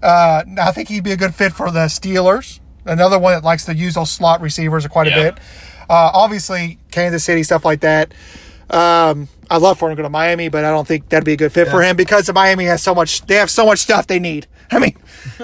Uh, 0.01 0.43
I 0.59 0.71
think 0.71 0.89
he'd 0.89 1.03
be 1.03 1.11
a 1.13 1.17
good 1.17 1.33
fit 1.35 1.53
for 1.53 1.71
the 1.71 1.85
Steelers. 1.85 2.59
Another 2.85 3.17
one 3.17 3.33
that 3.33 3.43
likes 3.45 3.63
to 3.65 3.75
use 3.75 3.93
those 3.93 4.11
slot 4.11 4.41
receivers 4.41 4.85
quite 4.87 5.07
a 5.07 5.11
bit. 5.11 5.37
Uh, 5.93 6.09
obviously, 6.15 6.79
Kansas 6.89 7.23
City 7.23 7.43
stuff 7.43 7.63
like 7.63 7.81
that. 7.81 8.11
Um, 8.67 9.27
I'd 9.47 9.61
love 9.61 9.77
for 9.77 9.89
him 9.91 9.95
to 9.95 10.01
go 10.01 10.03
to 10.03 10.09
Miami, 10.09 10.49
but 10.49 10.65
I 10.65 10.71
don't 10.71 10.87
think 10.87 11.09
that'd 11.09 11.23
be 11.23 11.33
a 11.33 11.37
good 11.37 11.51
fit 11.51 11.67
for 11.67 11.83
him 11.83 11.95
because 11.95 12.25
the 12.25 12.33
Miami 12.33 12.65
has 12.65 12.81
so 12.81 12.95
much. 12.95 13.23
They 13.27 13.35
have 13.35 13.51
so 13.51 13.67
much 13.67 13.77
stuff 13.79 14.07
they 14.07 14.17
need. 14.17 14.47
I 14.71 14.79
mean, 14.79 14.95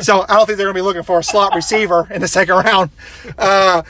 so 0.02 0.26
I 0.28 0.38
don't 0.38 0.48
think 0.48 0.58
they're 0.58 0.66
going 0.66 0.74
to 0.74 0.80
be 0.80 0.82
looking 0.82 1.04
for 1.04 1.20
a 1.20 1.24
slot 1.24 1.54
receiver 1.54 2.08
in 2.10 2.22
the 2.22 2.28
second 2.28 2.56
round. 2.56 2.90
Uh, 3.38 3.84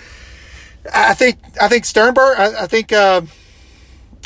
I 0.94 1.14
think 1.14 1.38
I 1.62 1.70
think 1.70 1.86
Stenberg. 1.86 2.38
I, 2.38 2.64
I 2.64 2.68
think. 2.68 2.92
Uh, 2.92 3.22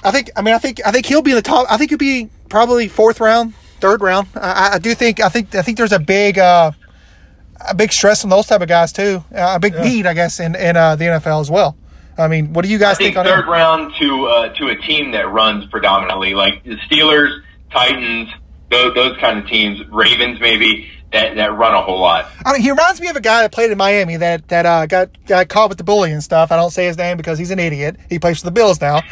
I 0.03 0.09
think. 0.09 0.31
I 0.35 0.41
mean, 0.41 0.55
I 0.55 0.57
think. 0.57 0.81
I 0.83 0.91
think 0.91 1.05
he'll 1.05 1.21
be 1.21 1.31
in 1.31 1.35
the 1.35 1.43
top. 1.43 1.67
I 1.69 1.77
think 1.77 1.91
he'll 1.91 1.99
be 1.99 2.31
probably 2.49 2.87
fourth 2.87 3.19
round, 3.19 3.53
third 3.79 4.01
round. 4.01 4.27
I, 4.33 4.71
I 4.73 4.79
do 4.79 4.95
think. 4.95 5.19
I 5.19 5.29
think. 5.29 5.53
I 5.53 5.61
think 5.61 5.77
there's 5.77 5.91
a 5.91 5.99
big, 5.99 6.39
uh, 6.39 6.71
a 7.69 7.75
big 7.75 7.93
stress 7.93 8.23
on 8.23 8.31
those 8.31 8.47
type 8.47 8.61
of 8.61 8.67
guys 8.67 8.91
too. 8.91 9.23
Uh, 9.31 9.53
a 9.55 9.59
big 9.59 9.75
need, 9.75 10.07
I 10.07 10.15
guess, 10.15 10.39
in 10.39 10.55
in 10.55 10.75
uh, 10.75 10.95
the 10.95 11.05
NFL 11.05 11.41
as 11.41 11.51
well. 11.51 11.77
I 12.17 12.27
mean, 12.27 12.53
what 12.53 12.63
do 12.63 12.69
you 12.69 12.77
guys 12.77 12.95
I 12.95 12.99
think 12.99 13.15
think 13.15 13.17
on 13.17 13.25
third 13.25 13.45
him? 13.45 13.49
round 13.49 13.93
to 13.99 14.25
uh, 14.25 14.53
to 14.55 14.67
a 14.69 14.75
team 14.75 15.11
that 15.11 15.29
runs 15.29 15.65
predominantly 15.65 16.33
like 16.33 16.63
the 16.63 16.77
Steelers, 16.89 17.41
Titans, 17.71 18.29
those, 18.69 18.93
those 18.93 19.17
kind 19.17 19.39
of 19.39 19.47
teams, 19.47 19.81
Ravens 19.89 20.39
maybe 20.39 20.89
that 21.11 21.35
that 21.35 21.53
run 21.57 21.73
a 21.73 21.81
whole 21.81 21.99
lot. 21.99 22.29
I 22.45 22.53
mean, 22.53 22.61
he 22.61 22.69
reminds 22.69 22.99
me 23.01 23.07
of 23.07 23.15
a 23.15 23.21
guy 23.21 23.41
that 23.41 23.51
played 23.51 23.71
in 23.71 23.77
Miami 23.77 24.17
that 24.17 24.47
that 24.49 24.65
uh, 24.65 24.85
got 24.85 25.09
got 25.25 25.47
caught 25.49 25.69
with 25.69 25.77
the 25.77 25.83
bully 25.83 26.11
and 26.11 26.23
stuff. 26.23 26.51
I 26.51 26.55
don't 26.55 26.71
say 26.71 26.85
his 26.85 26.97
name 26.97 27.17
because 27.17 27.39
he's 27.39 27.51
an 27.51 27.59
idiot. 27.59 27.97
He 28.09 28.19
plays 28.19 28.39
for 28.39 28.45
the 28.45 28.51
Bills 28.51 28.79
now. 28.81 29.01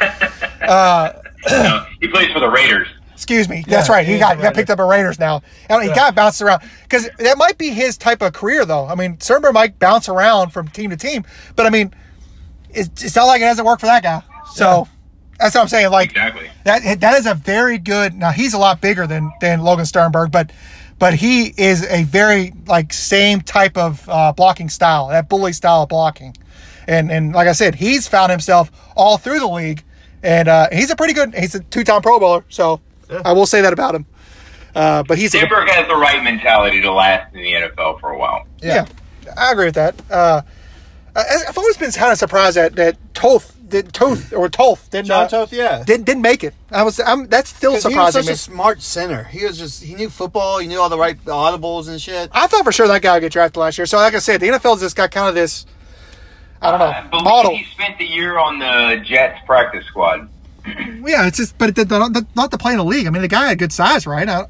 You 1.50 1.56
know, 1.56 1.84
he 2.00 2.06
plays 2.06 2.30
for 2.30 2.38
the 2.38 2.48
Raiders. 2.48 2.86
Excuse 3.14 3.48
me. 3.48 3.64
That's 3.66 3.88
right. 3.88 4.06
He 4.06 4.12
he's 4.12 4.20
got, 4.20 4.38
got 4.40 4.54
picked 4.54 4.70
up 4.70 4.78
at 4.78 4.86
Raiders 4.86 5.18
now. 5.18 5.42
And 5.68 5.82
he 5.82 5.88
got 5.88 6.14
bounced 6.14 6.40
around 6.40 6.62
because 6.82 7.08
that 7.18 7.38
might 7.38 7.58
be 7.58 7.70
his 7.70 7.96
type 7.96 8.22
of 8.22 8.32
career, 8.32 8.64
though. 8.64 8.86
I 8.86 8.94
mean, 8.94 9.16
Stenberg 9.16 9.52
might 9.52 9.78
bounce 9.78 10.08
around 10.08 10.50
from 10.50 10.68
team 10.68 10.90
to 10.90 10.96
team, 10.96 11.24
but 11.56 11.66
I 11.66 11.70
mean, 11.70 11.94
it's, 12.74 13.04
it's 13.04 13.16
not 13.16 13.24
like 13.24 13.40
it 13.40 13.44
doesn't 13.44 13.64
work 13.64 13.80
for 13.80 13.86
that 13.86 14.02
guy. 14.02 14.22
So 14.54 14.88
that's 15.38 15.54
what 15.54 15.62
I'm 15.62 15.68
saying. 15.68 15.90
Like 15.90 16.10
Exactly. 16.10 16.50
that 16.64 17.00
that 17.00 17.14
is 17.18 17.26
a 17.26 17.34
very 17.34 17.78
good. 17.78 18.14
Now 18.14 18.30
he's 18.30 18.54
a 18.54 18.58
lot 18.58 18.80
bigger 18.80 19.06
than 19.06 19.32
than 19.40 19.60
Logan 19.62 19.84
Stenberg, 19.84 20.30
but 20.30 20.52
but 20.98 21.14
he 21.14 21.52
is 21.56 21.84
a 21.86 22.04
very 22.04 22.52
like 22.66 22.92
same 22.92 23.40
type 23.40 23.76
of 23.76 24.08
uh, 24.08 24.32
blocking 24.32 24.68
style, 24.68 25.08
that 25.08 25.28
bully 25.28 25.52
style 25.52 25.82
of 25.82 25.88
blocking. 25.88 26.36
And 26.86 27.10
and 27.10 27.32
like 27.32 27.48
I 27.48 27.52
said, 27.52 27.74
he's 27.76 28.06
found 28.08 28.30
himself 28.30 28.70
all 28.96 29.16
through 29.18 29.38
the 29.40 29.48
league, 29.48 29.82
and 30.22 30.48
uh, 30.48 30.68
he's 30.72 30.90
a 30.90 30.96
pretty 30.96 31.14
good. 31.14 31.34
He's 31.34 31.54
a 31.54 31.60
two 31.60 31.84
time 31.84 32.02
Pro 32.02 32.18
Bowler, 32.20 32.44
so 32.48 32.80
I 33.24 33.32
will 33.32 33.46
say 33.46 33.62
that 33.62 33.72
about 33.72 33.94
him. 33.94 34.06
Uh, 34.74 35.02
but 35.02 35.18
he's 35.18 35.34
a, 35.34 35.38
Stenberg 35.38 35.68
has 35.68 35.86
the 35.86 35.94
right 35.96 36.22
mentality 36.24 36.80
to 36.80 36.92
last 36.92 37.34
in 37.34 37.42
the 37.42 37.52
NFL 37.52 38.00
for 38.00 38.10
a 38.10 38.18
while. 38.18 38.46
yeah. 38.62 38.86
I 39.36 39.52
agree 39.52 39.66
with 39.66 39.74
that. 39.76 40.44
Uh, 41.14 41.22
I- 41.28 41.44
I've 41.48 41.58
always 41.58 41.76
been 41.76 41.90
kind 41.92 42.12
of 42.12 42.18
surprised 42.18 42.56
that 42.56 42.74
that 42.76 42.96
Toth 43.14 43.56
did 43.68 43.92
Toth 43.92 44.32
or 44.34 44.48
Toth 44.48 44.90
didn't 44.90 45.06
John 45.08 45.24
uh, 45.24 45.28
Toth, 45.28 45.52
yeah. 45.52 45.82
didn't 45.86 46.04
didn't 46.04 46.22
make 46.22 46.44
it. 46.44 46.54
I 46.70 46.82
was 46.82 47.00
I'm 47.00 47.26
that's 47.28 47.50
still 47.50 47.72
'Cause 47.72 47.84
he 47.84 47.96
was 47.96 48.12
such 48.14 48.26
me. 48.26 48.32
a 48.32 48.36
smart 48.36 48.82
center. 48.82 49.24
He 49.24 49.44
was 49.44 49.58
just 49.58 49.82
he 49.82 49.94
knew 49.94 50.08
football. 50.10 50.58
He 50.58 50.66
knew 50.68 50.78
all 50.80 50.88
the 50.88 50.98
right 50.98 51.22
audibles 51.26 51.88
and 51.88 52.00
shit. 52.00 52.30
I 52.32 52.46
thought 52.46 52.64
for 52.64 52.72
sure 52.72 52.88
that 52.88 53.02
guy 53.02 53.14
would 53.14 53.20
get 53.20 53.32
drafted 53.32 53.58
last 53.58 53.78
year. 53.78 53.86
So 53.86 53.96
like 53.98 54.14
I 54.14 54.18
said, 54.18 54.40
the 54.40 54.48
NFL's 54.48 54.80
just 54.80 54.96
got 54.96 55.10
kind 55.10 55.28
of 55.28 55.34
this 55.34 55.66
I 56.60 56.70
don't 56.70 56.78
know 56.80 57.18
I 57.18 57.22
model. 57.22 57.56
he 57.56 57.64
spent 57.64 57.98
the 57.98 58.04
year 58.06 58.38
on 58.38 58.58
the 58.58 59.02
Jets 59.04 59.38
practice 59.46 59.84
squad. 59.86 60.28
Yeah, 61.04 61.26
it's 61.26 61.36
just 61.38 61.58
but 61.58 61.76
it, 61.76 61.90
not, 61.90 62.12
not 62.36 62.50
to 62.52 62.58
play 62.58 62.70
in 62.72 62.78
the 62.78 62.84
league. 62.84 63.08
I 63.08 63.10
mean, 63.10 63.22
the 63.22 63.26
guy 63.28 63.48
had 63.48 63.58
good 63.58 63.72
size, 63.72 64.06
right? 64.06 64.28
I, 64.28 64.44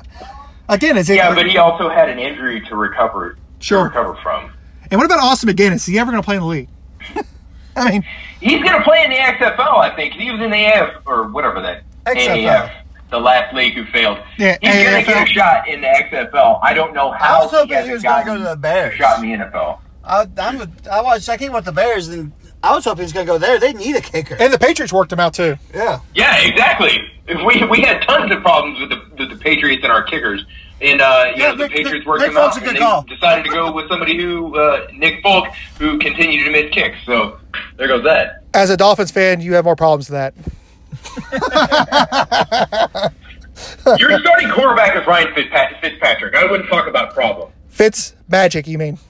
again, 0.68 0.98
is 0.98 1.08
it? 1.08 1.16
Yeah, 1.16 1.34
but 1.34 1.46
he 1.46 1.56
also 1.56 1.88
had 1.88 2.10
an 2.10 2.18
injury 2.18 2.60
to 2.68 2.76
recover 2.76 3.36
Sure. 3.60 3.84
to 3.84 3.84
recover 3.88 4.14
from. 4.22 4.52
And 4.92 4.98
what 5.00 5.04
about 5.06 5.18
Austin 5.20 5.48
MacGinnis? 5.48 5.74
Is 5.76 5.86
he 5.86 5.98
ever 5.98 6.10
going 6.12 6.22
to 6.22 6.24
play 6.24 6.36
in 6.36 6.42
the 6.42 6.46
league? 6.46 6.68
I 7.76 7.90
mean, 7.90 8.04
He's 8.40 8.62
going 8.62 8.76
to 8.78 8.82
play 8.82 9.02
in 9.04 9.10
the 9.10 9.16
XFL, 9.16 9.78
I 9.80 9.96
think. 9.96 10.12
He 10.12 10.30
was 10.30 10.40
in 10.40 10.50
the 10.50 10.64
AF 10.64 11.02
or 11.06 11.28
whatever 11.28 11.60
that 11.62 11.82
XFL. 12.04 12.44
AAF. 12.44 12.82
the 13.10 13.18
last 13.18 13.54
league 13.54 13.72
who 13.74 13.84
failed. 13.86 14.18
Yeah, 14.38 14.58
He's 14.60 14.70
going 14.70 15.04
to 15.04 15.10
AFL. 15.10 15.14
get 15.14 15.28
a 15.28 15.32
shot 15.32 15.68
in 15.68 15.80
the 15.80 15.86
XFL. 15.86 16.60
I 16.62 16.74
don't 16.74 16.92
know 16.94 17.10
how. 17.10 17.24
I 17.24 17.28
how 17.38 17.42
was 17.44 17.50
hoping 17.52 17.70
hasn't 17.72 17.88
he 17.88 17.94
was 17.94 18.02
gonna 18.02 18.24
go 18.24 18.36
to 18.36 18.44
the 18.44 18.56
Bears. 18.56 18.94
shot 18.96 19.24
in 19.24 19.30
the 19.40 19.44
NFL. 19.46 19.78
I, 20.04 20.26
I'm 20.38 20.60
a, 20.60 20.68
I 20.92 21.00
watched. 21.00 21.28
I 21.28 21.36
came 21.38 21.52
with 21.52 21.64
the 21.64 21.72
Bears, 21.72 22.08
and 22.08 22.32
I 22.62 22.74
was 22.74 22.84
hoping 22.84 22.98
he 22.98 23.04
was 23.04 23.12
going 23.12 23.24
to 23.26 23.32
go 23.32 23.38
there. 23.38 23.58
They 23.60 23.72
need 23.72 23.94
a 23.96 24.00
kicker. 24.00 24.36
And 24.38 24.52
the 24.52 24.58
Patriots 24.58 24.92
worked 24.92 25.12
him 25.12 25.20
out 25.20 25.32
too. 25.32 25.56
yeah. 25.72 26.00
Yeah, 26.14 26.38
exactly. 26.46 26.90
We 27.28 27.64
we 27.70 27.80
had 27.82 28.02
tons 28.02 28.30
of 28.32 28.42
problems 28.42 28.80
with 28.80 28.90
the 28.90 29.00
with 29.16 29.30
the 29.30 29.36
Patriots 29.42 29.82
and 29.84 29.92
our 29.92 30.02
kickers, 30.02 30.44
and 30.82 31.00
uh, 31.00 31.24
you 31.34 31.42
Yeah, 31.42 31.50
know 31.52 31.56
the 31.56 31.68
Nick- 31.68 31.76
Patriots 31.76 32.06
worked 32.06 32.22
Nick 32.22 32.30
them 32.32 32.38
out, 32.38 32.52
Folk's 32.52 32.56
a 32.56 32.60
good 32.60 32.68
and 32.70 32.76
they 32.76 32.80
call. 32.80 33.02
decided 33.02 33.44
to 33.44 33.50
go 33.50 33.72
with 33.72 33.88
somebody 33.88 34.16
who 34.20 34.56
uh, 34.58 34.86
Nick 34.94 35.22
Folk, 35.22 35.46
who 35.78 35.98
continued 35.98 36.44
to 36.44 36.50
miss 36.50 36.72
kicks. 36.72 36.98
So 37.06 37.38
there 37.76 37.88
goes 37.88 38.04
that. 38.04 38.42
As 38.54 38.70
a 38.70 38.76
Dolphins 38.76 39.10
fan, 39.10 39.40
you 39.40 39.54
have 39.54 39.64
more 39.64 39.76
problems 39.76 40.08
than 40.08 40.32
that. 40.32 40.34
Your 43.98 44.18
starting 44.20 44.50
quarterback 44.50 44.96
is 44.96 45.06
Ryan 45.06 45.28
Fitzpa- 45.34 45.80
Fitzpatrick. 45.80 46.34
I 46.34 46.50
wouldn't 46.50 46.68
talk 46.68 46.86
about 46.86 47.14
problem. 47.14 47.50
Fitz 47.68 48.14
magic, 48.28 48.66
you 48.66 48.78
mean? 48.78 48.98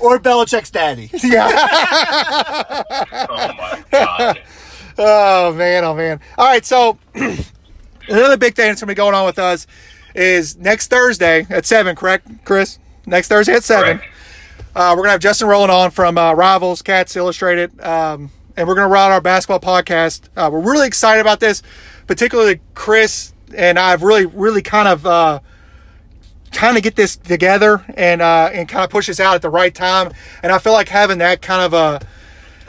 Or 0.00 0.18
Belichick's 0.18 0.70
daddy. 0.70 1.10
Yeah. 1.22 1.48
Oh 3.30 3.52
my 3.56 3.84
god. 3.90 4.40
oh 4.98 5.54
man, 5.54 5.84
oh 5.84 5.94
man. 5.94 6.20
All 6.36 6.46
right, 6.46 6.64
so 6.64 6.98
another 8.08 8.36
big 8.36 8.54
thing 8.54 8.68
that's 8.68 8.80
gonna 8.80 8.90
be 8.90 8.94
going 8.94 9.14
on 9.14 9.26
with 9.26 9.38
us 9.38 9.66
is 10.14 10.56
next 10.56 10.88
Thursday 10.88 11.46
at 11.48 11.66
seven. 11.66 11.96
Correct, 11.96 12.26
Chris? 12.44 12.78
Next 13.06 13.28
Thursday 13.28 13.54
at 13.54 13.64
seven. 13.64 14.00
Uh, 14.74 14.94
we're 14.96 15.02
gonna 15.02 15.12
have 15.12 15.20
Justin 15.20 15.48
Rowland 15.48 15.72
on 15.72 15.90
from 15.90 16.16
uh, 16.16 16.32
Rivals, 16.34 16.82
Cats 16.82 17.14
Illustrated, 17.16 17.78
um, 17.80 18.30
and 18.56 18.68
we're 18.68 18.74
gonna 18.74 18.88
run 18.88 19.10
our 19.10 19.20
basketball 19.20 19.60
podcast. 19.60 20.28
Uh, 20.36 20.48
we're 20.52 20.60
really 20.60 20.86
excited 20.86 21.20
about 21.20 21.40
this, 21.40 21.62
particularly 22.06 22.60
Chris 22.74 23.32
and 23.54 23.78
I've 23.78 24.02
really, 24.02 24.26
really 24.26 24.62
kind 24.62 24.88
of 24.88 25.06
uh, 25.06 25.40
kind 26.52 26.76
of 26.76 26.82
get 26.82 26.96
this 26.96 27.16
together 27.16 27.84
and 27.94 28.22
uh, 28.22 28.50
and 28.52 28.68
kind 28.68 28.84
of 28.84 28.90
push 28.90 29.06
this 29.06 29.20
out 29.20 29.34
at 29.34 29.42
the 29.42 29.50
right 29.50 29.74
time. 29.74 30.12
And 30.42 30.52
I 30.52 30.58
feel 30.58 30.72
like 30.72 30.88
having 30.88 31.18
that 31.18 31.42
kind 31.42 31.62
of 31.62 31.74
a 31.74 32.06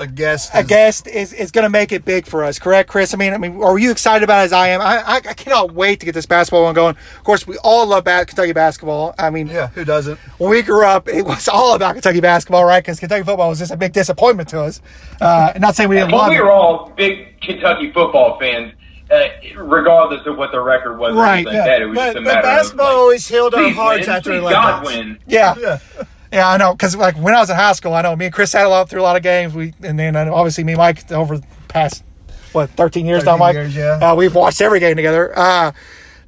A 0.04 0.08
guest. 0.08 0.52
a 0.54 0.64
guest 0.64 1.08
is, 1.08 1.32
is 1.32 1.50
going 1.52 1.64
to 1.64 1.70
make 1.70 1.92
it 1.94 2.04
big 2.04 2.26
for 2.26 2.44
us, 2.44 2.60
correct, 2.60 2.90
Chris? 2.90 3.14
I 3.14 3.18
mean, 3.18 3.34
I 3.34 3.38
mean, 3.38 3.64
are 3.64 3.80
you 3.80 3.90
excited 3.90 4.22
about 4.24 4.42
it 4.42 4.46
as 4.46 4.54
I 4.54 4.68
am? 4.68 4.82
I, 4.82 4.98
I, 5.02 5.16
I 5.16 5.34
cannot 5.34 5.74
wait 5.74 6.02
to 6.02 6.06
get 6.06 6.14
this 6.14 6.26
basketball 6.26 6.64
one 6.64 6.76
going. 6.76 6.96
Of 7.18 7.24
course, 7.24 7.48
we 7.48 7.58
all 7.64 7.88
love 7.88 8.04
ba- 8.04 8.26
Kentucky 8.26 8.52
basketball. 8.52 9.16
I 9.18 9.30
mean, 9.30 9.48
Yeah. 9.48 9.68
Who 9.70 9.86
doesn't? 9.86 10.18
when 10.40 10.50
we 10.52 10.62
grew 10.62 10.86
up, 10.86 11.08
it 11.08 11.24
was 11.26 11.48
all 11.48 11.74
about 11.76 11.94
Kentucky 11.94 12.20
basketball, 12.20 12.66
right? 12.66 12.84
Because 12.84 13.00
Kentucky 13.00 13.24
football 13.24 13.50
was 13.50 13.60
just 13.60 13.72
a 13.72 13.78
big 13.78 13.94
disappointment 13.94 14.50
to 14.50 14.62
us. 14.62 14.82
Uh, 15.22 15.54
not 15.58 15.76
saying 15.76 15.88
we 15.88 15.96
didn't 15.96 16.12
Well, 16.12 16.22
love 16.24 16.30
we 16.32 16.38
it. 16.38 16.44
were 16.44 16.52
all 16.52 16.92
big 16.98 17.40
Kentucky 17.40 17.92
football 17.94 18.38
fans, 18.40 18.74
uh, 19.10 19.28
regardless 19.56 20.26
of 20.28 20.38
what 20.38 20.52
the 20.52 20.60
record 20.60 20.98
was. 20.98 21.14
Right, 21.16 21.46
yeah. 21.46 21.66
That. 21.66 21.82
It 21.82 21.86
was 21.86 21.96
But, 21.96 22.06
just 22.06 22.18
a 22.18 22.20
but 22.22 22.26
matter 22.26 22.42
basketball 22.42 22.86
of, 22.88 22.92
like, 22.94 23.00
always 23.00 23.28
healed 23.28 23.54
our 23.56 23.62
please 23.64 23.76
hearts 23.76 24.08
win, 24.08 24.16
after 24.18 24.30
please 24.32 24.38
it 24.38 24.44
let 24.44 24.54
God 24.54 24.86
win. 24.86 25.20
Yeah. 25.28 25.56
Yeah. 25.60 25.78
Yeah, 26.34 26.50
I 26.50 26.58
know. 26.58 26.74
Because 26.74 26.96
like 26.96 27.16
when 27.16 27.36
I 27.36 27.40
was 27.40 27.52
in 27.52 27.56
high 27.56 27.74
school, 27.74 27.94
I 27.94 28.02
know 28.02 28.16
me 28.16 28.26
and 28.26 28.34
Chris 28.34 28.52
had 28.54 28.66
a 28.66 28.70
lot 28.70 28.90
through 28.90 29.02
a 29.02 29.04
lot 29.04 29.16
of 29.16 29.22
games. 29.22 29.54
We 29.54 29.74
and 29.84 30.00
then 30.00 30.16
uh, 30.16 30.34
obviously 30.34 30.64
me 30.64 30.74
and 30.74 30.80
Mike 30.80 31.12
over 31.12 31.38
the 31.38 31.46
past 31.68 32.04
what 32.54 32.72
thirteen 32.72 33.06
years 33.06 33.24
now, 33.24 33.38
Mike. 33.38 33.54
years, 33.54 33.76
yeah. 33.76 34.00
Uh, 34.02 34.16
we've 34.16 34.34
watched 34.34 34.60
every 34.60 34.80
game 34.80 34.96
together. 34.96 35.32
Uh, 35.38 35.72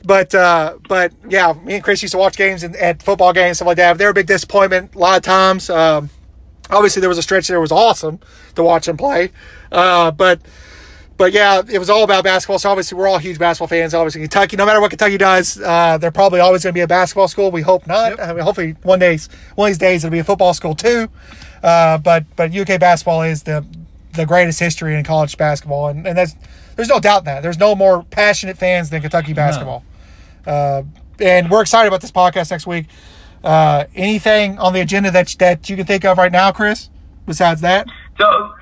but 0.04 0.36
uh, 0.36 0.78
but 0.88 1.12
yeah, 1.28 1.54
me 1.64 1.76
and 1.76 1.84
Chris 1.84 2.04
used 2.04 2.12
to 2.12 2.20
watch 2.20 2.38
games 2.38 2.62
and 2.62 2.76
at 2.76 3.02
football 3.02 3.34
games 3.34 3.58
stuff 3.58 3.66
like 3.66 3.78
that. 3.78 3.98
They 3.98 4.06
were 4.06 4.12
a 4.12 4.14
big 4.14 4.28
disappointment 4.28 4.94
a 4.94 5.00
lot 5.00 5.18
of 5.18 5.24
times. 5.24 5.72
Um, 5.72 6.12
obviously, 6.70 7.00
there 7.00 7.10
was 7.10 7.18
a 7.18 7.24
stretch 7.24 7.48
there 7.48 7.60
was 7.60 7.72
awesome 7.72 8.20
to 8.54 8.64
watch 8.64 8.86
them 8.86 8.98
play. 8.98 9.32
Uh, 9.72 10.12
but 10.12 10.40
but 11.18 11.32
yeah, 11.32 11.62
it 11.72 11.80
was 11.80 11.90
all 11.90 12.04
about 12.04 12.24
basketball. 12.24 12.60
So 12.60 12.70
obviously, 12.70 12.98
we're 12.98 13.08
all 13.08 13.18
huge 13.18 13.40
basketball 13.40 13.68
fans. 13.68 13.94
Obviously, 13.94 14.22
Kentucky, 14.22 14.58
no 14.58 14.66
matter 14.66 14.82
what 14.82 14.90
Kentucky 14.90 15.18
does, 15.18 15.60
uh, 15.62 15.98
they're 15.98 16.12
probably 16.12 16.40
always 16.40 16.64
going 16.64 16.74
to 16.74 16.78
be 16.78 16.82
a 16.82 16.88
basketball 16.88 17.28
school. 17.28 17.52
We 17.52 17.62
hope 17.62 17.88
not. 17.88 18.20
I 18.20 18.34
mean, 18.34 18.44
hopefully, 18.44 18.76
one 18.84 19.00
day, 19.00 19.18
one 19.56 19.68
of 19.68 19.70
these 19.72 19.78
days, 19.78 20.04
it'll 20.04 20.12
be 20.12 20.20
a 20.20 20.24
football 20.24 20.54
school 20.54 20.76
too. 20.76 21.10
Uh, 21.64 21.98
but 21.98 22.26
but 22.36 22.56
UK 22.56 22.80
basketball 22.80 23.22
is 23.22 23.44
the 23.44 23.66
the 24.14 24.26
greatest 24.26 24.60
history 24.60 24.96
in 24.96 25.04
college 25.04 25.38
basketball, 25.38 25.88
and, 25.88 26.06
and 26.06 26.18
that's 26.18 26.36
there's 26.76 26.90
no 26.90 27.00
doubt 27.00 27.20
in 27.20 27.26
that. 27.26 27.44
There's 27.44 27.58
no 27.58 27.76
more 27.76 28.04
passionate 28.04 28.58
fans 28.58 28.90
than 28.90 29.02
Kentucky 29.02 29.34
basketball. 29.34 29.84
Uh, 30.46 30.84
and 31.20 31.50
we're 31.50 31.62
excited 31.62 31.88
about 31.88 32.02
this 32.02 32.12
podcast 32.12 32.52
next 32.52 32.68
week. 32.68 32.88
Uh, 33.44 33.86
anything 33.96 34.58
on 34.60 34.74
the 34.74 34.82
agenda 34.82 35.12
that 35.12 35.36
that 35.40 35.70
you 35.70 35.76
can 35.76 35.86
think 35.86 36.04
of 36.04 36.18
right 36.18 36.32
now, 36.32 36.52
Chris? 36.52 36.90
Besides 37.26 37.62
that, 37.62 37.88
So, 38.20 38.54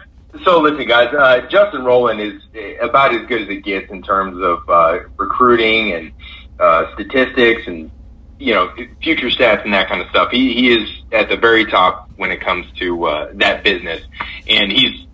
so 0.44 0.60
listen, 0.62 0.88
guys. 0.88 1.14
Uh, 1.14 1.42
Justin 1.48 1.84
Rowland 1.84 2.20
is 2.20 2.42
uh, 2.56 2.86
about 2.86 3.14
as 3.14 3.26
good 3.28 3.44
as 3.44 3.50
it 3.50 3.64
gets 3.64 3.92
in 3.92 4.02
terms 4.02 4.42
of 4.42 4.68
uh, 4.68 5.00
recruiting 5.18 5.94
and 5.94 6.12
uh, 6.60 6.94
statistics 6.94 7.68
and 7.68 7.92
you 8.40 8.54
know 8.54 8.74
future 9.02 9.28
stats 9.28 9.64
and 9.64 9.74
that 9.74 9.88
kind 9.88 10.02
of 10.02 10.10
stuff. 10.10 10.32
He 10.32 10.54
he 10.54 10.74
is 10.74 10.90
at 11.12 11.30
the 11.30 11.38
very 11.38 11.66
top 11.66 12.10
when 12.18 12.32
it 12.32 12.42
comes 12.42 12.66
to 12.80 13.06
uh, 13.06 13.32
that 13.36 13.64
business, 13.64 14.02
and 14.48 14.72
he's 14.72 15.06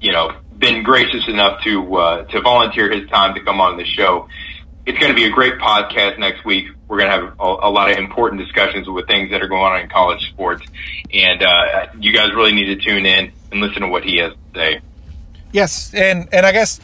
you 0.00 0.12
know 0.12 0.32
been 0.56 0.82
gracious 0.82 1.28
enough 1.28 1.62
to 1.64 1.96
uh, 1.96 2.24
to 2.24 2.40
volunteer 2.40 2.90
his 2.90 3.08
time 3.10 3.34
to 3.34 3.42
come 3.42 3.60
on 3.60 3.76
the 3.76 3.84
show. 3.84 4.28
It's 4.84 4.98
going 4.98 5.12
to 5.12 5.16
be 5.16 5.26
a 5.26 5.30
great 5.30 5.58
podcast 5.60 6.18
next 6.18 6.44
week. 6.44 6.66
We're 6.88 6.98
going 6.98 7.10
to 7.10 7.16
have 7.16 7.34
a, 7.38 7.44
a 7.68 7.70
lot 7.70 7.92
of 7.92 7.98
important 7.98 8.40
discussions 8.40 8.88
with 8.88 9.06
things 9.06 9.30
that 9.30 9.40
are 9.40 9.46
going 9.46 9.62
on 9.62 9.80
in 9.80 9.88
college 9.88 10.28
sports, 10.30 10.66
and 11.12 11.42
uh, 11.42 11.86
you 12.00 12.12
guys 12.12 12.34
really 12.34 12.52
need 12.52 12.66
to 12.66 12.76
tune 12.76 13.06
in 13.06 13.32
and 13.52 13.60
listen 13.60 13.82
to 13.82 13.88
what 13.88 14.04
he 14.04 14.16
has 14.16 14.32
to 14.32 14.58
say. 14.58 14.80
Yes, 15.52 15.92
and 15.94 16.28
and 16.32 16.44
I 16.46 16.52
guess 16.52 16.80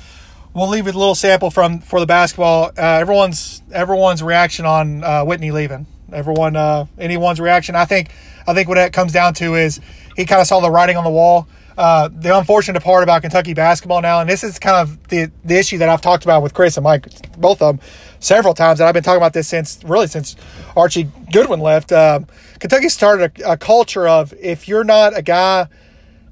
we'll 0.55 0.69
leave 0.69 0.85
with 0.85 0.95
a 0.95 0.99
little 0.99 1.14
sample 1.14 1.51
from 1.51 1.81
for 1.81 2.01
the 2.01 2.07
basketball. 2.07 2.71
Uh, 2.77 2.83
everyone's 2.83 3.62
everyone's 3.73 4.23
reaction 4.23 4.66
on 4.66 5.03
uh, 5.03 5.25
Whitney 5.25 5.51
leaving. 5.51 5.87
Everyone, 6.12 6.57
uh, 6.57 6.87
anyone's 6.99 7.41
reaction. 7.41 7.75
I 7.75 7.87
think 7.87 8.11
I 8.47 8.55
think 8.55 8.69
what 8.69 8.79
it 8.79 8.93
comes 8.93 9.12
down 9.12 9.35
to 9.35 9.55
is 9.55 9.81
he 10.16 10.25
kind 10.25 10.41
of 10.41 10.47
saw 10.47 10.61
the 10.61 10.71
writing 10.71 10.97
on 10.97 11.05
the 11.05 11.11
wall. 11.11 11.49
Uh, 11.77 12.09
the 12.12 12.37
unfortunate 12.37 12.83
part 12.83 13.05
about 13.05 13.23
Kentucky 13.23 13.55
basketball 13.55 14.03
now, 14.03 14.21
and 14.21 14.29
this 14.29 14.43
is 14.43 14.59
kind 14.59 14.77
of 14.77 15.09
the 15.09 15.31
the 15.45 15.57
issue 15.57 15.79
that 15.79 15.89
I've 15.89 16.01
talked 16.01 16.25
about 16.25 16.43
with 16.43 16.53
Chris 16.53 16.77
and 16.77 16.85
Mike, 16.85 17.07
both 17.39 17.62
of 17.62 17.79
them, 17.79 17.87
several 18.19 18.53
times, 18.53 18.81
and 18.81 18.89
I've 18.89 18.95
been 18.95 19.05
talking 19.05 19.19
about 19.19 19.33
this 19.33 19.49
since 19.49 19.83
really 19.85 20.09
since 20.09 20.35
Archie 20.77 21.09
Goodwin 21.33 21.61
left. 21.61 21.93
Um, 21.93 22.27
Kentucky 22.59 22.89
started 22.89 23.41
a, 23.41 23.53
a 23.53 23.57
culture 23.57 24.09
of 24.09 24.35
if 24.41 24.66
you're 24.66 24.83
not 24.83 25.16
a 25.16 25.23
guy 25.23 25.69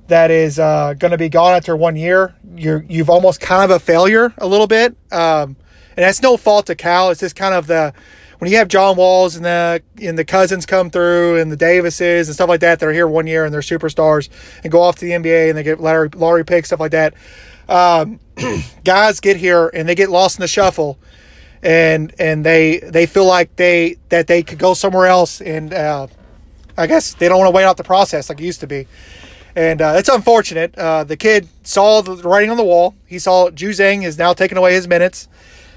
that 0.08 0.30
is 0.30 0.58
uh, 0.58 0.94
going 0.94 1.10
to 1.10 1.18
be 1.18 1.28
gone 1.28 1.54
after 1.54 1.76
one 1.76 1.96
year, 1.96 2.34
you're 2.54 2.84
you've 2.88 3.10
almost 3.10 3.40
kind 3.40 3.64
of 3.64 3.76
a 3.76 3.80
failure 3.80 4.32
a 4.38 4.46
little 4.46 4.66
bit, 4.66 4.96
um, 5.12 5.56
and 5.96 6.04
that's 6.04 6.22
no 6.22 6.36
fault 6.36 6.66
to 6.66 6.74
Cal. 6.74 7.10
It's 7.10 7.20
just 7.20 7.36
kind 7.36 7.54
of 7.54 7.66
the 7.66 7.92
when 8.38 8.50
you 8.50 8.56
have 8.58 8.68
John 8.68 8.96
Walls 8.96 9.36
and 9.36 9.44
the 9.44 9.82
and 10.02 10.18
the 10.18 10.24
cousins 10.24 10.66
come 10.66 10.90
through 10.90 11.40
and 11.40 11.50
the 11.50 11.56
Davises 11.56 12.28
and 12.28 12.34
stuff 12.34 12.48
like 12.48 12.60
that 12.60 12.80
that 12.80 12.86
are 12.86 12.92
here 12.92 13.08
one 13.08 13.26
year 13.26 13.44
and 13.44 13.52
they're 13.52 13.60
superstars 13.60 14.28
and 14.62 14.70
go 14.70 14.82
off 14.82 14.96
to 14.96 15.04
the 15.04 15.12
NBA 15.12 15.48
and 15.48 15.58
they 15.58 15.62
get 15.62 15.80
lottery, 15.80 16.08
lottery 16.10 16.44
picks 16.44 16.68
stuff 16.68 16.80
like 16.80 16.92
that. 16.92 17.14
Um, 17.68 18.20
guys 18.84 19.20
get 19.20 19.36
here 19.36 19.68
and 19.68 19.88
they 19.88 19.94
get 19.94 20.10
lost 20.10 20.38
in 20.38 20.42
the 20.42 20.48
shuffle, 20.48 20.98
and 21.62 22.14
and 22.18 22.44
they 22.44 22.78
they 22.78 23.06
feel 23.06 23.26
like 23.26 23.56
they 23.56 23.96
that 24.10 24.26
they 24.26 24.42
could 24.42 24.58
go 24.58 24.74
somewhere 24.74 25.06
else 25.06 25.40
and 25.40 25.72
uh, 25.72 26.06
I 26.76 26.86
guess 26.86 27.14
they 27.14 27.28
don't 27.28 27.38
want 27.38 27.48
to 27.48 27.56
wait 27.56 27.64
out 27.64 27.76
the 27.76 27.84
process 27.84 28.28
like 28.28 28.40
it 28.40 28.44
used 28.44 28.60
to 28.60 28.66
be 28.66 28.86
and 29.56 29.80
uh, 29.80 29.94
it's 29.96 30.10
unfortunate. 30.10 30.76
Uh, 30.78 31.02
the 31.02 31.16
kid 31.16 31.48
saw 31.64 32.02
the 32.02 32.16
writing 32.16 32.50
on 32.50 32.58
the 32.58 32.64
wall. 32.64 32.94
He 33.06 33.18
saw 33.18 33.50
Juzang 33.50 34.04
is 34.04 34.18
now 34.18 34.34
taking 34.34 34.58
away 34.58 34.74
his 34.74 34.86
minutes, 34.86 35.28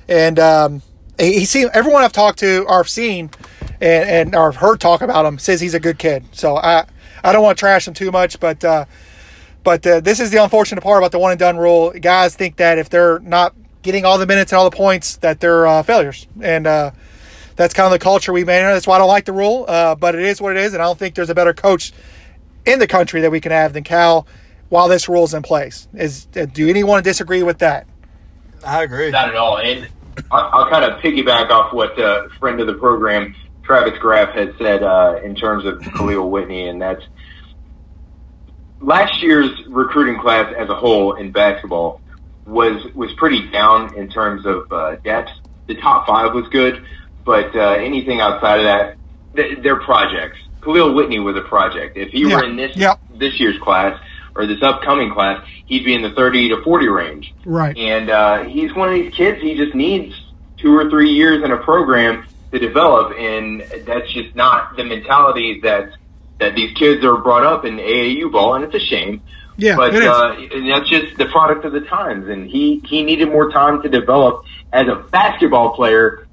and 0.10 0.38
um, 0.38 0.82
he, 1.18 1.40
he 1.40 1.46
seen 1.46 1.70
everyone 1.74 2.04
I've 2.04 2.12
talked 2.12 2.40
to 2.40 2.66
or 2.66 2.82
I've 2.82 2.90
seen 2.90 3.32
and, 3.82 4.10
and 4.10 4.36
or 4.36 4.52
heard 4.52 4.82
talk 4.82 5.02
about 5.02 5.26
him 5.26 5.40
says 5.40 5.62
he's 5.62 5.74
a 5.74 5.80
good 5.80 5.98
kid. 5.98 6.26
So 6.34 6.58
I 6.58 6.86
I 7.24 7.32
don't 7.32 7.42
want 7.42 7.58
to 7.58 7.60
trash 7.60 7.88
him 7.88 7.94
too 7.94 8.12
much, 8.12 8.40
but 8.42 8.64
uh, 8.66 8.86
but 9.64 9.88
uh, 9.88 10.02
this 10.02 10.20
is 10.20 10.30
the 10.30 10.44
unfortunate 10.44 10.82
part 10.82 10.98
about 10.98 11.14
the 11.14 11.20
one 11.20 11.32
and 11.32 11.40
done 11.40 11.58
rule. 11.58 11.92
Guys 11.92 12.36
think 12.36 12.58
that 12.58 12.78
if 12.78 12.90
they're 12.90 13.20
not 13.20 13.56
getting 13.82 14.04
all 14.04 14.18
the 14.18 14.28
minutes 14.28 14.52
and 14.52 14.60
all 14.60 14.70
the 14.70 14.76
points, 14.76 15.16
that 15.18 15.40
they're 15.40 15.66
uh, 15.66 15.84
failures, 15.84 16.28
and 16.42 16.68
uh, 16.68 16.92
that's 17.56 17.74
kind 17.74 17.86
of 17.86 17.98
the 17.98 18.04
culture 18.04 18.34
we 18.34 18.44
made. 18.44 18.62
That's 18.62 18.88
why 18.88 18.96
I 18.96 18.98
don't 19.00 19.08
like 19.08 19.24
the 19.24 19.32
rule, 19.32 19.64
uh, 19.70 19.96
but 19.96 20.16
it 20.16 20.22
is 20.24 20.42
what 20.42 20.58
it 20.58 20.62
is, 20.62 20.74
and 20.74 20.82
I 20.82 20.86
don't 20.86 21.00
think 21.00 21.16
there's 21.16 21.30
a 21.30 21.36
better 21.36 21.54
coach 21.54 21.94
in 22.66 22.80
the 22.80 22.88
country 22.88 23.22
that 23.22 23.32
we 23.32 23.40
can 23.40 23.52
have 23.52 23.74
than 23.74 23.84
Cal 23.84 24.28
while 24.70 24.88
this 24.88 25.10
rule's 25.10 25.34
in 25.34 25.42
place. 25.42 25.88
Is 25.94 26.28
uh, 26.36 26.46
do 26.46 26.70
anyone 26.70 27.02
disagree 27.04 27.44
with 27.44 27.60
that? 27.60 27.88
I 28.66 28.84
agree. 28.84 29.12
Not 29.12 29.30
at 29.30 29.36
all. 29.36 29.58
And 29.58 29.88
I'll, 30.32 30.50
I'll 30.54 30.70
kind 30.70 30.86
of 30.86 31.00
piggyback 31.02 31.50
off 31.50 31.74
what 31.74 32.00
uh, 32.00 32.28
friend 32.40 32.60
of 32.60 32.68
the 32.68 32.74
program, 32.74 33.36
Travis 33.64 33.98
Graff, 34.00 34.34
had 34.34 34.54
said 34.58 34.84
uh, 34.84 35.20
in 35.24 35.36
terms 35.36 35.66
of 35.66 35.82
Khalil 35.82 36.30
Whitney, 36.30 36.68
and 36.68 36.82
that's 36.82 37.04
last 38.82 39.22
year's 39.22 39.52
recruiting 39.68 40.20
class 40.20 40.54
as 40.58 40.70
a 40.70 40.76
whole 40.76 41.16
in 41.16 41.32
basketball 41.32 42.02
was 42.46 42.84
was 42.94 43.12
pretty 43.14 43.48
down 43.50 43.96
in 43.96 44.10
terms 44.10 44.46
of 44.46 44.72
uh, 44.72 44.96
depth. 44.98 45.30
The 45.68 45.76
top 45.76 46.08
five 46.08 46.34
was 46.34 46.48
good, 46.50 46.84
but 47.24 47.56
uh, 47.56 47.74
anything 47.74 48.22
outside 48.22 48.60
of 48.60 48.64
that, 48.64 48.98
th- 49.36 49.60
they're 49.62 49.80
projects. 49.80 50.40
Khalil 50.62 50.94
Whitney 50.94 51.20
was 51.20 51.36
a 51.36 51.42
project. 51.42 51.98
If 51.98 52.10
he 52.10 52.28
Yeah, 52.28 52.36
were 52.36 52.44
in 52.46 52.56
this 52.56 52.76
yeah. 52.76 52.96
this 53.16 53.40
year's 53.40 53.60
class, 53.60 54.00
or 54.36 54.46
this 54.46 54.62
upcoming 54.62 55.12
class, 55.12 55.46
he'd 55.66 55.84
be 55.84 55.94
in 55.94 56.02
the 56.02 56.12
30 56.12 56.50
to 56.50 56.64
40 56.64 56.88
range. 56.88 57.34
Right. 57.46 57.78
And 57.78 58.10
uh, 58.10 58.44
he's 58.44 58.74
one 58.74 58.88
of 58.90 58.94
these 58.96 59.14
kids. 59.14 59.42
He 59.42 59.56
just 59.56 59.76
needs 59.76 60.16
two 60.58 60.76
or 60.76 60.90
three 60.90 61.12
years 61.12 61.44
in 61.44 61.52
a 61.52 61.58
program 61.58 62.26
to 62.52 62.60
develop, 62.60 63.18
and 63.18 63.62
that's 63.86 64.12
just 64.12 64.36
not 64.36 64.76
the 64.76 64.84
mentality 64.84 65.60
that 65.62 65.92
that 66.40 66.56
these 66.56 66.74
kids 66.78 67.04
are 67.04 67.18
brought 67.18 67.44
up 67.44 67.66
in 67.66 67.78
AAU 67.78 68.32
ball, 68.32 68.56
and 68.56 68.64
it's 68.64 68.76
a 68.76 68.80
shame. 68.80 69.22
Yeah, 69.58 69.76
but 69.76 69.94
uh, 69.94 70.36
and 70.54 70.70
that's 70.70 70.90
just 70.90 71.18
the 71.18 71.26
product 71.26 71.66
of 71.66 71.74
the 71.74 71.82
times, 71.82 72.30
and 72.30 72.50
he 72.50 72.82
he 72.86 73.04
needed 73.04 73.28
more 73.28 73.52
time 73.52 73.82
to 73.82 73.90
develop 73.90 74.46
as 74.72 74.88
a 74.88 74.96
basketball 74.96 75.76
player. 75.76 76.28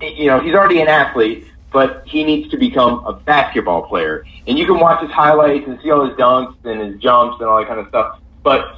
You 0.00 0.26
know, 0.26 0.38
he's 0.38 0.54
already 0.54 0.80
an 0.80 0.86
athlete, 0.86 1.44
but 1.72 2.02
he 2.06 2.24
needs 2.24 2.50
to 2.50 2.56
become 2.56 3.04
a 3.06 3.12
basketball 3.12 3.82
player. 3.82 4.24
And 4.46 4.58
you 4.58 4.66
can 4.66 4.78
watch 4.80 5.02
his 5.02 5.10
highlights 5.10 5.66
and 5.66 5.78
see 5.82 5.90
all 5.90 6.06
his 6.08 6.16
dunks 6.16 6.54
and 6.64 6.80
his 6.80 7.00
jumps 7.00 7.40
and 7.40 7.48
all 7.48 7.58
that 7.58 7.68
kind 7.68 7.80
of 7.80 7.88
stuff, 7.88 8.18
but 8.42 8.76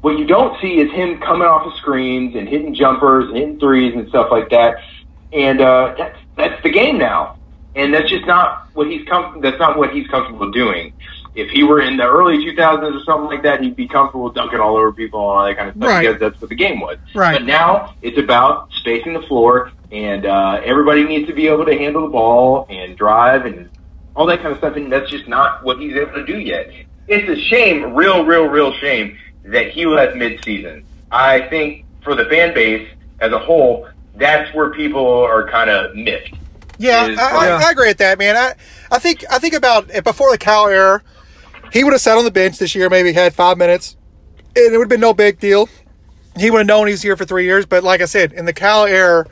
what 0.00 0.18
you 0.18 0.26
don't 0.26 0.60
see 0.60 0.80
is 0.80 0.90
him 0.92 1.18
coming 1.20 1.48
off 1.48 1.66
of 1.66 1.72
screens 1.78 2.34
and 2.36 2.46
hitting 2.46 2.74
jumpers 2.74 3.26
and 3.28 3.36
hitting 3.36 3.58
threes 3.58 3.94
and 3.94 4.06
stuff 4.10 4.28
like 4.30 4.50
that. 4.50 4.76
And 5.32 5.60
uh, 5.62 5.94
that's 5.96 6.18
that's 6.36 6.62
the 6.62 6.68
game 6.70 6.98
now, 6.98 7.38
and 7.74 7.92
that's 7.94 8.08
just 8.10 8.26
not 8.26 8.68
what 8.74 8.86
he's 8.88 9.06
com- 9.08 9.40
that's 9.40 9.58
not 9.58 9.78
what 9.78 9.92
he's 9.94 10.06
comfortable 10.08 10.50
doing. 10.50 10.92
If 11.34 11.50
he 11.50 11.64
were 11.64 11.80
in 11.80 11.96
the 11.96 12.04
early 12.06 12.36
2000s 12.38 13.00
or 13.00 13.02
something 13.04 13.26
like 13.26 13.42
that, 13.42 13.60
he'd 13.62 13.74
be 13.74 13.88
comfortable 13.88 14.30
dunking 14.30 14.60
all 14.60 14.76
over 14.76 14.92
people 14.92 15.18
and 15.20 15.38
all 15.40 15.44
that 15.46 15.56
kind 15.56 15.68
of 15.70 15.74
stuff 15.76 15.88
Right. 15.88 16.02
because 16.06 16.20
that's 16.20 16.40
what 16.40 16.50
the 16.50 16.54
game 16.54 16.78
was. 16.80 16.98
Right. 17.14 17.32
But 17.38 17.44
now 17.46 17.94
it's 18.02 18.18
about 18.18 18.70
spacing 18.74 19.14
the 19.14 19.22
floor, 19.22 19.72
and 19.94 20.26
uh, 20.26 20.60
everybody 20.64 21.04
needs 21.04 21.28
to 21.28 21.32
be 21.32 21.46
able 21.46 21.64
to 21.64 21.78
handle 21.78 22.02
the 22.02 22.08
ball 22.08 22.66
and 22.68 22.98
drive 22.98 23.46
and 23.46 23.70
all 24.16 24.26
that 24.26 24.42
kind 24.42 24.50
of 24.52 24.58
stuff, 24.58 24.74
and 24.74 24.92
that's 24.92 25.08
just 25.08 25.28
not 25.28 25.64
what 25.64 25.78
he's 25.78 25.94
able 25.94 26.12
to 26.14 26.26
do 26.26 26.38
yet. 26.38 26.70
It's 27.06 27.28
a 27.28 27.40
shame, 27.48 27.94
real, 27.94 28.24
real, 28.24 28.46
real 28.46 28.72
shame 28.74 29.16
that 29.44 29.70
he 29.70 29.86
left 29.86 30.16
mid-season. 30.16 30.84
I 31.12 31.42
think 31.48 31.84
for 32.02 32.16
the 32.16 32.24
fan 32.24 32.54
base 32.54 32.88
as 33.20 33.32
a 33.32 33.38
whole, 33.38 33.88
that's 34.16 34.52
where 34.52 34.70
people 34.70 35.06
are 35.06 35.48
kind 35.48 35.70
of 35.70 35.94
miffed. 35.94 36.34
Yeah, 36.78 37.06
is 37.06 37.18
I, 37.18 37.30
I, 37.30 37.66
I 37.66 37.70
agree 37.70 37.88
with 37.88 37.98
that, 37.98 38.18
man. 38.18 38.36
I, 38.36 38.54
I 38.90 38.98
think 38.98 39.24
I 39.30 39.38
think 39.38 39.54
about 39.54 39.90
it 39.90 40.02
before 40.02 40.32
the 40.32 40.38
Cal 40.38 40.66
era, 40.66 41.02
he 41.72 41.84
would 41.84 41.92
have 41.92 42.00
sat 42.00 42.18
on 42.18 42.24
the 42.24 42.32
bench 42.32 42.58
this 42.58 42.74
year, 42.74 42.90
maybe 42.90 43.12
had 43.12 43.32
five 43.32 43.58
minutes, 43.58 43.96
and 44.56 44.74
it 44.74 44.76
would 44.76 44.84
have 44.84 44.88
been 44.88 45.00
no 45.00 45.14
big 45.14 45.38
deal. 45.38 45.68
He 46.36 46.50
would 46.50 46.58
have 46.58 46.66
known 46.66 46.88
he 46.88 46.92
was 46.92 47.02
here 47.02 47.16
for 47.16 47.24
three 47.24 47.44
years. 47.44 47.64
But 47.64 47.84
like 47.84 48.00
I 48.00 48.06
said, 48.06 48.32
in 48.32 48.44
the 48.44 48.52
Cal 48.52 48.86
era, 48.86 49.24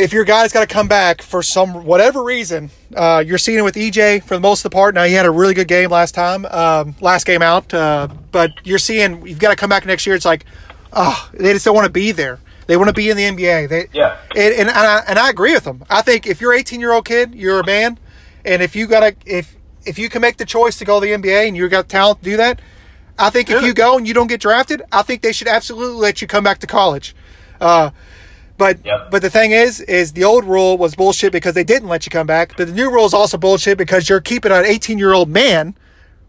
if 0.00 0.12
your 0.12 0.24
guy's 0.24 0.52
got 0.52 0.60
to 0.60 0.66
come 0.66 0.88
back 0.88 1.22
for 1.22 1.42
some 1.42 1.84
whatever 1.84 2.22
reason, 2.24 2.70
uh, 2.96 3.22
you're 3.24 3.38
seeing 3.38 3.58
it 3.58 3.62
with 3.62 3.74
EJ 3.74 4.24
for 4.24 4.34
the 4.34 4.40
most 4.40 4.64
of 4.64 4.70
the 4.70 4.74
part. 4.74 4.94
Now 4.94 5.04
he 5.04 5.12
had 5.12 5.26
a 5.26 5.30
really 5.30 5.54
good 5.54 5.68
game 5.68 5.90
last 5.90 6.14
time, 6.14 6.46
um, 6.46 6.94
last 7.00 7.26
game 7.26 7.42
out, 7.42 7.72
uh, 7.74 8.08
but 8.32 8.52
you're 8.64 8.78
seeing 8.78 9.26
you've 9.26 9.38
got 9.38 9.50
to 9.50 9.56
come 9.56 9.68
back 9.70 9.84
next 9.86 10.06
year. 10.06 10.16
It's 10.16 10.24
like, 10.24 10.44
oh, 10.92 11.30
they 11.34 11.52
just 11.52 11.64
don't 11.64 11.74
want 11.74 11.86
to 11.86 11.92
be 11.92 12.12
there. 12.12 12.40
They 12.66 12.76
want 12.76 12.88
to 12.88 12.94
be 12.94 13.10
in 13.10 13.16
the 13.16 13.24
NBA. 13.24 13.68
They, 13.68 13.88
Yeah. 13.92 14.16
and 14.34 14.54
and, 14.54 14.68
and, 14.68 14.70
I, 14.70 15.02
and 15.08 15.18
I 15.18 15.28
agree 15.28 15.52
with 15.52 15.64
them. 15.64 15.84
I 15.90 16.02
think 16.02 16.26
if 16.26 16.40
you're 16.40 16.52
18 16.54 16.80
year 16.80 16.92
old 16.92 17.04
kid, 17.04 17.34
you're 17.34 17.60
a 17.60 17.66
man, 17.66 17.98
and 18.44 18.62
if 18.62 18.74
you 18.74 18.86
gotta 18.86 19.14
if 19.26 19.54
if 19.84 19.98
you 19.98 20.08
can 20.08 20.22
make 20.22 20.36
the 20.36 20.44
choice 20.46 20.78
to 20.78 20.84
go 20.84 21.00
to 21.00 21.06
the 21.06 21.12
NBA 21.12 21.48
and 21.48 21.56
you 21.56 21.68
got 21.68 21.88
talent 21.88 22.20
to 22.20 22.24
do 22.24 22.36
that, 22.36 22.60
I 23.18 23.28
think 23.30 23.50
if 23.50 23.62
you 23.62 23.74
go 23.74 23.98
and 23.98 24.06
you 24.08 24.14
don't 24.14 24.28
get 24.28 24.40
drafted, 24.40 24.82
I 24.92 25.02
think 25.02 25.22
they 25.22 25.32
should 25.32 25.48
absolutely 25.48 25.96
let 25.96 26.22
you 26.22 26.28
come 26.28 26.44
back 26.44 26.58
to 26.60 26.66
college. 26.66 27.14
Uh, 27.60 27.90
but 28.60 28.78
Yep. 28.84 29.10
but 29.10 29.22
the 29.22 29.30
thing 29.30 29.50
is, 29.50 29.80
is 29.80 30.12
the 30.12 30.22
old 30.22 30.44
rule 30.44 30.78
was 30.78 30.94
bullshit 30.94 31.32
because 31.32 31.54
they 31.54 31.64
didn't 31.64 31.88
let 31.88 32.06
you 32.06 32.10
come 32.10 32.26
back. 32.28 32.54
But 32.56 32.68
the 32.68 32.72
new 32.74 32.90
rule 32.92 33.06
is 33.06 33.14
also 33.14 33.36
bullshit 33.38 33.76
because 33.78 34.08
you're 34.08 34.20
keeping 34.20 34.52
an 34.52 34.64
18 34.64 34.98
year 34.98 35.12
old 35.12 35.28
man 35.28 35.74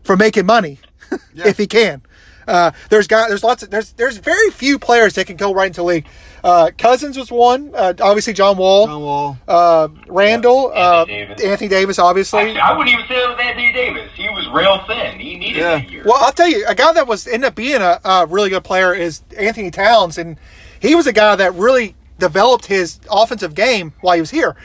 from 0.04 0.18
making 0.18 0.46
money 0.48 0.80
if 1.36 1.58
he 1.60 1.68
can. 1.68 2.02
Uh, 2.48 2.72
there's 2.90 3.06
got 3.06 3.30
there's 3.30 3.44
lots 3.44 3.62
of 3.62 3.70
there's 3.70 3.92
there's 3.94 4.18
very 4.18 4.50
few 4.50 4.80
players 4.80 5.14
that 5.14 5.28
can 5.28 5.36
go 5.38 5.54
right 5.54 5.68
into 5.68 5.84
league. 5.84 6.08
Uh, 6.44 6.72
Cousins 6.76 7.16
was 7.16 7.30
one. 7.32 7.70
Uh, 7.76 7.94
obviously 8.02 8.34
John 8.34 8.58
Wall, 8.58 8.88
John 8.88 9.02
Wall. 9.02 9.38
uh, 9.48 9.88
Randle, 10.08 10.72
uh, 10.74 11.02
Anthony 11.08 11.18
Davis. 11.28 11.44
Anthony 11.46 11.68
Davis, 11.70 12.00
obviously. 12.00 12.40
Actually, 12.40 12.60
I 12.60 12.76
wouldn't 12.76 12.94
even 12.96 13.08
say 13.08 13.16
it 13.24 13.30
was 13.30 13.38
Anthony 13.40 13.72
Davis. 13.74 14.10
He 14.16 14.28
was 14.30 14.48
real 14.52 14.84
thin. 14.88 15.20
He 15.20 15.38
needed 15.38 15.58
Yeah. 15.60 15.76
that 15.78 15.92
year. 15.92 16.02
Well, 16.04 16.18
I'll 16.20 16.32
tell 16.32 16.48
you, 16.50 16.66
a 16.68 16.74
guy 16.74 16.92
that 16.94 17.06
was 17.08 17.28
ended 17.28 17.50
up 17.50 17.56
being 17.56 17.80
a, 17.82 18.00
a 18.04 18.26
really 18.26 18.50
good 18.50 18.64
player 18.64 18.92
is 18.94 19.22
Anthony 19.38 19.70
Towns, 19.70 20.18
and 20.18 20.38
he 20.80 20.96
was 20.96 21.06
a 21.06 21.14
guy 21.14 21.36
that 21.36 21.54
really 21.54 21.96
developed 22.22 22.68
his 22.68 23.00
offensive 23.10 23.54
game 23.54 23.94
while 24.00 24.16
he 24.16 24.22
was 24.22 24.32
here. 24.32 24.56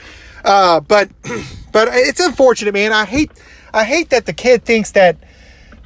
Uh, 0.45 0.79
but 0.79 1.11
but 1.73 1.89
it's 1.91 2.21
unfortunate, 2.21 2.73
man. 2.73 2.93
I 2.93 3.05
hate 3.05 3.33
I 3.75 3.83
hate 3.83 4.11
that 4.11 4.27
the 4.27 4.33
kid 4.33 4.65
thinks 4.65 4.93
that 4.93 5.17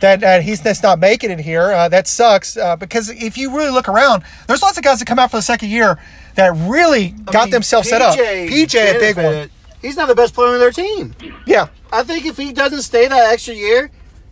that 0.00 0.22
uh, 0.24 0.40
he's 0.40 0.60
just 0.62 0.82
not 0.82 0.98
making 0.98 1.30
it 1.30 1.40
here. 1.40 1.72
Uh, 1.72 1.88
that 1.88 2.06
sucks 2.06 2.56
uh, 2.56 2.76
because 2.76 3.08
if 3.10 3.38
you 3.38 3.54
really 3.56 3.70
look 3.70 3.88
around, 3.88 4.22
there's 4.46 4.62
lots 4.62 4.76
of 4.76 4.84
guys 4.84 4.98
that 4.98 5.06
come 5.06 5.18
out 5.18 5.30
for 5.30 5.38
the 5.38 5.42
second 5.42 5.70
year 5.70 5.98
that 6.34 6.52
really 6.68 7.14
I 7.26 7.32
got 7.32 7.44
mean, 7.44 7.52
themselves 7.52 7.88
set 7.88 8.02
up. 8.02 8.18
PJ, 8.18 8.96
a 8.96 8.98
big 8.98 9.16
one. 9.16 9.50
He's 9.80 9.96
not 9.96 10.08
the 10.08 10.14
best 10.14 10.34
player 10.34 10.52
on 10.52 10.58
their 10.58 10.72
team. 10.72 11.14
Yeah. 11.46 11.68
I 11.92 12.02
think 12.02 12.26
if 12.26 12.36
he 12.36 12.52
doesn't 12.52 12.82
stay 12.82 13.08
that 13.08 13.32
extra 13.32 13.54
year, 13.54 13.90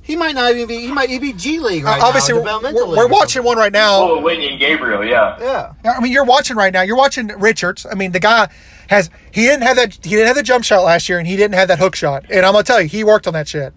he 0.09 0.17
might 0.17 0.35
not 0.35 0.51
even 0.53 0.67
be. 0.67 0.79
He 0.79 0.91
might 0.91 1.11
he 1.11 1.19
be 1.19 1.35
G 1.35 1.61
League 1.61 1.85
right 1.85 2.01
Uh, 2.03 2.07
obviously, 2.07 2.35
now. 2.43 2.61
we're, 2.63 2.73
we're, 2.73 2.97
we're 2.97 3.09
watching 3.09 3.45
one 3.45 3.59
right 3.59 3.71
now. 3.73 3.97
Oh, 4.01 4.21
Whitney 4.23 4.49
and 4.49 4.59
Gabriel, 4.59 5.05
yeah. 5.05 5.37
Yeah. 5.85 5.93
I 5.95 6.01
mean, 6.01 6.11
you're 6.11 6.25
watching 6.25 6.57
right 6.57 6.73
now. 6.73 6.81
You're 6.81 6.97
watching 6.97 7.27
Richards. 7.29 7.85
I 7.89 7.95
mean, 7.95 8.13
the 8.13 8.19
guy 8.21 8.49
has 8.89 9.11
he 9.33 9.43
didn't 9.43 9.65
have 9.65 9.77
that 9.77 9.93
he 10.03 10.11
didn't 10.13 10.29
have 10.29 10.37
the 10.37 10.43
jump 10.43 10.65
shot 10.65 10.83
last 10.83 11.11
year, 11.11 11.19
and 11.19 11.27
he 11.29 11.37
didn't 11.37 11.55
have 11.57 11.69
that 11.69 11.79
hook 11.79 11.95
shot. 11.95 12.25
And 12.31 12.47
I'm 12.47 12.53
gonna 12.55 12.65
tell 12.65 12.81
you, 12.81 12.89
he 12.89 13.05
worked 13.05 13.27
on 13.27 13.35
that 13.35 13.47
shit. 13.49 13.75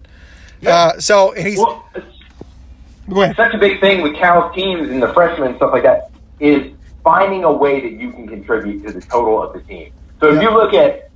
Uh, 0.66 0.98
so 0.98 1.32
and 1.32 1.46
he's 1.46 1.58
Well, 1.58 1.84
it's 1.94 3.36
such 3.36 3.52
a 3.52 3.58
big 3.58 3.80
thing 3.80 4.00
with 4.00 4.14
Cal's 4.16 4.54
teams 4.54 4.88
and 4.88 5.02
the 5.02 5.12
freshmen 5.12 5.48
and 5.48 5.56
stuff 5.56 5.72
like 5.72 5.82
that 5.82 6.10
is 6.40 6.72
finding 7.04 7.44
a 7.44 7.52
way 7.52 7.80
that 7.80 7.92
you 8.00 8.10
can 8.10 8.26
contribute 8.26 8.86
to 8.86 8.92
the 8.92 9.00
total 9.02 9.42
of 9.42 9.52
the 9.52 9.60
team. 9.60 9.92
So 10.20 10.28
if 10.28 10.36
Yeah. 10.36 10.42
you 10.42 10.50
look 10.50 10.72
at 10.72 11.10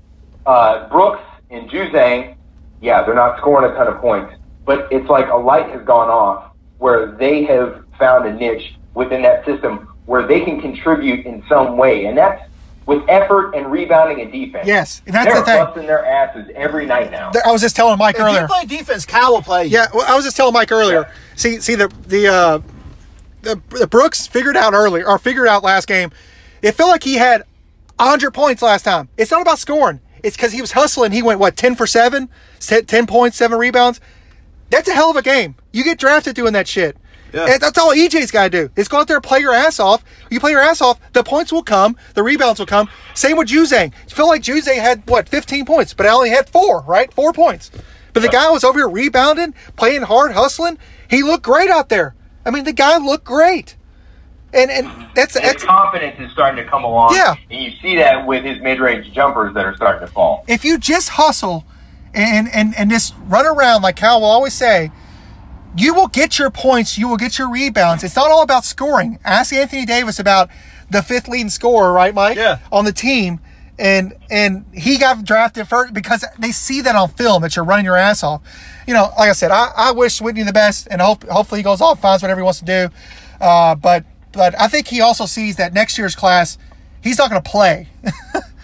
uh, 0.45 0.89
Brooks 0.89 1.23
and 1.51 1.71
Juzang, 1.71 2.35
yeah, 2.83 3.03
they're 3.05 3.15
not 3.15 3.39
scoring 3.39 3.71
a 3.71 3.75
ton 3.75 3.87
of 3.87 4.01
points, 4.01 4.35
but 4.67 4.89
it's 4.91 5.09
like 5.09 5.29
a 5.31 5.37
light 5.37 5.71
has 5.71 5.83
gone 5.85 6.11
off 6.11 6.53
where 6.79 7.13
they 7.13 7.45
have 7.45 7.85
found 7.99 8.27
a 8.27 8.33
niche 8.35 8.75
within 8.95 9.23
that 9.23 9.45
system 9.47 9.89
where 10.05 10.27
they 10.27 10.41
can 10.41 10.61
contribute 10.61 11.25
in 11.25 11.43
some 11.49 11.77
way, 11.79 12.05
and 12.07 12.19
that's 12.19 12.43
with 12.85 13.03
effort 13.09 13.53
and 13.55 13.73
rebounding 13.73 14.21
and 14.21 14.31
defense. 14.31 14.67
Yes, 14.67 15.03
and 15.07 15.15
that's 15.15 15.27
they're 15.27 15.41
the 15.41 15.45
thing. 15.45 15.65
busting 15.65 15.87
their 15.87 16.05
asses 16.05 16.49
every 16.55 16.87
night 16.87 17.11
now. 17.11 17.33
I 17.45 17.51
was 17.51 17.61
just 17.61 17.75
telling 17.75 17.99
Mike 17.99 18.15
If 18.17 18.21
earlier. 18.21 18.43
you 18.43 18.47
play 18.47 18.65
defense, 18.67 19.05
Cal 19.07 19.33
will 19.33 19.43
play. 19.43 19.65
you. 19.65 19.71
Yeah, 19.71 19.87
well, 19.93 20.05
I 20.07 20.15
was 20.15 20.25
just 20.25 20.37
telling 20.37 20.53
Mike 20.53 20.71
earlier. 20.71 21.11
See, 21.35 21.61
see 21.61 21.75
the 21.75 21.89
the 22.07 22.29
uh, 22.29 22.59
the, 23.43 23.61
the 23.71 23.87
Brooks 23.87 24.27
figured 24.27 24.57
out 24.57 24.75
earlier 24.75 25.07
or 25.07 25.19
figured 25.19 25.49
out 25.49 25.65
last 25.65 25.89
game. 25.89 26.11
It 26.63 26.73
felt 26.73 26.91
like 26.91 27.03
he 27.03 27.15
had 27.15 27.43
hundred 27.99 28.33
points 28.33 28.63
last 28.63 28.83
time. 28.85 29.09
It's 29.17 29.31
not 29.31 29.43
about 29.43 29.59
scoring. 29.59 30.01
It's 30.23 30.37
because 30.37 30.53
he 30.53 30.61
was 30.61 30.73
hustling. 30.73 31.13
He 31.13 31.23
went 31.23 31.41
what 31.41 31.57
ten 31.57 31.75
for 31.75 31.87
seven, 31.87 32.29
ten 32.61 33.07
points, 33.07 33.37
seven 33.37 33.59
rebounds. 33.59 34.01
That's 34.71 34.89
a 34.89 34.93
hell 34.93 35.11
of 35.11 35.17
a 35.17 35.23
game. 35.23 35.57
You 35.73 35.85
get 35.85 35.99
drafted 35.99 36.35
doing 36.35 36.53
that 36.55 36.67
shit. 36.69 36.97
Yeah. 37.33 37.47
And 37.47 37.61
that's 37.61 37.77
all 37.79 37.93
EJ's 37.93 38.31
got 38.31 38.45
to 38.45 38.51
do. 38.51 38.71
Is 38.77 38.89
go 38.89 38.99
out 38.99 39.09
there 39.09 39.17
and 39.17 39.25
play 39.25 39.41
your 39.41 39.53
ass 39.53 39.79
off. 39.79 40.05
You 40.31 40.41
play 40.41 40.53
your 40.53 40.61
ass 40.61 40.81
off, 40.81 40.99
the 41.13 41.23
points 41.23 41.53
will 41.53 41.63
come, 41.63 41.97
the 42.15 42.23
rebounds 42.23 42.59
will 42.59 42.67
come. 42.67 42.89
Same 43.15 43.37
with 43.37 43.49
Juzang. 43.49 43.93
You 44.09 44.15
feel 44.15 44.29
like 44.29 44.43
Juzang 44.43 44.81
had 44.81 45.03
what, 45.09 45.29
15 45.29 45.65
points, 45.67 45.93
but 45.93 46.07
I 46.07 46.11
only 46.11 46.31
had 46.31 46.49
four, 46.49 46.83
right? 46.83 47.13
Four 47.13 47.33
points. 47.33 47.71
But 48.13 48.23
the 48.23 48.29
guy 48.29 48.51
was 48.51 48.65
over 48.65 48.79
here 48.79 48.89
rebounding, 48.89 49.55
playing 49.77 50.03
hard, 50.03 50.33
hustling. 50.33 50.79
He 51.11 51.23
looked 51.23 51.45
great 51.45 51.69
out 51.69 51.91
there. 51.91 52.15
I 52.47 52.51
mean, 52.51 52.65
the 52.65 52.73
guy 52.73 52.97
looked 52.97 53.25
great. 53.25 53.77
And 54.55 54.71
and 54.71 54.89
that's 55.15 55.39
His 55.39 55.65
confidence 55.65 56.19
is 56.19 56.33
starting 56.33 56.65
to 56.65 56.71
come 56.71 56.85
along. 56.85 57.15
Yeah. 57.15 57.35
And 57.51 57.63
you 57.63 57.73
see 57.83 57.97
that 57.97 58.27
with 58.27 58.43
his 58.43 58.59
mid 58.63 58.81
range 58.81 59.13
jumpers 59.13 59.53
that 59.53 59.67
are 59.67 59.77
starting 59.77 60.07
to 60.07 60.13
fall. 60.13 60.45
if 60.49 60.65
you 60.65 60.79
just 60.79 61.11
hustle 61.11 61.67
and 62.17 62.49
and 62.53 62.75
and 62.77 62.91
just 62.91 63.15
run 63.27 63.47
around 63.47 63.83
like 63.83 63.97
Cal 63.97 64.21
will 64.21 64.29
always 64.29 64.55
say, 64.55 64.91
you 65.77 65.95
will 65.95 66.09
get 66.09 66.39
your 66.39 66.51
points, 66.51 66.97
you 66.97 67.09
will 67.09 67.17
get 67.17 67.39
your 67.39 67.51
rebounds. 67.51 68.03
It's 68.03 68.17
not 68.17 68.31
all 68.31 68.43
about 68.43 68.65
scoring. 68.65 69.19
Ask 69.25 69.53
Anthony 69.53 69.85
Davis 69.85 70.19
about 70.19 70.49
the 70.91 71.03
fifth 71.03 71.29
leading 71.29 71.51
scorer, 71.51 71.93
right, 71.93 72.15
Mike? 72.15 72.37
Yeah. 72.37 72.59
On 72.73 72.85
the 72.85 72.93
team. 72.93 73.41
And 73.79 74.15
and 74.31 74.65
he 74.73 74.97
got 74.97 75.23
drafted 75.23 75.69
first 75.69 75.93
because 75.93 76.25
they 76.39 76.51
see 76.51 76.81
that 76.81 76.97
on 76.97 77.11
film 77.11 77.43
that 77.43 77.57
you're 77.57 77.65
running 77.65 77.85
your 77.85 77.97
ass 77.97 78.23
off. 78.23 78.41
You 78.87 78.95
know, 78.95 79.13
like 79.19 79.29
I 79.29 79.33
said, 79.33 79.51
I, 79.51 79.71
I 79.77 79.93
wish 79.93 80.23
Whitney 80.23 80.45
the 80.45 80.53
best, 80.53 80.89
and 80.91 81.03
hope 81.03 81.25
hopefully 81.29 81.59
he 81.59 81.63
goes 81.63 81.83
off, 81.83 82.01
finds 82.01 82.23
whatever 82.23 82.41
he 82.41 82.45
wants 82.45 82.61
to 82.61 82.65
do. 82.65 82.89
Uh, 83.39 83.75
but 83.75 84.07
but 84.33 84.59
I 84.59 84.69
think 84.69 84.89
he 84.89 85.03
also 85.03 85.27
sees 85.27 85.57
that 85.57 85.75
next 85.75 85.99
year's 85.99 86.17
class, 86.17 86.57
he's 87.03 87.19
not 87.19 87.29
going 87.29 87.43
to 87.43 87.51
play. 87.51 87.89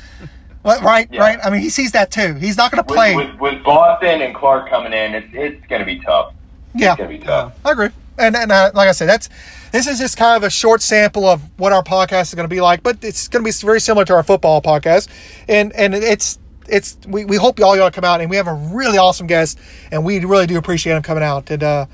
right, 0.65 1.09
Yeah. 1.11 1.21
right. 1.21 1.39
I 1.45 1.51
mean, 1.51 1.61
he 1.61 1.71
sees 1.71 1.93
that 1.93 2.11
too. 2.11 2.35
He's 2.35 2.57
not 2.57 2.71
going 2.71 2.83
to 2.83 2.93
play. 2.93 3.15
with, 3.17 3.39
with 3.41 3.63
Boston 3.65 4.23
and 4.23 4.35
Clarke 4.35 4.69
coming 4.69 4.93
in, 4.93 5.15
it's, 5.15 5.29
it's 5.33 5.67
going 5.67 5.81
to 5.81 5.87
be 5.87 5.99
tough. 6.01 6.35
yeah, 6.75 6.93
It's 6.93 6.99
going 6.99 7.11
to 7.11 7.19
be 7.19 7.25
tough. 7.25 7.55
I 7.65 7.73
agree. 7.73 7.89
And 8.19 8.37
and 8.37 8.53
uh, 8.53 8.71
like 8.75 8.89
I 8.89 8.93
said, 8.93 9.09
that's 9.09 9.29
this 9.73 9.87
is 9.87 9.99
just 9.99 10.19
kind 10.19 10.37
of 10.37 10.43
a 10.45 10.51
short 10.51 10.83
sample 10.83 11.25
of 11.27 11.41
what 11.59 11.73
our 11.73 11.83
podcast 11.83 12.25
is 12.25 12.35
going 12.35 12.45
to 12.49 12.55
be 12.55 12.61
like, 12.61 12.83
but 12.83 12.99
it's 13.03 13.27
going 13.27 13.43
to 13.43 13.49
be 13.49 13.53
very 13.67 13.81
similar 13.81 14.05
to 14.05 14.13
our 14.15 14.23
football 14.23 14.61
podcast, 14.61 15.09
and 15.49 15.73
and 15.73 15.95
it's 15.95 16.39
it's 16.69 16.99
we, 17.09 17.25
we 17.25 17.37
hope 17.37 17.59
all 17.61 17.75
y'all 17.77 17.91
come 17.91 18.05
out 18.05 18.21
and 18.21 18.29
we 18.31 18.37
have 18.37 18.47
a 18.47 18.53
really 18.53 18.99
awesome 18.99 19.27
guest 19.27 19.59
and 19.91 20.05
we 20.05 20.21
really 20.25 20.47
do 20.47 20.59
appreciate 20.59 20.95
him 20.95 21.03
coming 21.03 21.25
out 21.25 21.51
and 21.51 21.63
uh 21.65 21.87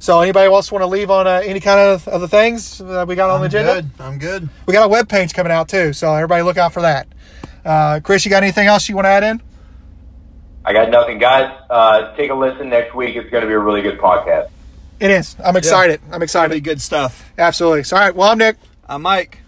So 0.00 0.20
anybody 0.20 0.50
else 0.52 0.72
want 0.72 0.82
to 0.82 0.86
leave 0.86 1.08
on 1.10 1.26
uh, 1.28 1.40
any 1.44 1.60
kind 1.60 1.78
of 1.78 2.08
other 2.08 2.26
things 2.26 2.78
that 2.78 3.06
we 3.06 3.14
got 3.14 3.30
on 3.30 3.40
the 3.40 3.44
I'm 3.44 3.50
agenda? 3.66 3.74
good. 3.82 3.90
I'm 4.00 4.18
good. 4.18 4.48
We 4.66 4.72
got 4.72 4.84
a 4.86 4.88
web 4.88 5.08
page 5.08 5.34
coming 5.34 5.52
out 5.52 5.68
too, 5.68 5.92
so 5.92 6.12
everybody 6.14 6.42
look 6.42 6.56
out 6.56 6.72
for 6.72 6.82
that. 6.82 7.06
Uh, 7.68 8.00
Chris, 8.00 8.24
you 8.24 8.30
got 8.30 8.42
anything 8.42 8.66
else 8.66 8.88
you 8.88 8.94
want 8.94 9.04
to 9.04 9.10
add 9.10 9.24
in? 9.24 9.42
I 10.64 10.72
got 10.72 10.88
nothing, 10.88 11.18
guys. 11.18 11.54
Uh, 11.68 12.16
take 12.16 12.30
a 12.30 12.34
listen 12.34 12.70
next 12.70 12.94
week. 12.94 13.14
It's 13.14 13.28
going 13.28 13.42
to 13.42 13.46
be 13.46 13.52
a 13.52 13.58
really 13.58 13.82
good 13.82 13.98
podcast. 13.98 14.48
It 14.98 15.10
is. 15.10 15.36
I'm 15.44 15.54
excited. 15.54 16.00
I'm 16.04 16.12
Pretty 16.12 16.24
excited. 16.24 16.64
good 16.64 16.80
stuff. 16.80 17.30
Absolutely. 17.36 17.84
So, 17.84 17.96
all 17.96 18.02
right. 18.02 18.14
Well, 18.16 18.30
I'm 18.30 18.38
Nick. 18.38 18.56
I'm 18.88 19.02
Mike. 19.02 19.40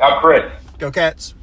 I'm 0.00 0.20
Chris. 0.20 0.50
Go 0.78 0.90
Cats. 0.90 1.34